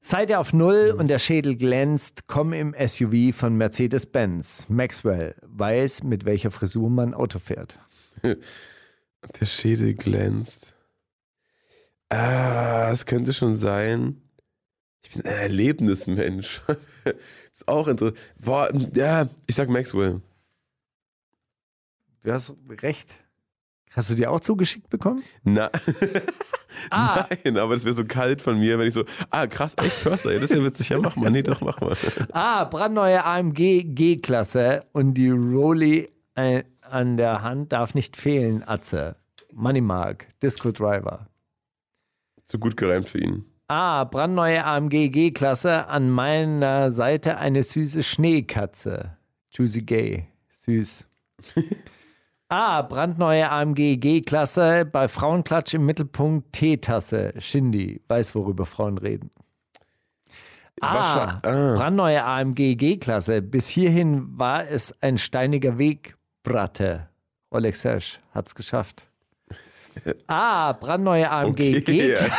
[0.01, 4.69] Seid ihr auf Null und der Schädel glänzt, komm im SUV von Mercedes-Benz.
[4.69, 7.79] Maxwell weiß, mit welcher Frisur man Auto fährt.
[8.23, 10.73] Der Schädel glänzt.
[12.09, 14.23] Ah, es könnte schon sein.
[15.03, 16.63] Ich bin ein Erlebnismensch.
[17.53, 18.19] ist auch interessant.
[18.39, 20.23] Boah, ja, ich sag Maxwell.
[22.23, 23.17] Du hast recht.
[23.99, 25.25] Hast du die auch zugeschickt bekommen?
[25.43, 25.73] Na,
[26.91, 27.27] Ah.
[27.45, 30.33] Nein, aber das wäre so kalt von mir, wenn ich so, ah, krass, echt Förster,
[30.33, 31.97] ja, das ist ja witzig, ja, mach mal, nee, doch, mach mal.
[32.33, 39.17] Ah, brandneue AMG G-Klasse und die Rolli äh, an der Hand darf nicht fehlen, Atze.
[39.53, 41.27] Moneymark, Disco Driver.
[42.47, 43.47] Zu gut gereimt für ihn.
[43.67, 49.17] Ah, brandneue AMG G-Klasse, an meiner Seite eine süße Schneekatze.
[49.51, 51.05] Juicy Gay, süß.
[52.49, 57.35] ah, brandneue AMG G-Klasse, bei Frauenklatsch im Mittelpunkt Teetasse.
[57.39, 59.31] Shindy, weiß, worüber Frauen reden.
[60.81, 61.75] Ah, Wahrscheinlich- ah.
[61.77, 63.43] brandneue AMG G-Klasse.
[63.43, 67.09] Bis hierhin war es ein steiniger Weg, Bratte.
[67.51, 69.05] Oleg Sesh hat's geschafft.
[70.29, 72.17] Ah, brandneue AMG Okay.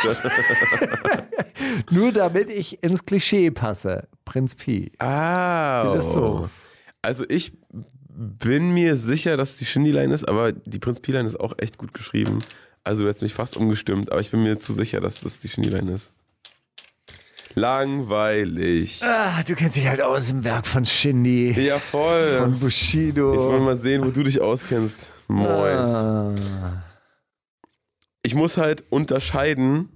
[1.90, 4.08] Nur damit ich ins Klischee passe.
[4.24, 4.90] Prinz Pi.
[4.98, 5.82] Ah.
[5.82, 6.50] Philosoph.
[7.02, 7.52] Also ich
[8.22, 11.94] bin mir sicher, dass die Shindy-Line ist, aber die Prinz Pi-Line ist auch echt gut
[11.94, 12.44] geschrieben.
[12.84, 15.48] Also du hättest mich fast umgestimmt, aber ich bin mir zu sicher, dass das die
[15.48, 16.10] Shindy-Line ist.
[17.54, 19.02] Langweilig.
[19.02, 22.38] Ah, du kennst dich halt aus im Werk von Shindy, Ja, voll.
[22.40, 23.32] von Bushido.
[23.32, 25.08] Jetzt wollen wir mal sehen, wo du dich auskennst.
[25.28, 25.88] Mois.
[25.88, 26.34] Ah.
[28.22, 29.88] Ich muss halt unterscheiden,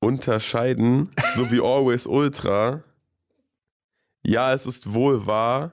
[0.00, 2.82] unterscheiden, so wie Always Ultra.
[4.22, 5.72] Ja, es ist wohl wahr.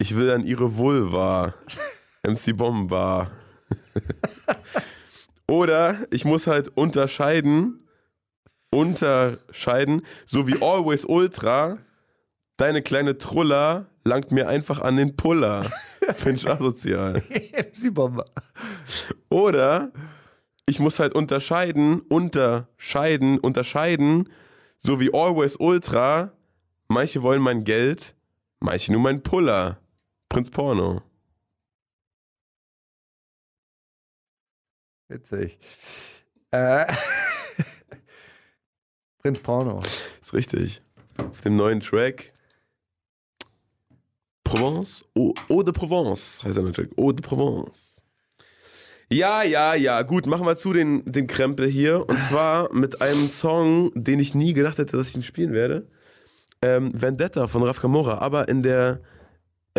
[0.00, 1.54] Ich will an ihre Vulva.
[2.22, 3.32] MC Bomber.
[5.48, 7.88] Oder ich muss halt unterscheiden,
[8.70, 11.78] unterscheiden, so wie Always Ultra,
[12.58, 15.70] deine kleine Truller langt mir einfach an den Puller.
[16.14, 17.14] Find ich asozial.
[17.52, 18.26] MC Bomber.
[19.30, 19.90] Oder
[20.66, 24.28] ich muss halt unterscheiden, unterscheiden, unterscheiden,
[24.78, 26.32] so wie Always Ultra.
[26.86, 28.14] Manche wollen mein Geld,
[28.60, 29.78] manche nur mein Puller.
[30.28, 31.02] Prinz Porno.
[35.08, 35.58] Witzig.
[36.50, 36.86] Äh,
[39.18, 39.80] Prinz Porno.
[40.20, 40.82] Ist richtig.
[41.16, 42.32] Auf dem neuen Track.
[44.44, 45.04] Provence?
[45.16, 46.90] Eau, Eau de Provence heißt der neue Track.
[46.96, 47.98] Eau de Provence.
[49.10, 50.02] Ja, ja, ja.
[50.02, 52.06] Gut, machen wir zu den, den Krempel hier.
[52.08, 55.88] Und zwar mit einem Song, den ich nie gedacht hätte, dass ich ihn spielen werde.
[56.60, 59.00] Ähm, Vendetta von Raf Kamora, aber in der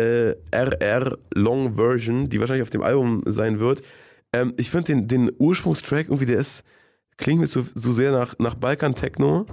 [0.00, 3.82] äh, RR Long Version, die wahrscheinlich auf dem Album sein wird.
[4.32, 6.62] Ähm, ich finde den, den Ursprungstrack irgendwie, der ist,
[7.16, 9.46] klingt mir so, so sehr nach, nach Balkan Techno,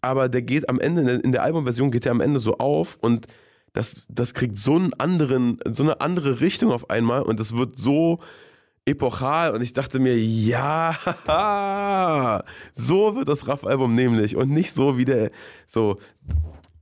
[0.00, 2.58] aber der geht am Ende, in der, in der Albumversion geht der am Ende so
[2.58, 3.26] auf und
[3.72, 7.78] das, das kriegt so einen anderen, so eine andere Richtung auf einmal und das wird
[7.78, 8.18] so
[8.84, 10.96] epochal und ich dachte mir, ja,
[12.74, 15.30] so wird das Raff-Album nämlich und nicht so wie der,
[15.68, 15.98] so,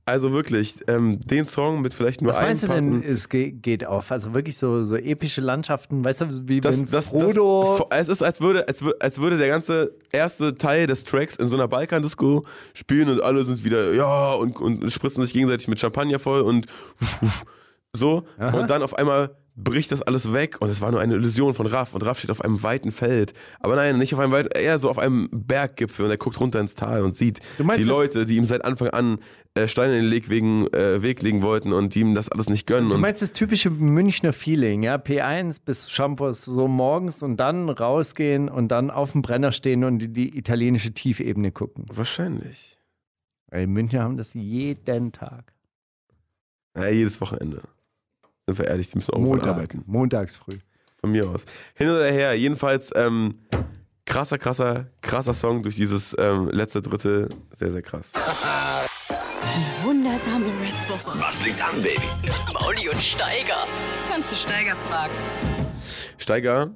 [0.09, 3.51] also wirklich, ähm, den Song mit vielleicht nur Was meinst du einem denn, es ge
[3.51, 4.11] geht auf?
[4.11, 7.87] Also wirklich so, so epische Landschaften, weißt du, wie das, das, Frodo...
[7.89, 11.47] das, es ist, als würde, als, als würde der ganze erste Teil des Tracks in
[11.47, 15.79] so einer Balkan-Disco spielen und alle sind wieder, ja, und, und spritzen sich gegenseitig mit
[15.79, 16.65] Champagner voll und
[17.93, 18.23] so.
[18.37, 18.59] Aha.
[18.59, 21.67] Und dann auf einmal bricht das alles weg und es war nur eine Illusion von
[21.67, 23.33] Raff und Raff steht auf einem weiten Feld.
[23.59, 26.59] Aber nein, nicht auf einem weiten, eher so auf einem Berggipfel und er guckt runter
[26.59, 29.19] ins Tal und sieht meinst die Leute, die ihm seit Anfang an
[29.55, 32.49] äh, Steine in den Weg, wegen, äh, Weg legen wollten und die ihm das alles
[32.49, 32.89] nicht gönnen.
[32.89, 34.95] Du meinst das typische Münchner Feeling, ja?
[34.95, 40.03] P1 bis Shampoos so morgens und dann rausgehen und dann auf dem Brenner stehen und
[40.03, 41.85] in die italienische Tiefebene gucken.
[41.91, 42.77] wahrscheinlich.
[43.47, 45.53] Weil Münchner haben das jeden Tag.
[46.77, 47.63] Ja, jedes Wochenende.
[48.49, 49.83] Sind wir ehrlich, die müssen auch Montag, arbeiten.
[49.85, 50.57] montags früh.
[50.99, 51.45] Von mir aus.
[51.75, 53.35] Hin oder her, jedenfalls ähm,
[54.05, 57.29] krasser, krasser, krasser Song durch dieses ähm, letzte Drittel.
[57.55, 58.11] Sehr, sehr krass.
[58.11, 61.19] Die wundersame Red Woche.
[61.19, 62.01] Was liegt an, Baby?
[62.51, 63.67] Mauli und Steiger.
[64.11, 65.13] Kannst du Steiger fragen?
[66.17, 66.71] Steiger,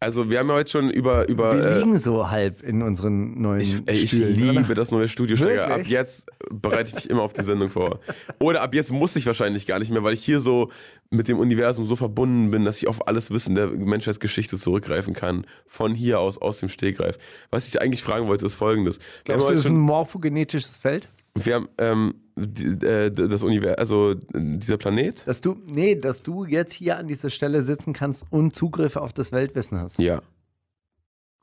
[0.00, 1.28] also wir haben ja heute schon über.
[1.28, 4.74] über Wir äh, liegen so halb in unseren neuen ich, ey, ich Stühlen, liebe oder?
[4.76, 5.70] das neue Studio Steiger.
[5.70, 7.98] Ab jetzt bereite ich mich immer auf die Sendung vor.
[8.38, 10.70] Oder ab jetzt muss ich wahrscheinlich gar nicht mehr, weil ich hier so
[11.10, 15.46] mit dem Universum so verbunden bin, dass ich auf alles Wissen der Menschheitsgeschichte zurückgreifen kann.
[15.66, 17.18] Von hier aus, aus dem Stegreif.
[17.50, 19.00] Was ich eigentlich fragen wollte, ist folgendes.
[19.24, 21.08] Glaubst du, das ist ein morphogenetisches Feld?
[21.34, 25.26] Wir haben ähm, die, äh, das Universum, also dieser Planet.
[25.26, 29.12] Dass du, nee, dass du jetzt hier an dieser Stelle sitzen kannst und Zugriff auf
[29.12, 29.98] das Weltwissen hast.
[29.98, 30.22] Ja.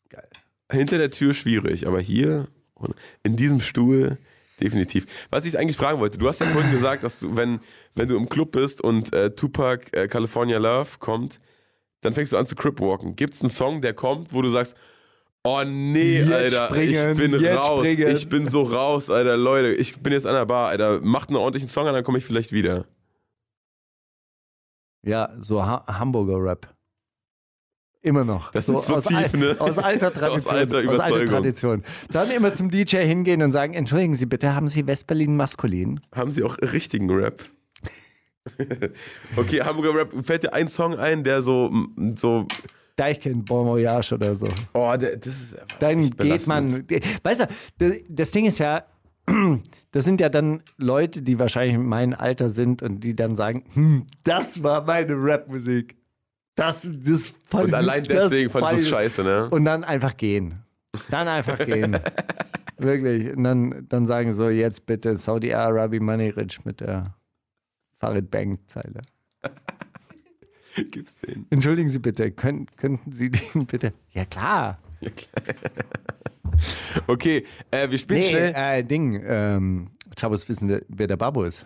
[0.10, 0.28] Geil.
[0.72, 2.48] Hinter der Tür schwierig, aber hier
[3.24, 4.18] in diesem Stuhl
[4.60, 5.06] definitiv.
[5.30, 7.60] Was ich eigentlich fragen wollte, du hast ja vorhin gesagt, dass du, wenn,
[7.94, 11.40] wenn du im Club bist und äh, Tupac äh, California Love kommt,
[12.02, 13.16] dann fängst du an zu cripwalken.
[13.16, 14.76] Gibt es einen Song, der kommt, wo du sagst,
[15.46, 18.08] oh nee, Jetzt Alter, springen, ich bin raus, springen.
[18.16, 21.38] ich bin so raus, Alter, Leute, ich bin jetzt an der Bar, Alter, macht einen
[21.38, 22.86] ordentlichen Song an, dann komme ich vielleicht wieder.
[25.06, 26.74] Ja, so ha Hamburger Rap.
[28.02, 28.52] Immer noch.
[28.52, 29.56] Das so ist so aus, tief, al- ne?
[29.60, 30.54] aus alter Tradition.
[30.54, 31.26] Aus alter alter Überzeugung.
[31.28, 31.84] Tradition.
[32.12, 36.02] Dann immer zum DJ hingehen und sagen: Entschuldigen Sie bitte, haben Sie Westberlin maskulin?
[36.14, 37.44] Haben sie auch richtigen Rap?
[39.38, 41.72] okay, Hamburger Rap, fällt dir ein Song ein, der so,
[42.16, 42.48] so
[42.96, 44.48] Deichkind, Bon Voyage oder so.
[44.74, 46.86] oh, das ist einfach Dann geht man.
[47.24, 47.48] Weißt
[47.78, 48.86] du, das Ding ist ja,
[49.92, 54.06] das sind ja dann Leute, die wahrscheinlich mein Alter sind und die dann sagen: hm,
[54.24, 55.98] Das war meine Rapmusik.
[56.56, 59.50] Das, das fand Und allein das deswegen fandest du es scheiße, ne?
[59.50, 60.64] Und dann einfach gehen.
[61.10, 62.00] Dann einfach gehen.
[62.78, 63.36] Wirklich.
[63.36, 67.04] Und dann, dann sagen so, jetzt bitte Saudi Arabi Money Rich mit der
[68.00, 69.02] Farid Bang Zeile.
[70.92, 71.46] Gib's den.
[71.50, 73.94] Entschuldigen Sie bitte, können, könnten Sie den bitte?
[74.12, 74.80] Ja klar.
[77.08, 78.54] Okay, äh, wir spielen Nee, schnell.
[78.56, 81.66] äh, Ding, ähm, Chabos wissen, wer- wer der Babu ist.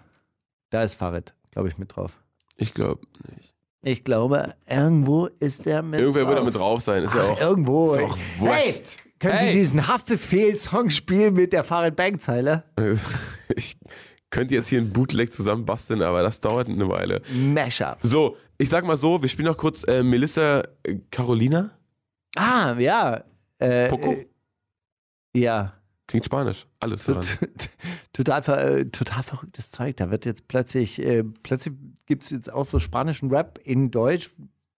[0.71, 2.11] Da ist Farid, glaube ich, mit drauf.
[2.57, 3.01] Ich glaube
[3.35, 3.53] nicht.
[3.81, 6.29] Ich glaube, irgendwo ist der mit Irgendwer drauf.
[6.31, 7.03] wird da mit drauf sein.
[7.03, 7.39] Ist ja auch.
[7.39, 7.93] irgendwo.
[7.93, 8.97] ist auch hey, Wurst.
[9.19, 9.53] können Hey.
[9.53, 12.63] Sie diesen Haftbefehl-Song spielen mit der Farid Bang Zeile?
[13.55, 13.77] Ich
[14.29, 17.21] könnte jetzt hier ein Bootleg zusammenbasteln, aber das dauert eine Weile.
[17.33, 17.97] Mashup.
[18.03, 21.71] So, ich sag mal so, wir spielen noch kurz äh, Melissa äh, Carolina.
[22.35, 23.23] Ah, ja.
[23.57, 24.11] Äh, Poco?
[24.13, 24.27] Äh,
[25.33, 25.73] ja.
[26.07, 26.67] Klingt Spanisch.
[26.79, 27.25] Alles daran.
[28.13, 29.95] total, ver- äh, total verrücktes Zeug.
[29.97, 31.73] Da wird jetzt plötzlich, äh, plötzlich
[32.05, 34.29] gibt es jetzt auch so spanischen Rap in Deutsch,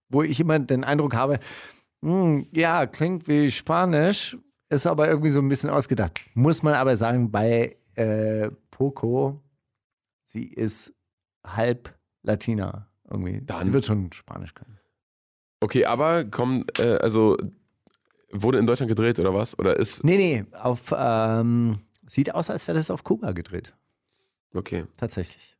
[0.10, 1.40] wo ich immer den Eindruck habe,
[2.04, 4.38] hm, ja, klingt wie Spanisch,
[4.70, 6.20] ist aber irgendwie so ein bisschen ausgedacht.
[6.34, 7.78] Muss man aber sagen, bei
[8.72, 9.42] Poco,
[10.26, 10.94] sie ist
[11.46, 11.94] halb
[12.24, 13.42] Latina irgendwie.
[13.46, 14.78] Dann- Sie wird schon Spanisch können.
[15.60, 17.38] Okay, aber komm, äh, also
[18.32, 19.58] wurde in Deutschland gedreht oder was?
[19.60, 20.04] Oder ist.
[20.04, 21.76] Nee, nee, auf, ähm,
[22.08, 23.74] sieht aus, als wäre das auf Kuba gedreht.
[24.54, 24.86] Okay.
[24.98, 25.56] Tatsächlich.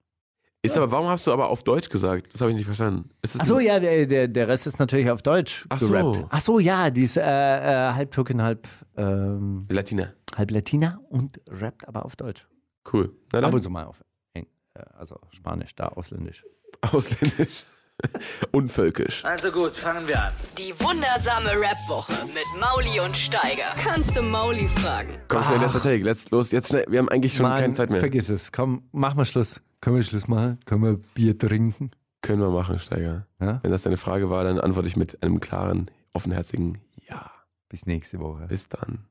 [0.64, 2.34] Ist aber, warum hast du aber auf Deutsch gesagt?
[2.34, 3.10] Das habe ich nicht verstanden.
[3.40, 5.88] Ach so, ja, der, der, der Rest ist natürlich auf Deutsch Ach so.
[5.88, 6.26] gerappt.
[6.30, 10.14] Ach so, ja, die ist äh, äh, halb Türkin, halb, ähm, Latina.
[10.36, 12.48] halb Latina und rappt aber auf Deutsch.
[12.94, 13.12] Cool.
[13.34, 14.04] Na Ab und zu mal auf
[14.34, 14.46] Eng,
[14.76, 16.44] äh, also Spanisch, da ausländisch.
[16.82, 17.66] Ausländisch.
[18.52, 19.24] Unvölkisch.
[19.24, 20.34] Also gut, fangen wir an.
[20.58, 23.76] Die wundersame Rap-Woche mit Mauli und Steiger.
[23.84, 25.20] Kannst du Mauli fragen?
[25.28, 26.04] Komm schnell, letzter Take.
[26.04, 26.52] Let's los.
[26.52, 26.86] Jetzt schnell.
[26.90, 28.00] Wir haben eigentlich schon Mann, keine Zeit mehr.
[28.00, 28.52] Vergiss es.
[28.52, 29.62] Komm, mach mal Schluss.
[29.82, 30.60] Können wir Schluss machen?
[30.66, 31.92] Können wir Bier trinken?
[32.22, 33.28] Können wir machen, Steiger.
[33.40, 33.60] Ja?
[33.64, 37.32] Wenn das deine Frage war, dann antworte ich mit einem klaren, offenherzigen Ja.
[37.70, 38.46] Bis nächste Woche.
[38.48, 39.06] Bis dann.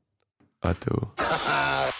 [0.61, 1.13] Atto.